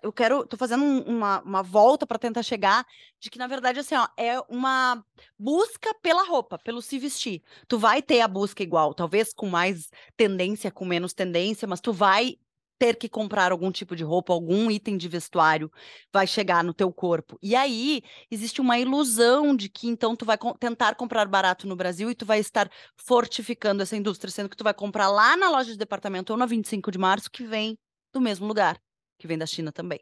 Eu 0.01 0.12
quero. 0.12 0.45
Tô 0.47 0.58
fazendo 0.58 0.84
uma, 0.84 1.41
uma 1.41 1.62
volta 1.63 2.08
para 2.08 2.17
tentar 2.17 2.43
chegar 2.43 2.86
de 3.19 3.29
que, 3.29 3.38
na 3.38 3.47
verdade, 3.47 3.79
assim, 3.79 3.95
ó, 3.95 4.08
é 4.17 4.39
uma 4.49 5.03
busca 5.38 5.93
pela 6.01 6.23
roupa, 6.27 6.58
pelo 6.60 6.82
se 6.82 6.97
vestir. 6.97 7.43
Tu 7.67 7.77
vai 7.77 8.01
ter 8.01 8.21
a 8.21 8.27
busca 8.27 8.63
igual, 8.63 8.93
talvez 8.93 9.34
com 9.34 9.47
mais 9.47 9.89
tendência, 10.17 10.71
com 10.71 10.86
menos 10.86 11.13
tendência, 11.13 11.67
mas 11.67 11.82
tu 11.82 11.93
vai 11.93 12.38
ter 12.84 12.98
que 12.98 13.08
comprar 13.08 13.54
algum 13.54 13.72
tipo 13.72 13.96
de 13.96 14.04
roupa, 14.04 14.34
algum 14.34 14.69
item 14.69 14.98
de 14.98 15.08
vestuário 15.08 15.72
vai 16.12 16.28
chegar 16.28 16.65
no 16.65 16.74
teu 16.74 16.91
corpo. 16.91 17.39
E 17.41 17.56
aí 17.56 18.02
existe 18.30 18.60
uma 18.60 18.78
ilusão 18.78 19.56
de 19.56 19.69
que 19.69 19.88
então 19.88 20.17
tu 20.17 20.26
vai 20.26 20.38
co 20.38 20.54
tentar 20.58 20.96
comprar 20.96 21.26
barato 21.26 21.65
no 21.65 21.78
Brasil 21.78 22.12
e 22.12 22.15
tu 22.15 22.26
vai 22.26 22.39
estar 22.39 22.69
fortificando 22.98 23.82
essa 23.82 23.96
indústria, 23.96 24.30
sendo 24.30 24.50
que 24.50 24.58
tu 24.58 24.65
vai 24.65 24.74
comprar 24.74 25.08
lá 25.08 25.38
na 25.38 25.50
loja 25.50 25.72
de 25.72 25.78
departamento 25.78 26.34
ou 26.34 26.38
na 26.38 26.46
25 26.46 26.91
de 26.91 26.98
março, 26.98 27.32
que 27.32 27.46
vem 27.46 27.80
do 28.12 28.19
mesmo 28.19 28.46
lugar, 28.46 28.78
que 29.17 29.28
vem 29.28 29.38
da 29.38 29.46
China 29.46 29.72
também. 29.72 30.02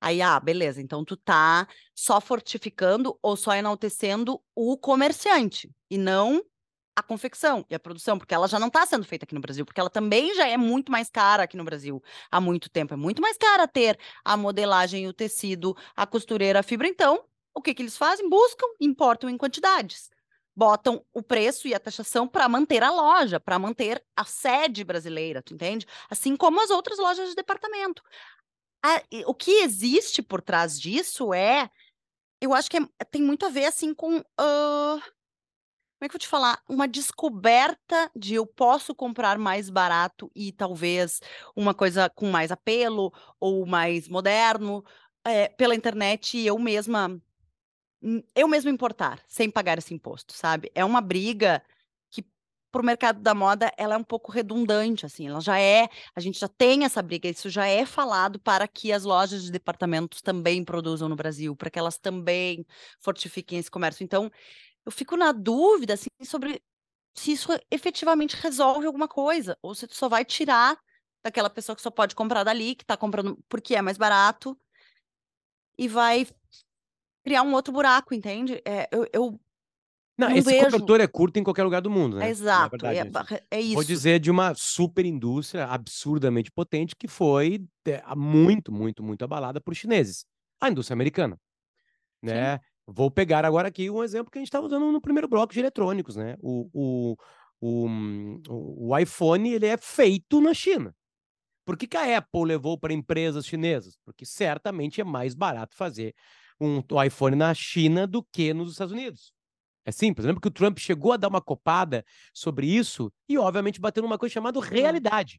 Aí, 0.00 0.22
ah, 0.22 0.40
beleza, 0.40 0.80
então 0.80 1.04
tu 1.04 1.14
tá 1.14 1.68
só 1.94 2.22
fortificando 2.22 3.18
ou 3.20 3.36
só 3.36 3.52
enaltecendo 3.52 4.40
o 4.54 4.78
comerciante 4.78 5.70
e 5.90 5.98
não 5.98 6.42
a 6.98 7.02
confecção 7.02 7.64
e 7.70 7.76
a 7.76 7.78
produção, 7.78 8.18
porque 8.18 8.34
ela 8.34 8.48
já 8.48 8.58
não 8.58 8.66
está 8.66 8.84
sendo 8.84 9.04
feita 9.04 9.24
aqui 9.24 9.32
no 9.32 9.40
Brasil, 9.40 9.64
porque 9.64 9.78
ela 9.78 9.88
também 9.88 10.34
já 10.34 10.48
é 10.48 10.56
muito 10.56 10.90
mais 10.90 11.08
cara 11.08 11.44
aqui 11.44 11.56
no 11.56 11.62
Brasil 11.62 12.02
há 12.28 12.40
muito 12.40 12.68
tempo. 12.68 12.92
É 12.92 12.96
muito 12.96 13.22
mais 13.22 13.36
cara 13.36 13.68
ter 13.68 13.96
a 14.24 14.36
modelagem, 14.36 15.06
o 15.06 15.12
tecido, 15.12 15.76
a 15.94 16.04
costureira, 16.04 16.58
a 16.58 16.62
fibra. 16.62 16.88
Então, 16.88 17.24
o 17.54 17.62
que, 17.62 17.72
que 17.72 17.82
eles 17.82 17.96
fazem? 17.96 18.28
Buscam, 18.28 18.66
importam 18.80 19.30
em 19.30 19.38
quantidades. 19.38 20.10
Botam 20.56 21.04
o 21.14 21.22
preço 21.22 21.68
e 21.68 21.74
a 21.74 21.78
taxação 21.78 22.26
para 22.26 22.48
manter 22.48 22.82
a 22.82 22.90
loja, 22.90 23.38
para 23.38 23.60
manter 23.60 24.04
a 24.16 24.24
sede 24.24 24.82
brasileira, 24.82 25.40
tu 25.40 25.54
entende? 25.54 25.86
Assim 26.10 26.34
como 26.34 26.60
as 26.60 26.70
outras 26.70 26.98
lojas 26.98 27.28
de 27.28 27.36
departamento. 27.36 28.02
A, 28.84 29.00
o 29.24 29.34
que 29.34 29.62
existe 29.62 30.20
por 30.20 30.42
trás 30.42 30.80
disso 30.80 31.32
é, 31.32 31.70
eu 32.40 32.52
acho 32.52 32.68
que 32.68 32.76
é, 32.76 33.04
tem 33.08 33.22
muito 33.22 33.46
a 33.46 33.50
ver 33.50 33.66
assim 33.66 33.94
com 33.94 34.18
uh, 34.18 35.02
como 35.98 36.06
é 36.06 36.08
que 36.08 36.14
eu 36.16 36.18
vou 36.18 36.20
te 36.20 36.28
falar? 36.28 36.62
Uma 36.68 36.86
descoberta 36.88 38.10
de 38.16 38.34
eu 38.34 38.46
posso 38.46 38.94
comprar 38.94 39.38
mais 39.38 39.68
barato 39.70 40.30
e 40.34 40.52
talvez 40.52 41.20
uma 41.56 41.74
coisa 41.74 42.08
com 42.10 42.30
mais 42.30 42.52
apelo 42.52 43.12
ou 43.40 43.66
mais 43.66 44.08
moderno. 44.08 44.84
é, 45.24 45.48
pela 45.48 45.74
internet 45.74 46.38
e 46.38 46.46
eu 46.46 46.58
mesma 46.58 47.20
eu 48.34 48.46
mesma 48.48 48.70
importar, 48.70 49.20
sem 49.26 49.50
pagar 49.50 49.78
esse 49.78 49.92
imposto, 49.94 50.32
sabe? 50.32 50.70
É 50.74 50.84
uma 50.84 51.00
briga 51.00 51.62
que 52.10 52.24
para 52.70 52.80
o 52.82 52.84
mercado 52.84 53.20
da 53.20 53.34
moda 53.34 53.72
ela 53.76 53.94
é 53.94 53.98
um 53.98 54.04
pouco 54.04 54.30
redundante, 54.30 55.04
assim, 55.04 55.28
ela 55.28 55.40
já 55.40 55.58
é, 55.60 55.88
a 56.14 56.20
gente 56.20 56.38
já 56.38 56.48
tem 56.48 56.84
essa 56.84 57.02
briga, 57.02 57.28
isso 57.28 57.50
já 57.50 57.66
é 57.66 57.84
falado 57.84 58.38
para 58.40 58.68
que 58.68 58.92
as 58.92 59.02
lojas 59.04 59.42
de 59.44 59.50
departamentos 59.50 60.22
também 60.22 60.64
produzam 60.64 61.08
no 61.08 61.16
Brasil, 61.16 61.56
para 61.56 61.70
que 61.70 61.78
elas 61.78 61.98
também 61.98 62.64
fortifiquem 63.00 63.58
esse 63.58 63.70
comércio. 63.70 64.04
Então, 64.04 64.30
eu 64.88 64.90
fico 64.90 65.18
na 65.18 65.32
dúvida, 65.32 65.92
assim, 65.92 66.08
sobre 66.24 66.62
se 67.14 67.32
isso 67.32 67.50
efetivamente 67.70 68.34
resolve 68.36 68.86
alguma 68.86 69.06
coisa, 69.06 69.58
ou 69.60 69.74
se 69.74 69.86
tu 69.86 69.94
só 69.94 70.08
vai 70.08 70.24
tirar 70.24 70.78
daquela 71.22 71.50
pessoa 71.50 71.76
que 71.76 71.82
só 71.82 71.90
pode 71.90 72.14
comprar 72.14 72.42
dali, 72.42 72.74
que 72.74 72.84
está 72.84 72.96
comprando 72.96 73.38
porque 73.50 73.74
é 73.74 73.82
mais 73.82 73.98
barato, 73.98 74.58
e 75.76 75.86
vai 75.86 76.26
criar 77.22 77.42
um 77.42 77.52
outro 77.52 77.70
buraco, 77.70 78.14
entende? 78.14 78.62
É, 78.64 78.88
eu, 78.90 79.06
eu 79.12 79.40
não, 80.16 80.30
não 80.30 80.36
esse 80.36 80.50
vejo... 80.50 80.64
cobertor 80.70 81.02
é 81.02 81.06
curto 81.06 81.38
em 81.38 81.44
qualquer 81.44 81.64
lugar 81.64 81.82
do 81.82 81.90
mundo, 81.90 82.16
né? 82.16 82.30
Exato, 82.30 82.86
é, 82.86 82.96
é, 82.96 83.44
é, 83.50 83.60
isso. 83.60 83.74
Vou 83.74 83.84
dizer 83.84 84.18
de 84.18 84.30
uma 84.30 84.54
super 84.54 85.04
indústria 85.04 85.66
absurdamente 85.66 86.50
potente 86.50 86.96
que 86.96 87.06
foi 87.06 87.62
muito, 88.16 88.72
muito, 88.72 89.02
muito 89.02 89.22
abalada 89.22 89.60
por 89.60 89.74
chineses. 89.74 90.24
A 90.58 90.70
indústria 90.70 90.94
americana, 90.94 91.38
né? 92.22 92.56
Sim. 92.56 92.64
Vou 92.90 93.10
pegar 93.10 93.44
agora 93.44 93.68
aqui 93.68 93.90
um 93.90 94.02
exemplo 94.02 94.30
que 94.30 94.38
a 94.38 94.40
gente 94.40 94.48
estava 94.48 94.66
usando 94.66 94.90
no 94.90 95.00
primeiro 95.00 95.28
bloco 95.28 95.52
de 95.52 95.60
eletrônicos, 95.60 96.16
né? 96.16 96.36
O, 96.40 96.70
o, 96.72 97.16
o, 97.60 98.88
o 98.88 98.98
iPhone 98.98 99.52
ele 99.52 99.66
é 99.66 99.76
feito 99.76 100.40
na 100.40 100.54
China. 100.54 100.94
Por 101.66 101.76
que, 101.76 101.86
que 101.86 101.98
a 101.98 102.16
Apple 102.16 102.46
levou 102.46 102.78
para 102.78 102.94
empresas 102.94 103.44
chinesas? 103.44 103.98
Porque 104.06 104.24
certamente 104.24 105.02
é 105.02 105.04
mais 105.04 105.34
barato 105.34 105.76
fazer 105.76 106.14
um 106.58 106.82
iPhone 107.06 107.36
na 107.36 107.52
China 107.52 108.06
do 108.06 108.24
que 108.32 108.54
nos 108.54 108.72
Estados 108.72 108.92
Unidos. 108.92 109.34
É 109.84 109.92
simples. 109.92 110.26
Lembra 110.26 110.40
que 110.40 110.48
o 110.48 110.50
Trump 110.50 110.78
chegou 110.78 111.12
a 111.12 111.18
dar 111.18 111.28
uma 111.28 111.42
copada 111.42 112.02
sobre 112.32 112.66
isso 112.66 113.12
e, 113.28 113.36
obviamente, 113.36 113.78
bateu 113.78 114.02
numa 114.02 114.18
coisa 114.18 114.32
chamada 114.32 114.58
realidade. 114.60 115.38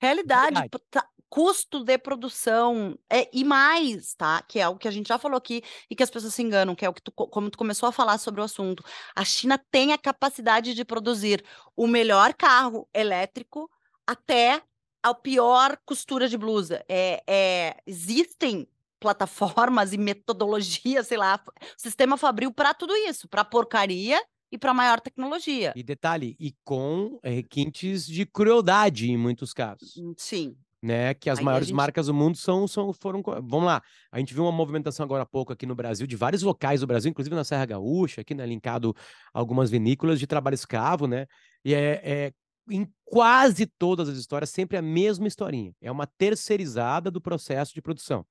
Realidade, 0.00 0.54
realidade. 0.54 0.82
Tá, 0.90 1.06
custo 1.28 1.84
de 1.84 1.98
produção 1.98 2.98
é, 3.10 3.28
e 3.32 3.44
mais, 3.44 4.14
tá? 4.14 4.42
Que 4.42 4.58
é 4.58 4.62
algo 4.62 4.78
que 4.78 4.88
a 4.88 4.90
gente 4.90 5.08
já 5.08 5.18
falou 5.18 5.36
aqui 5.36 5.62
e 5.90 5.94
que 5.94 6.02
as 6.02 6.10
pessoas 6.10 6.34
se 6.34 6.42
enganam, 6.42 6.74
que 6.74 6.84
é 6.84 6.88
o 6.88 6.94
que 6.94 7.02
tu, 7.02 7.12
como 7.12 7.50
tu 7.50 7.58
começou 7.58 7.88
a 7.88 7.92
falar 7.92 8.18
sobre 8.18 8.40
o 8.40 8.44
assunto. 8.44 8.82
A 9.14 9.24
China 9.24 9.58
tem 9.70 9.92
a 9.92 9.98
capacidade 9.98 10.74
de 10.74 10.84
produzir 10.84 11.44
o 11.76 11.86
melhor 11.86 12.34
carro 12.34 12.88
elétrico 12.94 13.70
até 14.06 14.62
a 15.02 15.14
pior 15.14 15.78
costura 15.84 16.28
de 16.28 16.38
blusa. 16.38 16.84
É, 16.88 17.22
é, 17.26 17.76
existem 17.86 18.66
plataformas 18.98 19.92
e 19.92 19.98
metodologias, 19.98 21.06
sei 21.08 21.18
lá, 21.18 21.40
sistema 21.76 22.16
Fabril 22.16 22.52
para 22.52 22.74
tudo 22.74 22.94
isso, 22.96 23.28
para 23.28 23.44
porcaria 23.44 24.20
e 24.50 24.58
para 24.58 24.74
maior 24.74 25.00
tecnologia. 25.00 25.72
E 25.76 25.82
detalhe, 25.82 26.36
e 26.38 26.54
com 26.64 27.18
requintes 27.22 28.06
de 28.06 28.24
crueldade 28.24 29.10
em 29.10 29.16
muitos 29.16 29.52
casos. 29.52 29.96
Hum, 29.96 30.14
sim. 30.16 30.56
Né, 30.80 31.12
que 31.12 31.28
as 31.28 31.40
Aí 31.40 31.44
maiores 31.44 31.66
gente... 31.66 31.76
marcas 31.76 32.06
do 32.06 32.14
mundo 32.14 32.36
são, 32.36 32.68
são 32.68 32.92
foram. 32.92 33.20
Vamos 33.20 33.64
lá, 33.64 33.82
a 34.12 34.18
gente 34.20 34.32
viu 34.32 34.44
uma 34.44 34.52
movimentação 34.52 35.02
agora 35.02 35.24
há 35.24 35.26
pouco 35.26 35.52
aqui 35.52 35.66
no 35.66 35.74
Brasil, 35.74 36.06
de 36.06 36.14
vários 36.14 36.42
locais 36.42 36.80
do 36.82 36.86
Brasil, 36.86 37.10
inclusive 37.10 37.34
na 37.34 37.42
Serra 37.42 37.66
Gaúcha, 37.66 38.20
aqui, 38.20 38.32
né, 38.32 38.46
linkado 38.46 38.94
algumas 39.34 39.70
vinícolas 39.70 40.20
de 40.20 40.26
trabalho 40.28 40.54
escravo, 40.54 41.08
né? 41.08 41.26
E 41.64 41.74
é, 41.74 42.00
é 42.04 42.32
em 42.70 42.86
quase 43.04 43.66
todas 43.66 44.08
as 44.08 44.18
histórias, 44.18 44.50
sempre 44.50 44.76
a 44.76 44.82
mesma 44.82 45.26
historinha. 45.26 45.74
É 45.80 45.90
uma 45.90 46.06
terceirizada 46.06 47.10
do 47.10 47.20
processo 47.20 47.74
de 47.74 47.82
produção. 47.82 48.24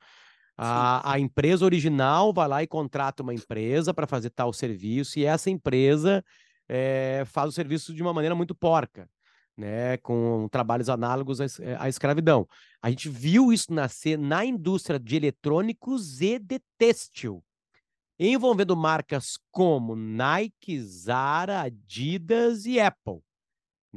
A, 0.57 1.13
a, 1.13 1.19
empresa 1.19 1.63
original 1.63 2.33
vai 2.33 2.47
lá 2.47 2.63
e 2.63 2.67
contrata 2.67 3.21
uma 3.21 3.33
empresa 3.33 3.93
para 3.93 4.07
fazer 4.07 4.31
tal 4.31 4.51
serviço, 4.51 5.19
e 5.19 5.25
essa 5.25 5.49
empresa 5.49 6.23
é, 6.67 7.23
faz 7.25 7.49
o 7.49 7.51
serviço 7.51 7.93
de 7.93 8.01
uma 8.01 8.13
maneira 8.13 8.33
muito 8.33 8.55
porca, 8.55 9.07
né? 9.55 9.97
Com 9.97 10.47
trabalhos 10.49 10.89
análogos 10.89 11.39
à, 11.39 11.45
eh, 11.45 11.77
à 11.79 11.87
escravidão. 11.87 12.47
A 12.81 12.89
gente 12.89 13.07
viu 13.07 13.53
isso 13.53 13.71
nascer 13.71 14.17
na 14.17 14.43
indústria 14.43 14.99
de 14.99 15.15
eletrônicos 15.15 16.21
e 16.21 16.39
de 16.39 16.59
têxtil, 16.77 17.43
envolvendo 18.19 18.75
marcas 18.75 19.37
como 19.51 19.95
Nike, 19.95 20.81
Zara, 20.81 21.61
Adidas 21.61 22.65
e 22.65 22.79
Apple 22.79 23.21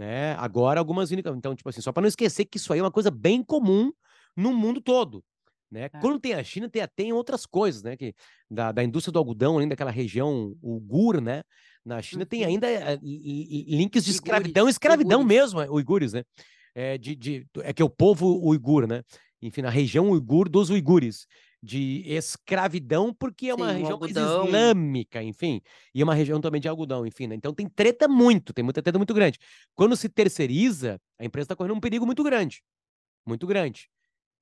né? 0.01 0.35
Agora 0.39 0.81
algumas 0.81 1.11
então 1.13 1.55
tipo 1.55 1.69
assim, 1.69 1.81
só 1.81 1.93
para 1.93 2.03
não 2.03 2.09
esquecer 2.09 2.45
que 2.45 2.57
isso 2.57 2.73
aí 2.73 2.79
é 2.79 2.83
uma 2.83 2.91
coisa 2.91 3.11
bem 3.11 3.43
comum 3.43 3.93
no 4.37 4.53
mundo 4.53 4.81
todo, 4.81 5.23
né? 5.71 5.85
É. 5.85 5.89
Quando 6.01 6.19
tem 6.19 6.35
a 6.35 6.43
China, 6.43 6.69
tem, 6.69 6.87
tem 6.95 7.13
outras 7.13 7.47
coisas, 7.47 7.83
né? 7.83 7.97
Que 7.97 8.15
da, 8.51 8.73
da 8.73 8.83
indústria 8.83 9.13
do 9.13 9.19
algodão, 9.19 9.59
ainda 9.59 9.71
daquela 9.71 9.91
região 9.91 10.57
uigur, 10.63 11.21
né? 11.21 11.43
Na 11.85 12.03
China 12.03 12.23
uhum. 12.23 12.29
tem 12.29 12.45
ainda 12.45 12.69
é, 12.69 12.99
links 13.03 14.05
de 14.05 14.11
escravidão, 14.11 14.69
escravidão 14.69 15.25
mesmo, 15.25 15.61
é, 15.61 15.71
uigures, 15.71 16.13
né? 16.13 16.25
É, 16.75 16.99
de, 16.99 17.17
de, 17.17 17.47
é 17.63 17.73
que 17.73 17.83
é 17.83 17.85
o 17.85 17.91
povo 17.91 18.41
uigur, 18.47 18.87
né? 18.87 19.03
Enfim, 19.41 19.63
na 19.63 19.71
região 19.71 20.11
uigur 20.11 20.49
dos 20.49 20.71
uigures 20.71 21.27
de 21.63 22.03
escravidão, 22.07 23.13
porque 23.13 23.49
é 23.49 23.55
uma 23.55 23.73
Sim, 23.73 23.81
região 23.81 23.99
mais 23.99 24.13
islâmica, 24.13 25.23
enfim, 25.23 25.61
e 25.95 26.01
é 26.01 26.05
uma 26.05 26.15
região 26.15 26.41
também 26.41 26.61
de 26.61 26.69
algodão, 26.69 27.07
enfim, 27.07 27.27
né? 27.27 27.35
Então 27.35 27.53
tem 27.53 27.69
treta 27.69 28.09
muito, 28.09 28.53
tem 28.53 28.65
muita 28.65 28.83
treta 28.83 28.99
muito 28.99 29.13
grande. 29.13 29.39
Quando 29.75 29.97
se 29.97 30.09
terceiriza, 30.09 31.01
a 31.19 31.25
empresa 31.25 31.45
está 31.45 31.57
correndo 31.57 31.77
um 31.77 31.81
perigo 31.81 32.07
muito 32.07 32.23
grande, 32.23 32.63
muito 33.27 33.47
grande. 33.47 33.89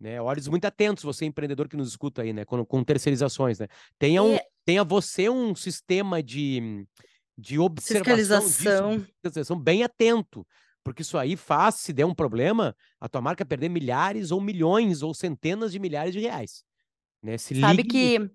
Né, 0.00 0.22
olhos 0.22 0.46
muito 0.46 0.64
atentos, 0.64 1.02
você 1.02 1.24
empreendedor 1.24 1.68
que 1.68 1.76
nos 1.76 1.88
escuta 1.88 2.22
aí, 2.22 2.32
né? 2.32 2.44
Com, 2.44 2.64
com 2.64 2.84
terceirizações, 2.84 3.58
né? 3.58 3.66
Tenha, 3.98 4.22
um, 4.22 4.34
é... 4.34 4.40
tenha 4.64 4.84
você 4.84 5.28
um 5.28 5.56
sistema 5.56 6.22
de, 6.22 6.86
de 7.36 7.58
observação 7.58 9.04
disso, 9.24 9.56
bem 9.56 9.82
atento, 9.82 10.46
porque 10.84 11.02
isso 11.02 11.18
aí 11.18 11.36
faz, 11.36 11.76
se 11.76 11.92
der 11.92 12.06
um 12.06 12.14
problema, 12.14 12.76
a 13.00 13.08
tua 13.08 13.20
marca 13.20 13.44
perder 13.44 13.68
milhares 13.68 14.30
ou 14.30 14.40
milhões 14.40 15.02
ou 15.02 15.12
centenas 15.12 15.72
de 15.72 15.80
milhares 15.80 16.12
de 16.12 16.20
reais. 16.20 16.62
Né? 17.22 17.36
Se 17.36 17.60
Sabe 17.60 17.82
ligue... 17.82 17.88
que 17.88 18.30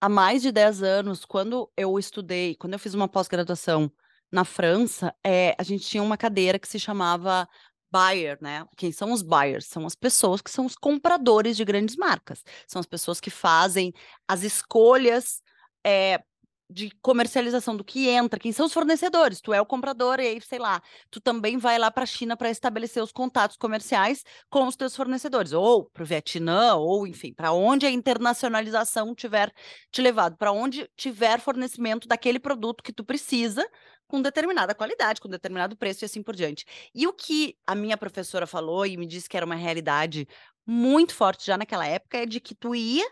há 0.00 0.08
mais 0.08 0.42
de 0.42 0.52
10 0.52 0.82
anos, 0.82 1.24
quando 1.24 1.70
eu 1.76 1.98
estudei, 1.98 2.54
quando 2.54 2.74
eu 2.74 2.78
fiz 2.78 2.94
uma 2.94 3.08
pós-graduação 3.08 3.90
na 4.30 4.44
França, 4.44 5.14
é, 5.24 5.54
a 5.58 5.62
gente 5.62 5.86
tinha 5.86 6.02
uma 6.02 6.16
cadeira 6.16 6.58
que 6.58 6.68
se 6.68 6.78
chamava 6.78 7.48
buyer, 7.90 8.38
né? 8.40 8.64
Quem 8.76 8.92
são 8.92 9.12
os 9.12 9.22
buyers? 9.22 9.66
São 9.66 9.86
as 9.86 9.94
pessoas 9.94 10.40
que 10.40 10.50
são 10.50 10.66
os 10.66 10.76
compradores 10.76 11.56
de 11.56 11.64
grandes 11.64 11.96
marcas. 11.96 12.42
São 12.66 12.80
as 12.80 12.86
pessoas 12.86 13.20
que 13.20 13.30
fazem 13.30 13.92
as 14.26 14.42
escolhas 14.42 15.42
é, 15.84 16.22
de 16.70 16.90
comercialização 17.00 17.76
do 17.76 17.84
que 17.84 18.08
entra, 18.08 18.38
quem 18.38 18.52
são 18.52 18.66
os 18.66 18.72
fornecedores, 18.72 19.40
tu 19.40 19.54
é 19.54 19.60
o 19.60 19.66
comprador 19.66 20.20
e 20.20 20.26
aí, 20.26 20.40
sei 20.40 20.58
lá, 20.58 20.82
tu 21.10 21.18
também 21.20 21.56
vai 21.56 21.78
lá 21.78 21.90
para 21.90 22.02
a 22.02 22.06
China 22.06 22.36
para 22.36 22.50
estabelecer 22.50 23.02
os 23.02 23.10
contatos 23.10 23.56
comerciais 23.56 24.22
com 24.50 24.66
os 24.66 24.76
teus 24.76 24.94
fornecedores, 24.94 25.52
ou 25.52 25.86
para 25.86 26.02
o 26.02 26.06
Vietnã, 26.06 26.74
ou 26.74 27.06
enfim, 27.06 27.32
para 27.32 27.52
onde 27.52 27.86
a 27.86 27.90
internacionalização 27.90 29.14
tiver 29.14 29.50
te 29.90 30.02
levado, 30.02 30.36
para 30.36 30.52
onde 30.52 30.88
tiver 30.94 31.40
fornecimento 31.40 32.06
daquele 32.06 32.38
produto 32.38 32.82
que 32.84 32.92
tu 32.92 33.02
precisa 33.02 33.66
com 34.08 34.20
determinada 34.22 34.74
qualidade, 34.74 35.20
com 35.20 35.28
determinado 35.28 35.76
preço 35.76 36.04
e 36.04 36.06
assim 36.06 36.22
por 36.22 36.34
diante. 36.34 36.64
E 36.94 37.06
o 37.06 37.12
que 37.12 37.56
a 37.66 37.74
minha 37.74 37.96
professora 37.96 38.46
falou 38.46 38.86
e 38.86 38.96
me 38.96 39.06
disse 39.06 39.28
que 39.28 39.36
era 39.36 39.46
uma 39.46 39.54
realidade 39.54 40.26
muito 40.66 41.14
forte 41.14 41.46
já 41.46 41.56
naquela 41.56 41.86
época 41.86 42.18
é 42.18 42.26
de 42.26 42.40
que 42.40 42.54
tu 42.54 42.74
ia 42.74 43.06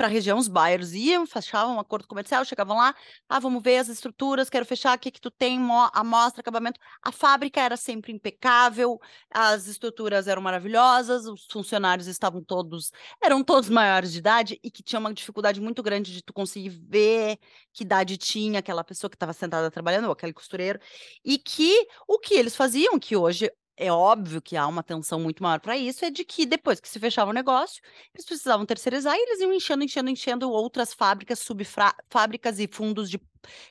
para 0.00 0.06
a 0.06 0.10
região, 0.10 0.38
os 0.38 0.48
buyers 0.48 0.94
iam, 0.94 1.26
fechavam 1.26 1.76
um 1.76 1.78
acordo 1.78 2.08
comercial, 2.08 2.42
chegavam 2.42 2.74
lá, 2.74 2.94
ah, 3.28 3.38
vamos 3.38 3.62
ver 3.62 3.76
as 3.76 3.88
estruturas, 3.90 4.48
quero 4.48 4.64
fechar, 4.64 4.96
o 4.96 4.98
que 4.98 5.10
que 5.10 5.20
tu 5.20 5.30
tem, 5.30 5.60
amostra, 5.92 6.40
acabamento. 6.40 6.80
A 7.02 7.12
fábrica 7.12 7.60
era 7.60 7.76
sempre 7.76 8.10
impecável, 8.10 8.98
as 9.30 9.66
estruturas 9.66 10.26
eram 10.26 10.40
maravilhosas, 10.40 11.26
os 11.26 11.44
funcionários 11.50 12.06
estavam 12.06 12.42
todos, 12.42 12.90
eram 13.22 13.44
todos 13.44 13.68
maiores 13.68 14.10
de 14.10 14.20
idade 14.20 14.58
e 14.64 14.70
que 14.70 14.82
tinha 14.82 14.98
uma 14.98 15.12
dificuldade 15.12 15.60
muito 15.60 15.82
grande 15.82 16.14
de 16.14 16.22
tu 16.22 16.32
conseguir 16.32 16.70
ver 16.70 17.38
que 17.70 17.84
idade 17.84 18.16
tinha 18.16 18.60
aquela 18.60 18.82
pessoa 18.82 19.10
que 19.10 19.16
estava 19.16 19.34
sentada 19.34 19.70
trabalhando, 19.70 20.06
ou 20.06 20.12
aquele 20.12 20.32
costureiro, 20.32 20.80
e 21.22 21.36
que 21.36 21.86
o 22.08 22.18
que 22.18 22.32
eles 22.32 22.56
faziam, 22.56 22.98
que 22.98 23.14
hoje 23.16 23.52
é 23.80 23.90
óbvio 23.90 24.42
que 24.42 24.56
há 24.56 24.66
uma 24.66 24.82
tensão 24.82 25.18
muito 25.18 25.42
maior 25.42 25.58
para 25.58 25.76
isso, 25.76 26.04
é 26.04 26.10
de 26.10 26.22
que 26.22 26.44
depois 26.44 26.78
que 26.78 26.88
se 26.88 27.00
fechava 27.00 27.30
o 27.30 27.34
negócio, 27.34 27.82
eles 28.14 28.26
precisavam 28.26 28.66
terceirizar 28.66 29.16
e 29.16 29.22
eles 29.22 29.40
iam 29.40 29.52
enchendo, 29.52 29.82
enchendo, 29.82 30.10
enchendo 30.10 30.50
outras 30.50 30.92
fábricas, 30.92 31.38
subfábricas 31.38 32.60
e 32.60 32.68
fundos 32.68 33.08
de 33.10 33.18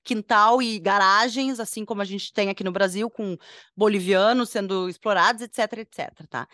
quintal 0.03 0.61
e 0.63 0.79
garagens, 0.79 1.59
assim 1.59 1.85
como 1.85 2.01
a 2.01 2.05
gente 2.05 2.33
tem 2.33 2.49
aqui 2.49 2.63
no 2.63 2.71
Brasil, 2.71 3.07
com 3.07 3.37
bolivianos 3.77 4.49
sendo 4.49 4.89
explorados, 4.89 5.43
etc, 5.43 5.77
etc, 5.77 6.27
tá? 6.27 6.47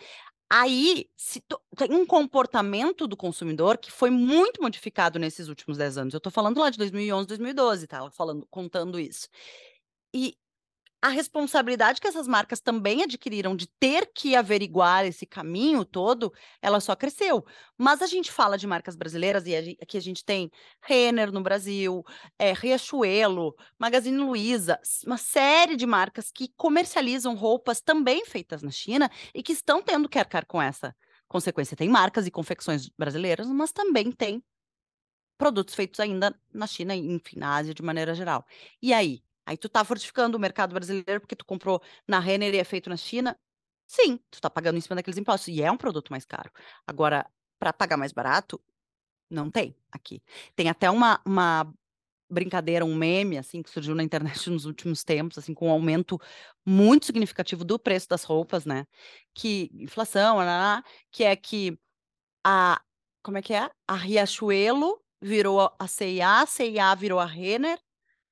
Aí 0.50 1.08
tem 1.76 1.92
um 1.92 2.06
comportamento 2.06 3.08
do 3.08 3.16
consumidor 3.16 3.78
que 3.78 3.90
foi 3.90 4.10
muito 4.10 4.62
modificado 4.62 5.18
nesses 5.18 5.48
últimos 5.48 5.78
10 5.78 5.98
anos. 5.98 6.14
Eu 6.14 6.18
estou 6.18 6.30
falando 6.30 6.60
lá 6.60 6.70
de 6.70 6.78
2011, 6.78 7.26
2012, 7.26 7.86
tá? 7.86 8.08
Falando, 8.12 8.46
contando 8.48 9.00
isso. 9.00 9.28
E 10.14 10.36
a 11.00 11.08
responsabilidade 11.08 12.00
que 12.00 12.08
essas 12.08 12.26
marcas 12.26 12.60
também 12.60 13.02
adquiriram 13.02 13.54
de 13.54 13.66
ter 13.78 14.10
que 14.14 14.34
averiguar 14.34 15.04
esse 15.04 15.26
caminho 15.26 15.84
todo, 15.84 16.32
ela 16.60 16.80
só 16.80 16.96
cresceu. 16.96 17.44
Mas 17.76 18.02
a 18.02 18.06
gente 18.06 18.32
fala 18.32 18.56
de 18.56 18.66
marcas 18.66 18.96
brasileiras, 18.96 19.46
e 19.46 19.76
aqui 19.80 19.96
a 19.96 20.00
gente 20.00 20.24
tem 20.24 20.50
Renner 20.80 21.30
no 21.30 21.42
Brasil, 21.42 22.02
é, 22.38 22.52
Riachuelo, 22.52 23.54
Magazine 23.78 24.16
Luiza, 24.16 24.80
uma 25.06 25.18
série 25.18 25.76
de 25.76 25.86
marcas 25.86 26.30
que 26.32 26.48
comercializam 26.56 27.34
roupas 27.34 27.80
também 27.80 28.24
feitas 28.24 28.62
na 28.62 28.70
China 28.70 29.10
e 29.34 29.42
que 29.42 29.52
estão 29.52 29.82
tendo 29.82 30.08
que 30.08 30.18
arcar 30.18 30.46
com 30.46 30.60
essa 30.60 30.94
consequência. 31.28 31.76
Tem 31.76 31.88
marcas 31.88 32.26
e 32.26 32.30
confecções 32.30 32.88
brasileiras, 32.88 33.46
mas 33.48 33.72
também 33.72 34.10
tem 34.10 34.42
produtos 35.36 35.74
feitos 35.74 36.00
ainda 36.00 36.34
na 36.52 36.66
China, 36.66 36.94
enfim, 36.94 37.38
na 37.38 37.56
Ásia 37.56 37.74
de 37.74 37.82
maneira 37.82 38.14
geral. 38.14 38.44
E 38.80 38.92
aí? 38.92 39.22
Aí 39.46 39.56
tu 39.56 39.68
tá 39.68 39.84
fortificando 39.84 40.36
o 40.36 40.40
mercado 40.40 40.74
brasileiro 40.74 41.20
porque 41.20 41.36
tu 41.36 41.44
comprou 41.46 41.80
na 42.06 42.18
Renner 42.18 42.54
e 42.54 42.58
é 42.58 42.64
feito 42.64 42.90
na 42.90 42.96
China? 42.96 43.38
Sim, 43.86 44.18
tu 44.30 44.40
tá 44.40 44.50
pagando 44.50 44.76
em 44.78 44.80
cima 44.80 44.96
daqueles 44.96 45.18
impostos 45.18 45.48
e 45.48 45.62
é 45.62 45.70
um 45.70 45.76
produto 45.76 46.10
mais 46.10 46.24
caro. 46.24 46.50
Agora, 46.86 47.24
para 47.58 47.72
pagar 47.72 47.96
mais 47.96 48.12
barato, 48.12 48.60
não 49.30 49.50
tem 49.50 49.76
aqui. 49.92 50.22
Tem 50.54 50.68
até 50.68 50.90
uma, 50.90 51.20
uma 51.24 51.72
brincadeira, 52.30 52.84
um 52.84 52.94
meme, 52.94 53.38
assim, 53.38 53.62
que 53.62 53.70
surgiu 53.70 53.94
na 53.94 54.02
internet 54.02 54.48
nos 54.50 54.64
últimos 54.64 55.04
tempos, 55.04 55.38
assim, 55.38 55.54
com 55.54 55.68
um 55.68 55.70
aumento 55.70 56.20
muito 56.64 57.06
significativo 57.06 57.64
do 57.64 57.78
preço 57.78 58.08
das 58.08 58.24
roupas, 58.24 58.64
né? 58.64 58.86
Que, 59.34 59.70
inflação, 59.74 60.38
que 61.10 61.24
é 61.24 61.36
que 61.36 61.78
a, 62.44 62.80
como 63.22 63.38
é 63.38 63.42
que 63.42 63.54
é? 63.54 63.70
A 63.86 63.94
Riachuelo 63.94 65.00
virou 65.20 65.74
a 65.78 65.86
C&A, 65.88 66.42
a 66.42 66.46
C&A 66.46 66.94
virou 66.94 67.18
a 67.18 67.26
Renner, 67.26 67.78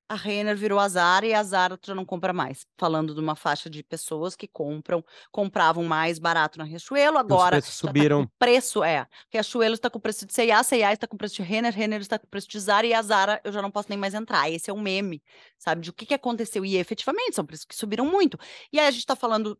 a 0.08 0.14
Renner 0.14 0.56
virou 0.56 0.78
a 0.78 0.88
Zara 0.88 1.26
e 1.26 1.32
a 1.32 1.42
Zara 1.42 1.78
já 1.84 1.94
não 1.94 2.04
compra 2.04 2.32
mais. 2.32 2.66
Falando 2.78 3.14
de 3.14 3.20
uma 3.20 3.34
faixa 3.34 3.70
de 3.70 3.82
pessoas 3.82 4.36
que 4.36 4.46
compram, 4.46 5.04
compravam 5.32 5.84
mais 5.84 6.18
barato 6.18 6.58
na 6.58 6.64
Riachuelo, 6.64 7.18
agora 7.18 7.56
Os 7.56 7.64
preços 7.64 7.74
subiram. 7.74 8.26
Tá 8.26 8.32
preço 8.38 8.84
é. 8.84 9.06
Riachuelo 9.30 9.74
está 9.74 9.88
com 9.88 9.98
preço 9.98 10.26
de 10.26 10.32
C&A, 10.32 10.62
C&A 10.62 10.92
está 10.92 11.06
com 11.06 11.16
preço 11.16 11.36
de 11.36 11.42
Renner, 11.42 11.74
Renner 11.74 12.00
está 12.00 12.18
com 12.18 12.26
preço 12.26 12.48
de 12.48 12.60
Zara 12.60 12.86
e 12.86 12.92
a 12.92 13.02
Zara 13.02 13.40
eu 13.44 13.52
já 13.52 13.62
não 13.62 13.70
posso 13.70 13.88
nem 13.88 13.98
mais 13.98 14.14
entrar. 14.14 14.50
Esse 14.50 14.70
é 14.70 14.74
um 14.74 14.80
meme, 14.80 15.22
sabe, 15.58 15.80
de 15.80 15.90
o 15.90 15.92
que, 15.92 16.06
que 16.06 16.14
aconteceu. 16.14 16.64
E 16.64 16.76
efetivamente 16.76 17.34
são 17.34 17.46
preços 17.46 17.64
que 17.64 17.74
subiram 17.74 18.04
muito. 18.04 18.38
E 18.72 18.78
aí 18.78 18.86
a 18.86 18.90
gente 18.90 19.00
está 19.00 19.16
falando 19.16 19.58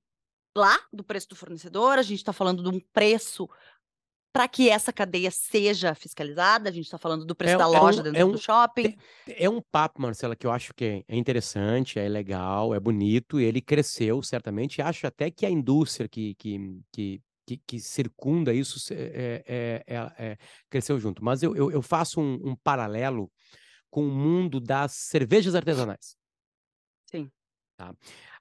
lá 0.57 0.78
do 0.92 1.02
preço 1.02 1.28
do 1.28 1.37
fornecedor, 1.37 1.98
a 1.98 2.02
gente 2.02 2.18
está 2.18 2.33
falando 2.33 2.62
de 2.62 2.68
um 2.68 2.80
preço 2.92 3.48
para 4.34 4.48
que 4.48 4.68
essa 4.68 4.92
cadeia 4.92 5.30
seja 5.30 5.94
fiscalizada, 5.94 6.68
a 6.68 6.72
gente 6.72 6.86
está 6.86 6.98
falando 6.98 7.24
do 7.24 7.36
preço 7.36 7.54
É, 7.54 7.58
da 7.58 7.64
é 7.66 7.68
loja 7.68 8.00
um, 8.00 8.02
dentro 8.02 8.18
é 8.20 8.24
do 8.24 8.32
um, 8.32 8.36
shopping. 8.36 8.96
é 9.28 9.48
um 9.48 9.62
papo, 9.62 10.02
Marcela, 10.02 10.34
que 10.34 10.44
eu 10.44 10.50
acho 10.50 10.74
que 10.74 11.04
é 11.06 11.16
interessante, 11.16 12.00
é 12.00 12.08
legal, 12.08 12.74
é 12.74 12.80
bonito, 12.80 13.40
e 13.40 13.44
ele 13.44 13.60
cresceu, 13.60 14.20
certamente, 14.24 14.82
acho 14.82 15.06
até 15.06 15.30
que 15.30 15.46
a 15.46 15.50
indústria 15.50 16.08
que, 16.08 16.34
que, 16.34 16.58
que, 16.90 17.22
que, 17.46 17.56
que 17.64 17.78
circunda 17.78 18.52
isso 18.52 18.92
é, 18.92 19.44
é, 19.46 19.84
é, 19.86 20.12
é- 20.18 20.38
cresceu 20.68 20.98
junto. 20.98 21.24
Mas 21.24 21.44
eu, 21.44 21.54
eu, 21.54 21.70
eu 21.70 21.80
faço 21.80 22.20
um, 22.20 22.34
um 22.50 22.56
paralelo 22.56 23.30
com 23.88 24.04
o 24.04 24.10
mundo 24.10 24.58
das 24.58 24.94
cervejas 24.94 25.54
artesanais. 25.54 26.16
Sim. 27.08 27.30
Tá? 27.76 27.92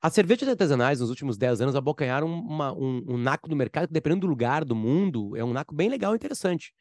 As 0.02 0.14
cervejas 0.14 0.48
artesanais, 0.48 1.00
nos 1.00 1.10
últimos 1.10 1.38
10 1.38 1.60
anos, 1.62 1.76
abocanharam 1.76 2.28
uma- 2.28 2.72
um, 2.74 3.04
um 3.08 3.18
naco 3.18 3.50
do 3.50 3.56
mercado 3.56 3.88
que, 3.88 3.94
dependendo 3.94 4.22
do 4.22 4.28
lugar 4.28 4.64
do 4.64 4.76
mundo, 4.76 5.36
é 5.36 5.44
um 5.44 5.54
naco 5.54 5.74
bem 5.74 5.90
legal 5.90 6.14
e 6.14 6.16
interessante. 6.16 6.74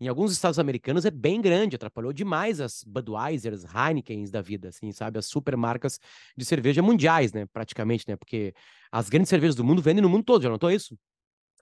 Em 0.00 0.08
alguns 0.08 0.32
estados 0.32 0.58
americanos 0.58 1.04
é 1.04 1.10
bem 1.10 1.40
grande, 1.40 1.76
atrapalhou 1.76 2.12
demais 2.12 2.60
as 2.60 2.82
Budweisers, 2.84 3.64
Heinekens 3.64 4.30
da 4.30 4.42
vida, 4.42 4.68
assim, 4.68 4.90
sabe? 4.92 5.18
As 5.18 5.26
supermarcas 5.26 5.98
de 6.36 6.44
cerveja 6.44 6.82
mundiais, 6.82 7.32
né? 7.32 7.46
Praticamente, 7.52 8.04
né? 8.08 8.16
Porque 8.16 8.52
as 8.90 9.08
grandes 9.08 9.28
cervejas 9.30 9.54
do 9.54 9.64
mundo 9.64 9.80
vendem 9.80 10.02
no 10.02 10.08
mundo 10.08 10.24
todo, 10.24 10.42
já 10.42 10.50
notou 10.50 10.70
isso? 10.70 10.94
Né? 10.94 10.98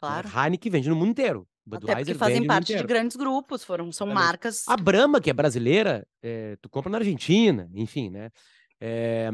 Claro. 0.00 0.28
Heineken 0.28 0.72
vende 0.72 0.88
no 0.88 0.96
mundo 0.96 1.10
inteiro. 1.10 1.40
Até 1.40 1.76
porque 1.76 1.86
Budweiser 1.86 2.16
fazem 2.16 2.46
parte 2.46 2.74
de 2.76 2.82
grandes 2.82 3.16
grupos, 3.16 3.62
foram, 3.62 3.92
são 3.92 4.08
marcas. 4.08 4.66
A 4.66 4.76
Brahma, 4.76 5.20
que 5.20 5.30
é 5.30 5.32
brasileira, 5.32 6.04
é, 6.20 6.56
tu 6.60 6.68
compra 6.68 6.90
na 6.90 6.98
Argentina, 6.98 7.70
enfim, 7.72 8.10
né? 8.10 8.30
É, 8.84 9.28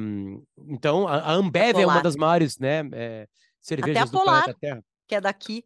então, 0.59 1.09
a, 1.09 1.17
a 1.21 1.33
Ambev 1.33 1.77
é 1.77 1.79
uma 1.79 1.85
Polar. 1.87 2.03
das 2.03 2.17
maiores, 2.17 2.59
né, 2.59 2.83
é, 2.93 3.27
cervejas 3.59 4.11
do 4.11 4.19
Polar. 4.19 4.43
planeta 4.45 4.59
Terra. 4.61 4.85
que 5.07 5.15
é 5.15 5.21
daqui, 5.23 5.65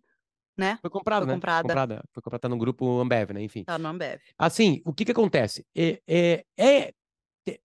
né? 0.57 0.79
Foi 0.81 0.89
comprada, 0.89 1.25
Foi 1.25 1.27
né? 1.27 1.35
comprada. 1.35 1.63
comprada. 1.69 2.05
Foi 2.13 2.23
comprada, 2.23 2.41
tá 2.43 2.49
no 2.49 2.57
grupo 2.57 3.01
Ambev, 3.01 3.33
né? 3.33 3.43
Enfim. 3.43 3.65
Tá 3.65 3.79
no 3.79 3.89
Ambev. 3.89 4.21
Assim, 4.39 4.81
o 4.85 4.93
que 4.93 5.05
que 5.05 5.11
acontece? 5.11 5.67
É, 5.75 6.01
é, 6.07 6.45
é- 6.57 6.93
te- 7.45 7.61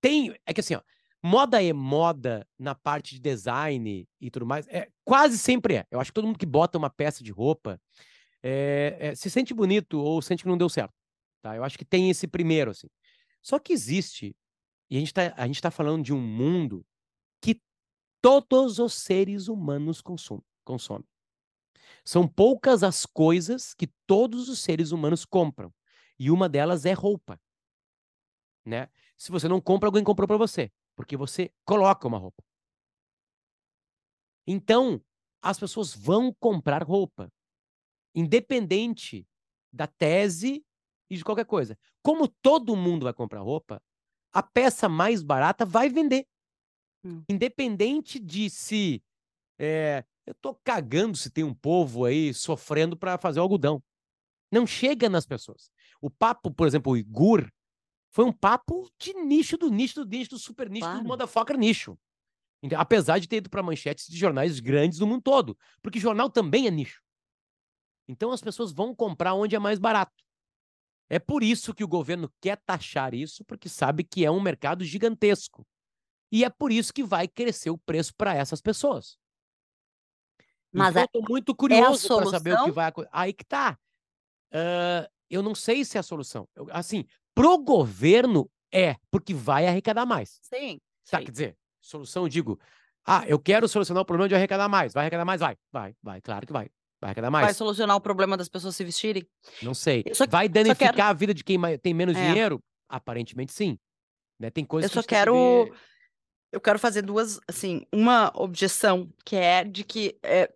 tem, 0.00 0.32
é 0.46 0.54
que 0.54 0.60
assim, 0.60 0.76
ó, 0.76 0.80
moda 1.20 1.60
é 1.60 1.72
moda 1.72 2.46
na 2.56 2.76
parte 2.76 3.16
de 3.16 3.20
design 3.20 4.08
e 4.20 4.30
tudo 4.30 4.46
mais, 4.46 4.68
é, 4.68 4.88
quase 5.04 5.36
sempre 5.36 5.74
é. 5.74 5.86
Eu 5.90 5.98
acho 5.98 6.12
que 6.12 6.14
todo 6.14 6.26
mundo 6.28 6.38
que 6.38 6.46
bota 6.46 6.78
uma 6.78 6.88
peça 6.90 7.24
de 7.24 7.32
roupa 7.32 7.80
é, 8.40 8.96
é, 9.00 9.14
se 9.16 9.28
sente 9.28 9.52
bonito 9.52 9.98
ou 10.00 10.22
sente 10.22 10.44
que 10.44 10.48
não 10.48 10.56
deu 10.56 10.68
certo, 10.68 10.94
tá? 11.42 11.56
Eu 11.56 11.64
acho 11.64 11.76
que 11.76 11.84
tem 11.84 12.08
esse 12.08 12.28
primeiro, 12.28 12.70
assim. 12.70 12.86
Só 13.42 13.58
que 13.58 13.72
existe, 13.72 14.36
e 14.90 14.96
a 14.96 15.00
gente 15.00 15.14
tá, 15.14 15.46
gente 15.46 15.62
tá 15.62 15.70
falando 15.70 16.02
de 16.02 16.12
um 16.12 16.20
mundo 16.20 16.84
que 17.40 17.62
todos 18.20 18.80
os 18.80 18.92
seres 18.94 19.46
humanos 19.46 20.00
consomem. 20.00 20.44
consomem. 20.64 21.08
São 22.04 22.26
poucas 22.26 22.82
as 22.82 23.06
coisas 23.06 23.72
que 23.72 23.86
todos 24.06 24.48
os 24.48 24.58
seres 24.58 24.90
humanos 24.90 25.24
compram. 25.24 25.72
E 26.18 26.30
uma 26.30 26.48
delas 26.48 26.84
é 26.84 26.92
roupa. 26.92 27.40
Né? 28.64 28.88
Se 29.16 29.30
você 29.30 29.48
não 29.48 29.60
compra, 29.60 29.88
alguém 29.88 30.02
comprou 30.02 30.26
para 30.26 30.36
você, 30.36 30.72
porque 30.96 31.16
você 31.16 31.52
coloca 31.64 32.06
uma 32.08 32.18
roupa. 32.18 32.42
Então, 34.46 35.00
as 35.40 35.58
pessoas 35.58 35.94
vão 35.94 36.34
comprar 36.34 36.82
roupa, 36.82 37.32
independente 38.14 39.26
da 39.72 39.86
tese 39.86 40.64
e 41.08 41.16
de 41.16 41.24
qualquer 41.24 41.46
coisa. 41.46 41.78
Como 42.02 42.26
todo 42.26 42.76
mundo 42.76 43.04
vai 43.04 43.14
comprar 43.14 43.40
roupa, 43.40 43.82
a 44.32 44.42
peça 44.42 44.88
mais 44.88 45.22
barata 45.22 45.64
vai 45.64 45.88
vender. 45.88 46.26
Hum. 47.04 47.22
Independente 47.28 48.18
de 48.18 48.50
se 48.50 49.02
é, 49.58 50.04
eu 50.26 50.34
tô 50.34 50.54
cagando 50.54 51.16
se 51.16 51.30
tem 51.30 51.44
um 51.44 51.54
povo 51.54 52.04
aí 52.04 52.32
sofrendo 52.32 52.96
para 52.96 53.18
fazer 53.18 53.40
o 53.40 53.42
algodão. 53.42 53.82
Não 54.52 54.66
chega 54.66 55.08
nas 55.08 55.26
pessoas. 55.26 55.70
O 56.00 56.10
papo, 56.10 56.50
por 56.50 56.66
exemplo, 56.66 56.92
o 56.92 56.96
Igur, 56.96 57.50
foi 58.12 58.24
um 58.24 58.32
papo 58.32 58.90
de 58.98 59.14
nicho 59.14 59.56
do 59.56 59.70
nicho 59.70 60.04
do 60.04 60.08
nicho 60.08 60.30
do 60.30 60.38
super 60.38 60.68
nicho 60.68 60.86
Claro. 60.86 61.02
do 61.02 61.06
motherfucker 61.06 61.56
nicho. 61.56 61.98
Apesar 62.76 63.18
de 63.18 63.28
ter 63.28 63.36
ido 63.36 63.48
para 63.48 63.62
manchetes 63.62 64.06
de 64.06 64.18
jornais 64.18 64.60
grandes 64.60 64.98
do 64.98 65.06
mundo 65.06 65.22
todo. 65.22 65.56
Porque 65.80 65.98
jornal 65.98 66.28
também 66.28 66.66
é 66.66 66.70
nicho. 66.70 67.02
Então 68.08 68.32
as 68.32 68.40
pessoas 68.40 68.72
vão 68.72 68.94
comprar 68.94 69.34
onde 69.34 69.54
é 69.54 69.58
mais 69.58 69.78
barato. 69.78 70.12
É 71.10 71.18
por 71.18 71.42
isso 71.42 71.74
que 71.74 71.82
o 71.82 71.88
governo 71.88 72.32
quer 72.40 72.56
taxar 72.64 73.12
isso, 73.14 73.44
porque 73.44 73.68
sabe 73.68 74.04
que 74.04 74.24
é 74.24 74.30
um 74.30 74.40
mercado 74.40 74.84
gigantesco. 74.84 75.66
E 76.32 76.44
é 76.44 76.48
por 76.48 76.70
isso 76.70 76.94
que 76.94 77.02
vai 77.02 77.26
crescer 77.26 77.70
o 77.70 77.76
preço 77.76 78.14
para 78.16 78.32
essas 78.32 78.60
pessoas. 78.60 79.18
Mas 80.72 80.90
então, 80.90 81.02
é- 81.02 81.04
eu 81.04 81.08
tô 81.22 81.28
muito 81.28 81.54
curioso 81.54 82.06
para 82.06 82.26
saber 82.26 82.54
o 82.54 82.64
que 82.64 82.70
vai 82.70 82.86
acontecer. 82.86 83.10
Aí 83.12 83.32
que 83.32 83.44
tá. 83.44 83.76
Ah, 84.52 85.10
eu 85.28 85.42
não 85.42 85.54
sei 85.54 85.84
se 85.84 85.96
é 85.96 86.00
a 86.00 86.02
solução. 86.04 86.48
Eu- 86.54 86.68
assim, 86.70 87.04
pro 87.34 87.58
governo 87.58 88.48
é, 88.72 88.96
porque 89.10 89.34
vai 89.34 89.66
arrecadar 89.66 90.06
mais. 90.06 90.38
Sim. 90.42 90.80
Tá, 91.10 91.18
sim. 91.18 91.24
quer 91.24 91.32
dizer, 91.32 91.58
solução, 91.80 92.22
eu 92.22 92.28
digo, 92.28 92.60
ah, 93.04 93.24
eu 93.26 93.38
quero 93.40 93.68
solucionar 93.68 94.02
o 94.02 94.06
problema 94.06 94.28
de 94.28 94.34
arrecadar 94.36 94.68
mais. 94.68 94.92
Vai 94.92 95.02
arrecadar 95.02 95.24
mais? 95.24 95.40
Vai, 95.40 95.56
vai, 95.72 95.96
vai, 96.00 96.20
claro 96.20 96.46
que 96.46 96.52
vai. 96.52 96.70
Vai 97.00 97.08
arrecadar 97.08 97.30
Vai 97.30 97.42
mais. 97.44 97.56
solucionar 97.56 97.96
o 97.96 98.00
problema 98.00 98.36
das 98.36 98.48
pessoas 98.48 98.76
se 98.76 98.84
vestirem? 98.84 99.26
Não 99.62 99.72
sei. 99.74 100.02
Eu 100.06 100.14
só- 100.14 100.26
Vai 100.26 100.48
danificar 100.48 100.94
quero- 100.94 101.08
a 101.08 101.12
vida 101.12 101.32
de 101.32 101.42
quem 101.42 101.58
tem 101.82 101.94
menos 101.94 102.14
É. 102.16 102.28
dinheiro? 102.28 102.62
Aparentemente 102.88 103.52
sim. 103.52 103.78
Né? 104.38 104.50
Tem 104.50 104.64
coisas 104.64 104.90
Eu 104.90 104.94
só 104.94 105.02
que 105.02 105.08
quero- 105.08 105.64
ver- 105.66 105.72
Eu 106.52 106.60
quero 106.60 106.80
fazer 106.80 107.02
duas, 107.02 107.38
assim, 107.46 107.86
uma 107.92 108.32
objeção, 108.34 109.08
que 109.24 109.36
é 109.36 109.62
de 109.62 109.84
que 109.84 110.18
é, 110.20 110.52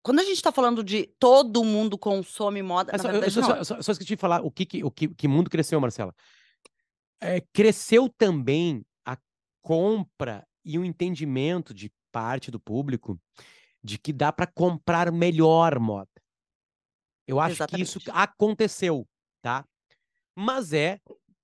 quando 0.00 0.20
a 0.20 0.24
gente 0.24 0.40
tá 0.40 0.52
falando 0.52 0.84
de 0.84 1.08
todo 1.18 1.64
mundo 1.64 1.98
consome 1.98 2.62
moda, 2.62 2.92
É 2.94 2.98
só, 2.98 3.08
eu- 3.08 3.14
eu 3.14 3.20
verdade 3.22 3.32
só, 3.34 3.40
não. 3.40 3.48
só, 3.48 3.64
só, 3.64 3.82
só 3.82 3.92
esqueci 3.92 4.10
de 4.10 4.16
falar 4.16 4.40
o 4.42 4.50
que, 4.50 4.64
que, 4.64 4.84
o 4.84 4.90
que, 4.92 5.08
que 5.08 5.26
mundo 5.26 5.50
cresceu, 5.50 5.80
Marcela. 5.80 6.14
É, 7.20 7.40
cresceu 7.52 8.08
também 8.16 8.86
a 9.04 9.18
compra 9.60 10.46
e 10.64 10.78
o 10.78 10.84
entendimento 10.84 11.74
de 11.74 11.90
parte 12.12 12.48
do 12.52 12.60
público 12.60 13.20
de 13.88 13.98
que 13.98 14.12
dá 14.12 14.30
para 14.30 14.46
comprar 14.46 15.10
melhor 15.10 15.78
moda. 15.78 16.10
Eu 17.26 17.40
acho 17.40 17.66
que 17.66 17.80
isso 17.80 17.98
Exatamente. 17.98 18.10
aconteceu, 18.28 19.08
tá? 19.42 19.64
Mas 20.36 20.72
é 20.74 21.00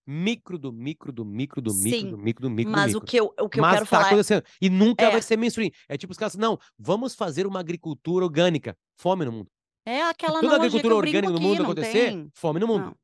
micro 0.07 0.59
do 0.59 0.71
micro 0.71 1.11
do 1.11 1.25
micro 1.25 1.63
do 1.63 1.73
micro 1.73 2.01
Sim, 2.01 2.11
do 2.11 2.19
micro 2.19 2.43
do 2.43 2.51
micro 2.51 2.71
do 2.71 2.77
Mas 2.77 2.93
micro. 2.93 3.03
o 3.03 3.07
que 3.07 3.17
eu, 3.17 3.35
o 3.41 3.49
que 3.49 3.59
eu 3.59 3.63
Mas 3.63 3.73
quero 3.75 3.87
tá 3.87 3.91
falar 3.91 4.03
é, 4.03 4.07
acontecendo. 4.09 4.45
E 4.61 4.69
nunca 4.69 5.09
vai 5.09 5.19
é- 5.19 5.23
ser 5.23 5.39
mainstream. 5.39 5.71
É 5.89 5.97
tipo 5.97 6.13
os 6.13 6.19
caras, 6.19 6.35
não, 6.37 6.59
vamos 6.79 7.15
fazer 7.15 7.47
uma 7.47 7.61
agricultura 7.61 8.25
orgânica. 8.27 8.77
Fome 8.99 9.25
no 9.25 9.33
mundo. 9.33 9.51
é 9.87 10.03
aquela 10.03 10.41
toda 10.41 10.57
agricultura 10.57 10.95
eu 10.95 10.99
orgânica 10.99 11.31
no 11.31 11.41
mundo 11.41 11.63
acontecer, 11.63 12.11
tem? 12.11 12.31
fome 12.35 12.61
no 12.61 12.67
mundo. 12.67 12.85
Não. 12.87 12.97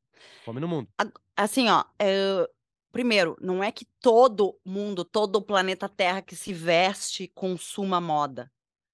Fome 0.45 0.59
no 0.59 0.67
mundo. 0.67 0.87
Assim, 1.35 1.67
ó, 1.69 1.83
é, 1.99 2.47
primeiro, 2.91 3.35
não 3.41 3.63
é 3.63 3.71
que 3.71 3.85
todo 3.99 4.59
mundo, 4.63 5.03
todo 5.03 5.37
o 5.37 5.41
planeta 5.41 5.89
Terra 5.89 6.21
que 6.21 6.35
se 6.35 6.53
veste 6.53 7.27
consuma 7.33 7.99
moda. 7.99 8.51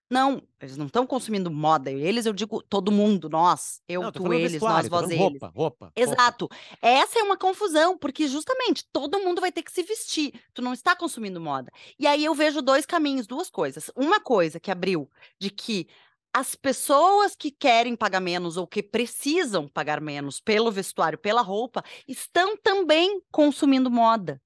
Não, 0.10 0.42
eles 0.62 0.78
não 0.78 0.86
estão 0.86 1.06
consumindo 1.06 1.52
moda. 1.52 1.92
Eles, 1.92 2.26
eu 2.26 2.32
digo 2.32 2.62
todo 2.62 2.92
mundo, 2.92 3.30
nós, 3.30 3.82
eu, 3.88 4.04
Não, 4.04 4.12
tu, 4.12 4.32
eles, 4.32 4.62
nós, 4.62 4.88
vós, 4.88 5.06
eles. 5.10 5.18
roupa, 5.20 5.48
roupa, 5.48 5.86
roupa. 5.86 5.92
Exato. 5.96 6.50
Essa 6.82 7.20
é 7.20 7.24
uma 7.24 7.38
confusão, 7.38 7.98
porque 7.98 8.28
justamente 8.28 8.86
todo 8.92 9.20
mundo 9.20 9.42
vai 9.42 9.52
ter 9.52 9.64
que 9.64 9.72
se 9.72 9.84
vestir. 9.84 10.34
Tu 10.54 10.62
não 10.62 10.72
está 10.72 10.96
consumindo 10.96 11.42
moda. 11.42 11.72
E 12.00 12.08
aí 12.08 12.24
eu 12.24 12.34
vejo 12.34 12.62
dois 12.62 12.86
caminhos, 12.86 13.28
duas 13.28 13.50
coisas. 13.50 13.92
Uma 13.96 14.20
coisa 14.22 14.60
que 14.60 14.72
abriu 14.72 15.10
de 15.40 15.50
que 15.50 15.88
as 16.34 16.56
pessoas 16.56 17.36
que 17.36 17.52
querem 17.52 17.96
pagar 17.96 18.22
menos 18.22 18.58
ou 18.58 18.66
que 18.66 18.84
precisam 18.84 19.68
pagar 19.68 20.00
menos 20.00 20.40
pelo 20.40 20.72
vestuário, 20.72 21.18
pela 21.18 21.42
roupa, 21.42 21.84
estão 22.08 22.56
também 22.56 23.22
consumindo 23.32 23.92
moda. 23.92 24.42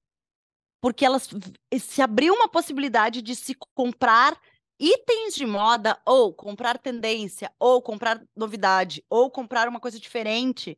Porque 0.80 1.04
elas 1.04 1.28
se 1.78 2.02
abriu 2.02 2.34
uma 2.34 2.48
possibilidade 2.48 3.22
de 3.22 3.36
se 3.36 3.54
comprar 3.74 4.36
itens 4.82 5.36
de 5.36 5.46
moda, 5.46 5.96
ou 6.04 6.34
comprar 6.34 6.76
tendência, 6.76 7.52
ou 7.58 7.80
comprar 7.80 8.20
novidade, 8.34 9.04
ou 9.08 9.30
comprar 9.30 9.68
uma 9.68 9.78
coisa 9.78 10.00
diferente 10.00 10.76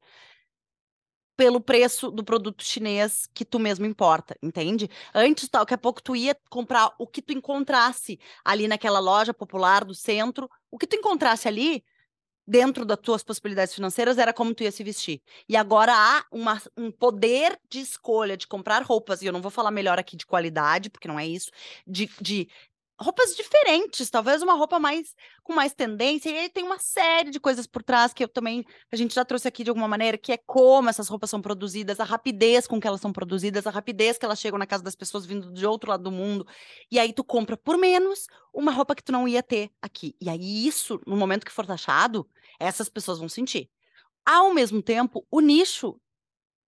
pelo 1.37 1.61
preço 1.61 2.11
do 2.11 2.23
produto 2.23 2.63
chinês 2.63 3.27
que 3.35 3.45
tu 3.45 3.59
mesmo 3.59 3.87
importa, 3.87 4.37
entende? 4.43 4.89
Antes, 5.13 5.49
daqui 5.49 5.75
a 5.75 5.79
pouco 5.79 6.03
tu 6.03 6.15
ia 6.15 6.37
comprar 6.51 6.95
o 6.99 7.07
que 7.07 7.23
tu 7.23 7.33
encontrasse 7.33 8.21
ali 8.45 8.69
naquela 8.69 9.01
loja 9.01 9.33
popular 9.35 9.85
do 9.85 9.95
centro, 9.95 10.49
o 10.71 10.79
que 10.79 10.87
tu 10.87 10.97
encontrasse 10.97 11.49
ali 11.49 11.83
dentro 12.47 12.85
das 12.85 12.99
tuas 12.99 13.23
possibilidades 13.23 13.75
financeiras 13.75 14.19
era 14.19 14.33
como 14.33 14.55
tu 14.55 14.63
ia 14.63 14.71
se 14.71 14.85
vestir. 14.85 15.23
E 15.49 15.57
agora 15.57 15.93
há 15.95 16.25
uma, 16.31 16.61
um 16.77 16.93
poder 16.93 17.59
de 17.71 17.81
escolha 17.81 18.37
de 18.37 18.47
comprar 18.47 18.83
roupas, 18.83 19.23
e 19.23 19.27
eu 19.27 19.33
não 19.33 19.43
vou 19.43 19.51
falar 19.51 19.71
melhor 19.71 19.99
aqui 19.99 20.17
de 20.17 20.27
qualidade, 20.27 20.91
porque 20.91 21.09
não 21.09 21.19
é 21.19 21.27
isso, 21.27 21.51
de, 21.87 22.09
de 22.21 22.49
roupas 23.01 23.35
diferentes, 23.35 24.09
talvez 24.09 24.43
uma 24.43 24.55
roupa 24.55 24.79
mais 24.79 25.15
com 25.43 25.53
mais 25.53 25.75
tendência, 25.75 26.31
e 26.31 26.39
aí 26.39 26.49
tem 26.49 26.65
uma 26.65 26.79
série 26.79 27.31
de 27.31 27.41
coisas 27.41 27.67
por 27.67 27.83
trás 27.83 28.13
que 28.13 28.23
eu 28.23 28.29
também 28.29 28.65
a 28.91 28.97
gente 28.97 29.15
já 29.15 29.25
trouxe 29.25 29.49
aqui 29.49 29.65
de 29.65 29.71
alguma 29.71 29.89
maneira, 29.89 30.17
que 30.17 30.33
é 30.33 30.39
como 30.39 30.89
essas 30.89 31.09
roupas 31.09 31.29
são 31.29 31.43
produzidas, 31.43 31.99
a 32.01 32.05
rapidez 32.05 32.67
com 32.67 32.81
que 32.81 32.87
elas 32.87 33.01
são 33.01 33.13
produzidas, 33.13 33.67
a 33.67 33.71
rapidez 33.71 34.17
que 34.17 34.25
elas 34.25 34.41
chegam 34.41 34.59
na 34.59 34.67
casa 34.67 34.83
das 34.83 34.95
pessoas 34.95 35.27
vindo 35.27 35.53
de 35.53 35.67
outro 35.67 35.91
lado 35.91 36.05
do 36.05 36.11
mundo. 36.11 36.47
E 36.91 36.99
aí 36.99 37.13
tu 37.13 37.25
compra 37.25 37.57
por 37.57 37.77
menos 37.77 38.27
uma 38.53 38.71
roupa 38.71 38.95
que 38.95 39.03
tu 39.03 39.13
não 39.13 39.27
ia 39.27 39.43
ter 39.43 39.71
aqui. 39.83 40.15
E 40.21 40.31
aí 40.31 40.67
isso, 40.67 41.01
no 41.07 41.17
momento 41.17 41.45
que 41.45 41.53
for 41.53 41.67
taxado, 41.67 42.29
essas 42.59 42.89
pessoas 42.89 43.19
vão 43.19 43.29
sentir. 43.29 43.69
Ao 44.25 44.55
mesmo 44.55 44.83
tempo, 44.83 45.27
o 45.31 45.41
nicho 45.41 46.01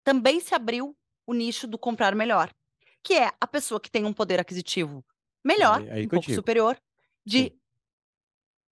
também 0.04 0.40
se 0.40 0.54
abriu 0.54 0.96
o 1.26 1.34
nicho 1.34 1.66
do 1.66 1.78
comprar 1.78 2.14
melhor, 2.14 2.52
que 3.02 3.14
é 3.14 3.30
a 3.40 3.46
pessoa 3.46 3.80
que 3.80 3.90
tem 3.90 4.04
um 4.04 4.12
poder 4.12 4.38
aquisitivo 4.40 5.04
melhor, 5.46 5.80
Aí- 5.80 5.90
aí 5.90 6.06
um 6.06 6.08
pouco 6.08 6.26
digo. 6.26 6.34
superior, 6.34 6.76
de 7.24 7.44
Sim. 7.44 7.60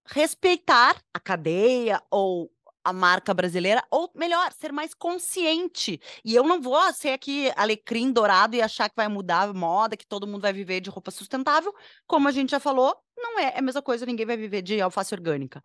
respeitar 0.07 0.97
a 1.13 1.21
cadeia 1.21 2.03
ou 2.11 2.51
a 2.87 2.93
marca 2.93 3.33
brasileira, 3.33 3.83
ou 3.91 4.11
melhor, 4.15 4.53
ser 4.53 4.71
mais 4.71 4.93
consciente. 4.93 5.99
E 6.23 6.35
eu 6.35 6.45
não 6.45 6.61
vou 6.61 6.93
ser 6.93 7.11
aqui 7.11 7.51
alecrim 7.57 8.13
dourado 8.13 8.55
e 8.57 8.61
achar 8.61 8.91
que 8.91 8.97
vai 8.97 9.09
mudar 9.09 9.49
a 9.49 9.55
moda, 9.55 9.97
que 9.97 10.07
todo 10.07 10.27
mundo 10.27 10.43
vai 10.43 10.53
viver 10.53 10.81
de 10.83 10.91
roupa 10.91 11.11
sustentável. 11.11 11.75
Como 12.07 12.29
a 12.29 12.31
gente 12.31 12.51
já 12.51 12.61
falou, 12.61 12.95
não 13.17 13.39
é, 13.39 13.55
é 13.55 13.59
a 13.59 13.63
mesma 13.63 13.81
coisa, 13.81 14.05
ninguém 14.05 14.27
vai 14.27 14.37
viver 14.37 14.61
de 14.61 14.83
alface 14.83 15.15
orgânica, 15.15 15.63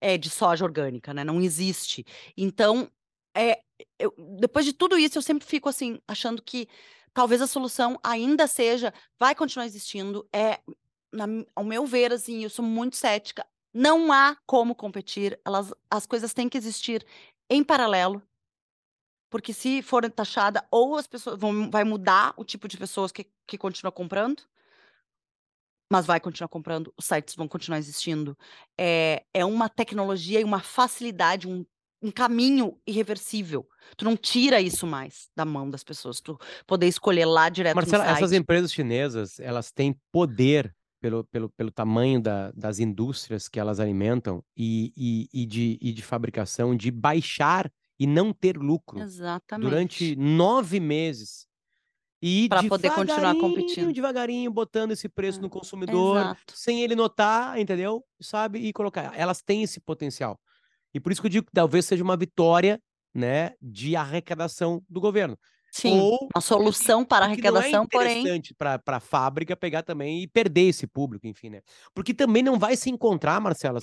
é 0.00 0.16
de 0.16 0.30
soja 0.30 0.64
orgânica, 0.64 1.12
né? 1.12 1.24
Não 1.24 1.40
existe. 1.40 2.04
Então, 2.36 2.88
é, 3.36 3.60
eu- 3.98 4.14
depois 4.38 4.64
de 4.64 4.72
tudo 4.72 4.96
isso, 4.96 5.18
eu 5.18 5.22
sempre 5.22 5.44
fico 5.44 5.68
assim, 5.68 5.98
achando 6.06 6.40
que 6.40 6.68
talvez 7.12 7.42
a 7.42 7.46
solução 7.46 7.98
ainda 8.02 8.46
seja, 8.46 8.92
vai 9.18 9.34
continuar 9.34 9.66
existindo, 9.66 10.28
é, 10.32 10.60
na 11.12 11.26
ao 11.54 11.64
meu 11.64 11.86
ver, 11.86 12.12
assim, 12.12 12.42
eu 12.44 12.50
sou 12.50 12.64
muito 12.64 12.96
cética, 12.96 13.46
não 13.72 14.12
há 14.12 14.36
como 14.46 14.74
competir, 14.74 15.40
elas, 15.44 15.72
as 15.90 16.06
coisas 16.06 16.34
têm 16.34 16.48
que 16.48 16.58
existir 16.58 17.06
em 17.48 17.62
paralelo, 17.62 18.22
porque 19.30 19.52
se 19.52 19.80
for 19.82 20.08
taxada, 20.10 20.66
ou 20.70 20.96
as 20.96 21.06
pessoas 21.06 21.38
vão, 21.38 21.70
vai 21.70 21.84
mudar 21.84 22.34
o 22.36 22.44
tipo 22.44 22.66
de 22.66 22.76
pessoas 22.76 23.12
que, 23.12 23.26
que 23.46 23.56
continua 23.56 23.92
comprando, 23.92 24.42
mas 25.90 26.06
vai 26.06 26.20
continuar 26.20 26.48
comprando, 26.48 26.92
os 26.96 27.04
sites 27.04 27.34
vão 27.34 27.48
continuar 27.48 27.78
existindo. 27.78 28.38
É, 28.78 29.24
é 29.34 29.44
uma 29.44 29.68
tecnologia 29.68 30.40
e 30.40 30.44
uma 30.44 30.60
facilidade, 30.60 31.48
um, 31.48 31.64
um 32.02 32.10
caminho 32.10 32.78
irreversível. 32.86 33.68
Tu 33.96 34.04
não 34.04 34.16
tira 34.16 34.60
isso 34.60 34.86
mais 34.86 35.28
da 35.36 35.44
mão 35.44 35.68
das 35.68 35.84
pessoas, 35.84 36.20
tu 36.20 36.38
poder 36.66 36.86
escolher 36.86 37.24
lá 37.24 37.48
direto 37.48 37.76
Marcela, 37.76 38.06
essas 38.06 38.32
empresas 38.32 38.72
chinesas, 38.72 39.38
elas 39.40 39.70
têm 39.70 39.94
poder 40.10 40.74
pelo, 41.00 41.24
pelo, 41.24 41.48
pelo 41.50 41.70
tamanho 41.70 42.20
da, 42.20 42.50
das 42.52 42.78
indústrias 42.78 43.48
que 43.48 43.58
elas 43.58 43.80
alimentam 43.80 44.44
e, 44.56 44.92
e, 44.96 45.42
e, 45.42 45.46
de, 45.46 45.78
e 45.80 45.92
de 45.92 46.02
fabricação, 46.02 46.76
de 46.76 46.90
baixar 46.90 47.70
e 47.98 48.06
não 48.06 48.32
ter 48.32 48.56
lucro 48.56 49.00
Exatamente. 49.00 49.68
durante 49.68 50.16
nove 50.16 50.78
meses. 50.78 51.48
E 52.22 52.48
Pra 52.50 52.62
poder 52.62 52.90
continuar 52.90 53.34
competindo. 53.34 53.92
devagarinho, 53.94 54.50
botando 54.50 54.92
esse 54.92 55.08
preço 55.08 55.40
no 55.40 55.48
consumidor, 55.48 56.18
Exato. 56.18 56.52
sem 56.54 56.82
ele 56.82 56.94
notar, 56.94 57.58
entendeu? 57.58 58.04
Sabe? 58.20 58.58
E 58.58 58.72
colocar. 58.74 59.12
Elas 59.18 59.40
têm 59.40 59.62
esse 59.62 59.80
potencial. 59.80 60.38
E 60.94 61.00
por 61.00 61.12
isso 61.12 61.20
que 61.20 61.26
eu 61.26 61.30
digo 61.30 61.46
que 61.46 61.52
talvez 61.52 61.84
seja 61.84 62.02
uma 62.04 62.16
vitória, 62.16 62.80
né, 63.14 63.52
de 63.60 63.96
arrecadação 63.96 64.82
do 64.88 65.00
governo. 65.00 65.36
Sim, 65.72 66.00
Ou 66.00 66.28
uma 66.34 66.40
solução 66.40 67.04
para 67.04 67.26
é 67.26 67.28
arrecadação, 67.28 67.86
porém. 67.86 68.22
interessante 68.22 68.54
para 68.54 68.80
a 68.86 69.00
fábrica 69.00 69.56
pegar 69.56 69.82
também 69.82 70.22
e 70.22 70.28
perder 70.28 70.68
esse 70.68 70.86
público, 70.86 71.26
enfim, 71.26 71.50
né? 71.50 71.60
Porque 71.94 72.12
também 72.12 72.42
não 72.42 72.58
vai 72.58 72.76
se 72.76 72.90
encontrar, 72.90 73.40
Marcela, 73.40 73.78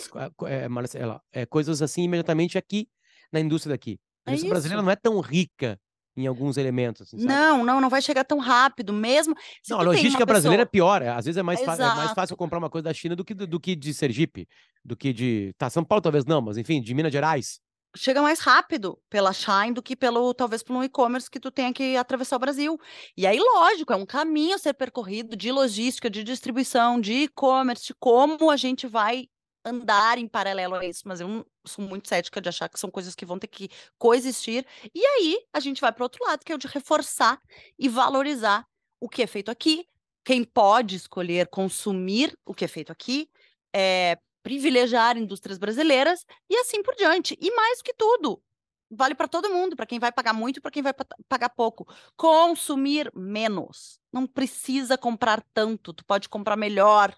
é, 0.45 0.67
Marcela, 0.67 1.21
é, 1.31 1.45
coisas 1.45 1.81
assim 1.81 2.03
imediatamente 2.03 2.57
aqui 2.57 2.87
na 3.31 3.39
indústria 3.39 3.73
daqui. 3.73 3.99
A 4.25 4.31
É 4.31 4.33
indústria 4.33 4.49
brasileira 4.49 4.81
isso. 4.81 4.85
não 4.85 4.91
é 4.91 4.95
tão 4.95 5.19
rica 5.21 5.79
em 6.17 6.25
alguns 6.27 6.57
elementos, 6.57 7.03
assim? 7.03 7.23
Não, 7.23 7.63
não, 7.63 7.79
não 7.79 7.89
vai 7.89 8.01
chegar 8.01 8.23
tão 8.23 8.39
rápido, 8.39 8.91
mesmo. 8.91 9.35
Não, 9.69 9.79
a 9.79 9.83
logística 9.83 10.25
brasileira 10.25 10.63
é 10.63 10.65
pessoa... 10.65 10.99
pior. 10.99 11.01
é, 11.03 11.09
Às 11.09 11.25
vezes 11.25 11.37
é 11.37 11.43
mais, 11.43 11.61
é 11.61 11.65
mais 11.65 12.11
fácil 12.11 12.35
comprar 12.35 12.57
uma 12.57 12.69
coisa 12.69 12.85
da 12.85 12.93
China 12.93 13.15
do 13.15 13.23
que, 13.23 13.33
do, 13.33 13.45
do 13.45 13.59
que 13.59 13.75
de 13.75 13.93
Sergipe, 13.93 14.47
do 14.83 14.97
que 14.97 15.13
de. 15.13 15.53
Tá, 15.57 15.69
São 15.69 15.83
Paulo 15.83 16.01
talvez 16.01 16.25
não, 16.25 16.41
mas 16.41 16.57
enfim, 16.57 16.81
de 16.81 16.93
Minas 16.93 17.11
Gerais. 17.11 17.59
chega 17.95 18.21
mais 18.21 18.39
rápido 18.39 18.99
pela 19.09 19.31
Shine 19.31 19.73
do 19.73 19.81
que 19.81 19.95
pelo 19.95 20.33
talvez 20.33 20.63
pelo 20.63 20.83
e-commerce 20.83 21.29
que 21.29 21.39
tu 21.39 21.51
tenha 21.51 21.71
que 21.71 21.95
atravessar 21.95 22.35
o 22.35 22.39
Brasil. 22.39 22.79
E 23.15 23.25
aí, 23.27 23.39
lógico, 23.39 23.93
é 23.93 23.95
um 23.95 24.05
caminho 24.05 24.55
a 24.55 24.57
ser 24.57 24.73
percorrido 24.73 25.35
de 25.35 25.51
logística, 25.51 26.09
de 26.09 26.23
distribuição, 26.23 26.99
de 26.99 27.13
e-commerce, 27.13 27.87
de 27.87 27.93
como 27.99 28.49
a 28.49 28.57
gente 28.57 28.87
vai 28.87 29.27
andar 29.67 30.17
em 30.17 30.27
paralelo 30.27 30.75
a 30.75 30.85
isso, 30.85 31.03
mas 31.05 31.19
eu 31.19 31.45
sou 31.65 31.83
muito 31.83 32.07
cética 32.07 32.41
de 32.41 32.49
achar 32.49 32.69
que 32.69 32.79
são 32.79 32.89
coisas 32.89 33.15
que 33.15 33.25
vão 33.25 33.37
ter 33.37 33.47
que 33.47 33.69
coexistir. 33.97 34.65
E 34.93 35.05
aí 35.05 35.39
a 35.53 35.59
gente 35.59 35.81
vai 35.81 35.91
para 35.91 36.03
outro 36.03 36.23
lado, 36.25 36.43
que 36.45 36.51
é 36.51 36.55
o 36.55 36.57
de 36.57 36.67
reforçar 36.67 37.39
e 37.77 37.89
valorizar 37.89 38.65
o 38.99 39.07
que 39.09 39.21
é 39.21 39.27
feito 39.27 39.51
aqui, 39.51 39.85
quem 40.23 40.43
pode 40.43 40.95
escolher 40.95 41.47
consumir 41.47 42.37
o 42.45 42.53
que 42.53 42.65
é 42.65 42.67
feito 42.67 42.91
aqui, 42.91 43.29
é, 43.73 44.17
privilegiar 44.43 45.17
indústrias 45.17 45.57
brasileiras 45.57 46.25
e 46.49 46.55
assim 46.57 46.81
por 46.81 46.95
diante. 46.95 47.37
E 47.39 47.51
mais 47.51 47.81
que 47.81 47.93
tudo, 47.93 48.41
vale 48.89 49.13
para 49.15 49.27
todo 49.27 49.49
mundo, 49.49 49.75
para 49.75 49.85
quem 49.85 49.99
vai 49.99 50.11
pagar 50.11 50.33
muito 50.33 50.57
e 50.57 50.61
para 50.61 50.71
quem 50.71 50.81
vai 50.81 50.93
pa- 50.93 51.05
pagar 51.27 51.49
pouco. 51.49 51.87
Consumir 52.15 53.11
menos. 53.15 53.99
Não 54.11 54.25
precisa 54.25 54.97
comprar 54.97 55.43
tanto, 55.53 55.93
tu 55.93 56.03
pode 56.05 56.29
comprar 56.29 56.55
melhor 56.55 57.15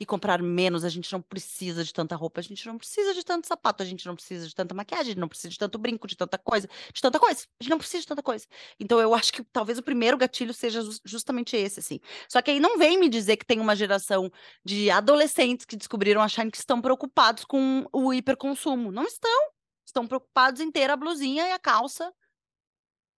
e 0.00 0.06
comprar 0.06 0.42
menos. 0.42 0.82
A 0.82 0.88
gente 0.88 1.12
não 1.12 1.20
precisa 1.20 1.84
de 1.84 1.92
tanta 1.92 2.16
roupa, 2.16 2.40
a 2.40 2.42
gente 2.42 2.66
não 2.66 2.78
precisa 2.78 3.12
de 3.12 3.22
tanto 3.22 3.46
sapato, 3.46 3.82
a 3.82 3.86
gente 3.86 4.06
não 4.06 4.14
precisa 4.14 4.48
de 4.48 4.54
tanta 4.54 4.74
maquiagem, 4.74 5.02
a 5.02 5.10
gente 5.10 5.20
não 5.20 5.28
precisa 5.28 5.50
de 5.50 5.58
tanto 5.58 5.78
brinco, 5.78 6.08
de 6.08 6.16
tanta 6.16 6.38
coisa, 6.38 6.66
de 6.92 7.00
tanta 7.02 7.20
coisa. 7.20 7.46
A 7.60 7.62
gente 7.62 7.70
não 7.70 7.78
precisa 7.78 8.00
de 8.00 8.06
tanta 8.06 8.22
coisa. 8.22 8.46
Então 8.80 8.98
eu 8.98 9.14
acho 9.14 9.30
que 9.32 9.44
talvez 9.44 9.78
o 9.78 9.82
primeiro 9.82 10.16
gatilho 10.16 10.54
seja 10.54 10.80
jus- 10.80 11.00
justamente 11.04 11.54
esse, 11.54 11.80
assim. 11.80 12.00
Só 12.28 12.40
que 12.40 12.50
aí 12.50 12.58
não 12.58 12.78
vem 12.78 12.98
me 12.98 13.08
dizer 13.10 13.36
que 13.36 13.44
tem 13.44 13.60
uma 13.60 13.76
geração 13.76 14.32
de 14.64 14.90
adolescentes 14.90 15.66
que 15.66 15.76
descobriram 15.76 16.22
a 16.22 16.28
Shine 16.28 16.50
que 16.50 16.56
estão 16.56 16.80
preocupados 16.80 17.44
com 17.44 17.86
o 17.92 18.12
hiperconsumo. 18.14 18.90
Não 18.90 19.04
estão. 19.04 19.50
Estão 19.86 20.06
preocupados 20.06 20.60
em 20.60 20.70
ter 20.70 20.88
a 20.88 20.96
blusinha 20.96 21.46
e 21.48 21.52
a 21.52 21.58
calça 21.58 22.10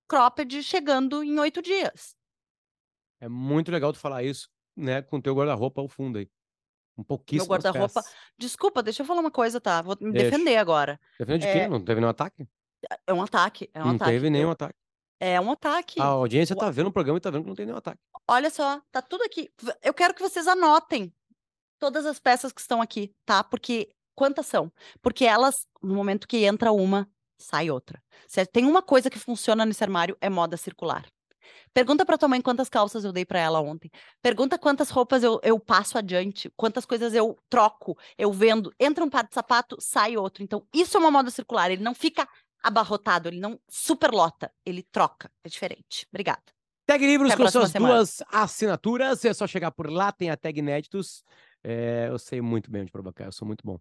cropped 0.09 0.63
chegando 0.63 1.23
em 1.23 1.39
oito 1.39 1.63
dias. 1.63 2.17
É 3.21 3.29
muito 3.29 3.71
legal 3.71 3.93
tu 3.93 3.99
falar 3.99 4.25
isso, 4.25 4.51
né, 4.77 5.01
com 5.01 5.21
teu 5.21 5.35
guarda-roupa 5.35 5.81
ao 5.81 5.89
fundo 5.89 6.19
aí. 6.19 6.29
Um 6.97 7.03
pouquíssimo 7.03 7.49
guarda-roupa- 7.51 8.03
Desculpa, 8.39 8.83
deixa 8.83 9.03
eu 9.03 9.07
falar 9.07 9.21
uma 9.21 9.31
coisa, 9.31 9.61
tá? 9.61 9.81
Vou 9.83 9.97
me 10.01 10.13
Deixa. 10.13 10.31
defender 10.31 10.57
agora. 10.57 11.01
Defendendo 11.19 11.41
de 11.43 11.47
É, 11.49 11.53
quê? 11.61 11.69
Não 11.69 11.81
teve 11.81 12.01
nenhum 12.01 12.11
ataque? 12.11 12.47
É 13.07 13.13
um 13.13 13.23
ataque, 13.23 13.71
é 13.73 13.81
um 13.83 13.87
não 13.87 13.95
ataque. 13.97 14.11
teve 14.11 14.31
nenhum 14.31 14.51
ataque. 14.51 14.75
É 15.21 15.41
um 15.41 15.53
ataque. 15.53 16.01
A 16.01 16.05
audiência 16.05 16.55
O- 16.55 16.59
tá 16.59 16.69
vendo 16.71 16.89
o 16.89 16.93
programa 16.93 17.17
e 17.17 17.21
tá 17.21 17.31
vendo 17.31 17.43
que 17.45 17.49
não 17.49 17.55
tem 17.55 17.65
nenhum 17.65 17.79
ataque. 17.79 18.01
Olha 18.29 18.51
só, 18.51 18.81
tá 18.91 19.01
tudo 19.01 19.23
aqui. 19.25 19.51
Eu 19.83 19.95
quero 19.95 20.15
que 20.15 20.21
vocês 20.23 20.47
anotem 20.49 21.13
todas 21.79 22.05
as 22.07 22.19
peças 22.19 22.53
que 22.53 22.61
estão 22.61 22.83
aqui, 22.83 23.15
tá? 23.25 23.43
Porque 23.43 23.91
quantas 24.15 24.47
são? 24.47 24.71
Porque 25.01 25.25
elas, 25.25 25.67
no 25.83 25.95
momento 25.95 26.27
que 26.29 26.45
entra 26.45 26.73
uma, 26.73 27.09
sai 27.39 27.71
outra. 27.71 28.03
Se 28.27 28.45
tem 28.47 28.67
uma 28.67 28.83
coisa 28.83 29.09
que 29.09 29.19
funciona 29.19 29.65
nesse 29.65 29.83
armário, 29.83 30.17
é 30.21 30.29
moda 30.29 30.57
circular. 30.57 31.07
Pergunta 31.73 32.05
pra 32.05 32.19
tua 32.19 32.29
mãe 32.29 32.41
quantas 32.41 32.69
calças 32.69 33.05
eu 33.05 33.13
dei 33.13 33.25
pra 33.25 33.39
ela 33.39 33.61
ontem. 33.61 33.91
Pergunta 34.21 34.59
quantas 34.59 34.91
roupas 34.91 35.23
eu, 35.23 35.41
eu 35.43 35.59
passo 35.59 35.99
adiante, 35.99 36.51
quantas 36.57 36.85
coisas 36.85 37.15
eu 37.15 37.39
troco, 37.49 37.97
eu 38.17 38.33
vendo. 38.33 38.73
Entra 38.79 39.05
um 39.05 39.11
par 39.11 39.27
de 39.27 39.35
sapato, 39.35 39.77
sai 39.81 40.17
outro. 40.17 40.43
Então, 40.43 40.67
isso 40.73 40.97
é 40.97 41.01
uma 41.01 41.11
moda 41.11 41.31
circular. 41.31 41.71
Ele 41.71 41.83
não 41.83 41.95
fica 41.95 42.29
abarrotado, 42.63 43.29
ele 43.29 43.41
não 43.41 43.59
superlota, 43.69 44.53
ele 44.65 44.83
troca. 44.83 45.31
É 45.45 45.49
diferente. 45.49 46.07
Obrigada. 46.13 46.43
Tag 46.87 47.05
Livros 47.07 47.33
Até 47.33 47.43
com 47.43 47.51
suas 47.51 47.71
semana. 47.71 47.95
duas 47.95 48.23
assinaturas. 48.29 49.25
É 49.25 49.33
só 49.33 49.47
chegar 49.47 49.71
por 49.71 49.91
lá, 49.91 50.13
tem 50.13 50.31
a 50.31 50.37
tag 50.37 50.59
Inéditos. 50.59 51.25
É, 51.65 52.09
eu 52.09 52.19
sei 52.19 52.41
muito 52.41 52.71
bem 52.71 52.83
onde 52.83 52.91
provocar, 52.91 53.25
eu 53.27 53.33
sou 53.33 53.47
muito 53.47 53.65
bom. 53.65 53.79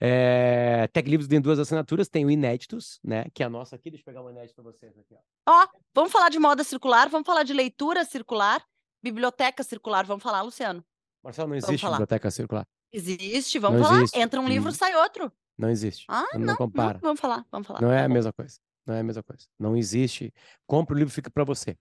É, 0.00 0.86
tag 0.92 1.08
Livros 1.10 1.28
tem 1.28 1.40
duas 1.40 1.58
assinaturas, 1.58 2.08
tem 2.08 2.24
o 2.24 2.30
Inéditos, 2.30 3.00
né? 3.02 3.24
Que 3.34 3.42
é 3.42 3.46
a 3.46 3.50
nossa 3.50 3.74
aqui. 3.76 3.90
Deixa 3.90 4.02
eu 4.02 4.04
pegar 4.04 4.22
um 4.22 4.30
inédito 4.30 4.54
para 4.54 4.64
vocês 4.64 4.96
aqui, 4.98 5.14
ó. 5.46 5.62
Ó, 5.62 5.66
vamos 5.94 6.12
falar 6.12 6.28
de 6.28 6.38
moda 6.38 6.62
circular, 6.62 7.08
vamos 7.08 7.26
falar 7.26 7.42
de 7.42 7.52
leitura 7.52 8.04
circular, 8.04 8.64
biblioteca 9.02 9.62
circular, 9.62 10.04
vamos 10.06 10.22
falar, 10.22 10.42
Luciano. 10.42 10.84
Marcelo, 11.22 11.48
não 11.48 11.56
existe 11.56 11.86
biblioteca 11.86 12.30
circular. 12.30 12.66
Existe, 12.92 13.58
vamos 13.58 13.80
Não 13.80 13.86
falar. 13.88 13.98
existe. 14.02 14.18
Entra 14.20 14.40
um 14.40 14.48
livro, 14.48 14.70
Hum. 14.70 14.74
sai 14.74 14.94
outro. 14.94 15.32
Não 15.58 15.68
existe. 15.70 16.04
Ah, 16.08 16.26
não, 16.34 16.40
Não, 16.40 16.56
compara. 16.56 16.98
vamos 17.02 17.18
falar, 17.20 17.44
vamos 17.50 17.66
falar. 17.66 17.80
Não 17.80 17.90
é 17.90 17.98
Tá 17.98 18.04
a 18.04 18.08
bom. 18.08 18.14
mesma 18.14 18.32
coisa. 18.32 18.58
Não 18.86 18.94
é 18.94 19.00
a 19.00 19.02
mesma 19.02 19.22
coisa. 19.22 19.46
Não 19.58 19.76
existe. 19.76 20.32
Compra 20.66 20.94
o 20.94 20.98
livro, 20.98 21.12
fica 21.12 21.30
para 21.30 21.42
você. 21.42 21.76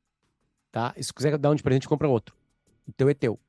Tá? 0.72 0.94
E 0.98 1.04
se 1.04 1.14
quiser 1.14 1.38
dar 1.38 1.52
um 1.52 1.56
de 1.56 1.62
presente, 1.62 1.88
compra 1.88 2.08
outro. 2.08 2.36
O 2.88 2.92
teu 2.94 3.10
é 3.10 3.14
teu. 3.14 3.40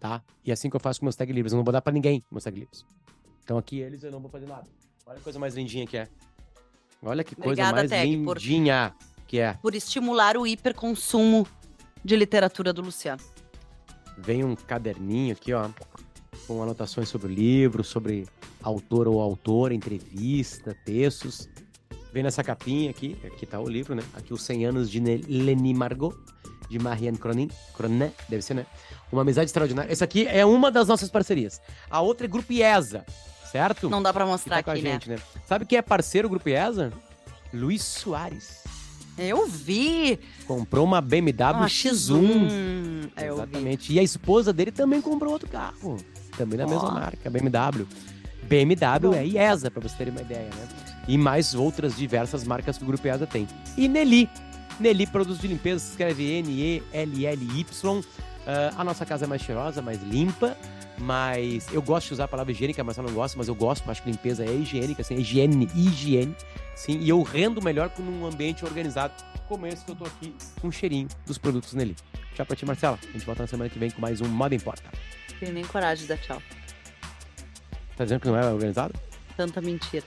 Tá? 0.00 0.22
E 0.44 0.50
é 0.50 0.54
assim 0.54 0.68
que 0.70 0.74
eu 0.74 0.80
faço 0.80 0.98
com 0.98 1.06
meus 1.06 1.14
tag 1.14 1.30
livros. 1.32 1.52
Eu 1.52 1.58
não 1.58 1.64
vou 1.64 1.72
dar 1.72 1.82
para 1.82 1.92
ninguém 1.92 2.24
meus 2.30 2.42
tag 2.42 2.58
livros. 2.58 2.86
Então 3.44 3.58
aqui 3.58 3.78
eles 3.80 4.02
eu 4.02 4.10
não 4.10 4.18
vou 4.18 4.30
fazer 4.30 4.46
nada. 4.46 4.66
Olha 5.06 5.18
que 5.18 5.24
coisa 5.24 5.38
mais 5.38 5.54
lindinha 5.54 5.86
que 5.86 5.96
é. 5.96 6.08
Olha 7.02 7.22
que 7.24 7.34
coisa 7.34 7.48
Obrigada, 7.50 7.76
mais 7.76 7.90
Tag, 7.90 8.24
por- 8.24 8.36
lindinha 8.38 8.94
que 9.26 9.38
é. 9.38 9.54
Por 9.54 9.74
estimular 9.74 10.36
o 10.36 10.46
hiperconsumo 10.46 11.46
de 12.04 12.16
literatura 12.16 12.72
do 12.72 12.82
Luciano. 12.82 13.22
Vem 14.18 14.44
um 14.44 14.54
caderninho 14.54 15.32
aqui, 15.32 15.52
ó, 15.52 15.68
com 16.46 16.62
anotações 16.62 17.08
sobre 17.08 17.28
o 17.28 17.30
livro, 17.34 17.82
sobre 17.82 18.26
autor 18.62 19.08
ou 19.08 19.20
autora, 19.20 19.72
entrevista, 19.74 20.76
textos. 20.84 21.48
Vem 22.12 22.22
nessa 22.22 22.42
capinha 22.44 22.90
aqui, 22.90 23.16
aqui 23.24 23.46
tá 23.46 23.58
o 23.60 23.68
livro, 23.68 23.94
né? 23.94 24.02
Aqui 24.14 24.32
os 24.34 24.42
100 24.42 24.66
anos 24.66 24.90
de 24.90 25.00
Leni 25.00 25.72
Margot, 25.72 26.14
de 26.70 26.78
Marianne 26.78 27.18
Cronin, 27.18 27.48
Cronin, 27.74 28.10
deve 28.28 28.42
ser, 28.42 28.54
né? 28.54 28.64
Uma 29.10 29.22
amizade 29.22 29.46
extraordinária. 29.46 29.90
Essa 29.92 30.04
aqui 30.04 30.26
é 30.28 30.46
uma 30.46 30.70
das 30.70 30.86
nossas 30.86 31.10
parcerias. 31.10 31.60
A 31.90 32.00
outra 32.00 32.26
é 32.26 32.28
Grupo 32.28 32.52
IESA, 32.52 33.04
certo? 33.50 33.90
Não 33.90 34.00
dá 34.00 34.12
pra 34.12 34.24
que 34.24 34.30
mostrar 34.30 34.62
tá 34.62 34.72
aqui, 34.72 34.80
né? 34.82 34.92
gente, 34.92 35.10
né? 35.10 35.18
Sabe 35.46 35.66
quem 35.66 35.76
é 35.78 35.82
parceiro 35.82 36.28
do 36.28 36.30
Grupo 36.30 36.48
IESA? 36.48 36.92
Luiz 37.52 37.82
Soares. 37.82 38.62
Eu 39.18 39.46
vi. 39.48 40.20
Comprou 40.46 40.84
uma 40.84 41.00
BMW 41.00 41.56
Uma 41.58 41.66
X1. 41.66 42.22
X1. 42.22 43.10
É, 43.16 43.28
Eu 43.28 43.34
vi. 43.34 43.42
Exatamente. 43.42 43.92
E 43.92 43.98
a 43.98 44.02
esposa 44.02 44.52
dele 44.52 44.70
também 44.70 45.00
comprou 45.02 45.32
outro 45.32 45.48
carro. 45.48 45.96
Também 46.38 46.56
da 46.56 46.66
mesma 46.66 46.88
Ó. 46.88 46.92
marca, 46.92 47.28
BMW. 47.28 47.86
BMW 48.44 49.10
Bom. 49.10 49.14
é 49.14 49.26
IESA, 49.26 49.70
pra 49.70 49.80
você 49.82 49.96
terem 49.96 50.12
uma 50.12 50.22
ideia, 50.22 50.48
né? 50.48 50.68
E 51.08 51.18
mais 51.18 51.54
outras 51.54 51.96
diversas 51.96 52.44
marcas 52.44 52.78
que 52.78 52.84
o 52.84 52.86
Grupo 52.86 53.04
IESA 53.06 53.26
tem. 53.26 53.46
E 53.76 53.88
Nelly. 53.88 54.28
Nelly 54.80 55.06
Produtos 55.06 55.40
de 55.40 55.46
Limpeza, 55.46 55.78
se 55.78 55.90
escreve 55.90 56.24
N-E-L-L-Y. 56.38 58.04
Ah, 58.46 58.74
a 58.78 58.84
nossa 58.84 59.04
casa 59.06 59.26
é 59.26 59.28
mais 59.28 59.42
cheirosa, 59.42 59.80
mais 59.82 60.02
limpa. 60.02 60.56
Mas 60.98 61.66
eu 61.72 61.80
gosto 61.80 62.08
de 62.08 62.12
usar 62.14 62.24
a 62.24 62.28
palavra 62.28 62.52
higiênica, 62.52 62.84
mas 62.84 62.98
eu 62.98 63.02
não 63.02 63.12
gosto, 63.14 63.38
mas 63.38 63.48
eu 63.48 63.54
gosto, 63.54 63.90
acho 63.90 64.02
que 64.02 64.10
limpeza 64.10 64.44
é 64.44 64.52
higiênica, 64.52 65.00
assim, 65.00 65.14
é 65.14 65.18
higiene, 65.18 65.66
higiene, 65.74 66.36
sim, 66.76 66.98
e 66.98 67.08
eu 67.08 67.22
rendo 67.22 67.62
melhor 67.62 67.88
com 67.88 68.02
um 68.02 68.26
ambiente 68.26 68.66
organizado, 68.66 69.14
como 69.48 69.66
esse 69.66 69.82
que 69.82 69.92
eu 69.92 69.96
tô 69.96 70.04
aqui, 70.04 70.34
com 70.60 70.68
um 70.68 70.70
cheirinho 70.70 71.08
dos 71.24 71.38
produtos 71.38 71.72
Nelly. 71.72 71.96
Tchau 72.34 72.44
pra 72.44 72.54
ti, 72.54 72.66
Marcela. 72.66 72.98
A 73.02 73.12
gente 73.12 73.24
volta 73.24 73.44
na 73.44 73.46
semana 73.46 73.70
que 73.70 73.78
vem 73.78 73.90
com 73.90 73.98
mais 73.98 74.20
um 74.20 74.28
Moda 74.28 74.54
Importa. 74.54 74.90
Tem 75.38 75.50
nem 75.50 75.64
coragem 75.64 76.02
de 76.02 76.08
dar 76.08 76.18
tchau. 76.18 76.42
Tá 77.96 78.04
dizendo 78.04 78.20
que 78.20 78.28
não 78.28 78.36
é 78.36 78.44
organizado? 78.52 78.92
Tanta 79.38 79.62
mentira. 79.62 80.04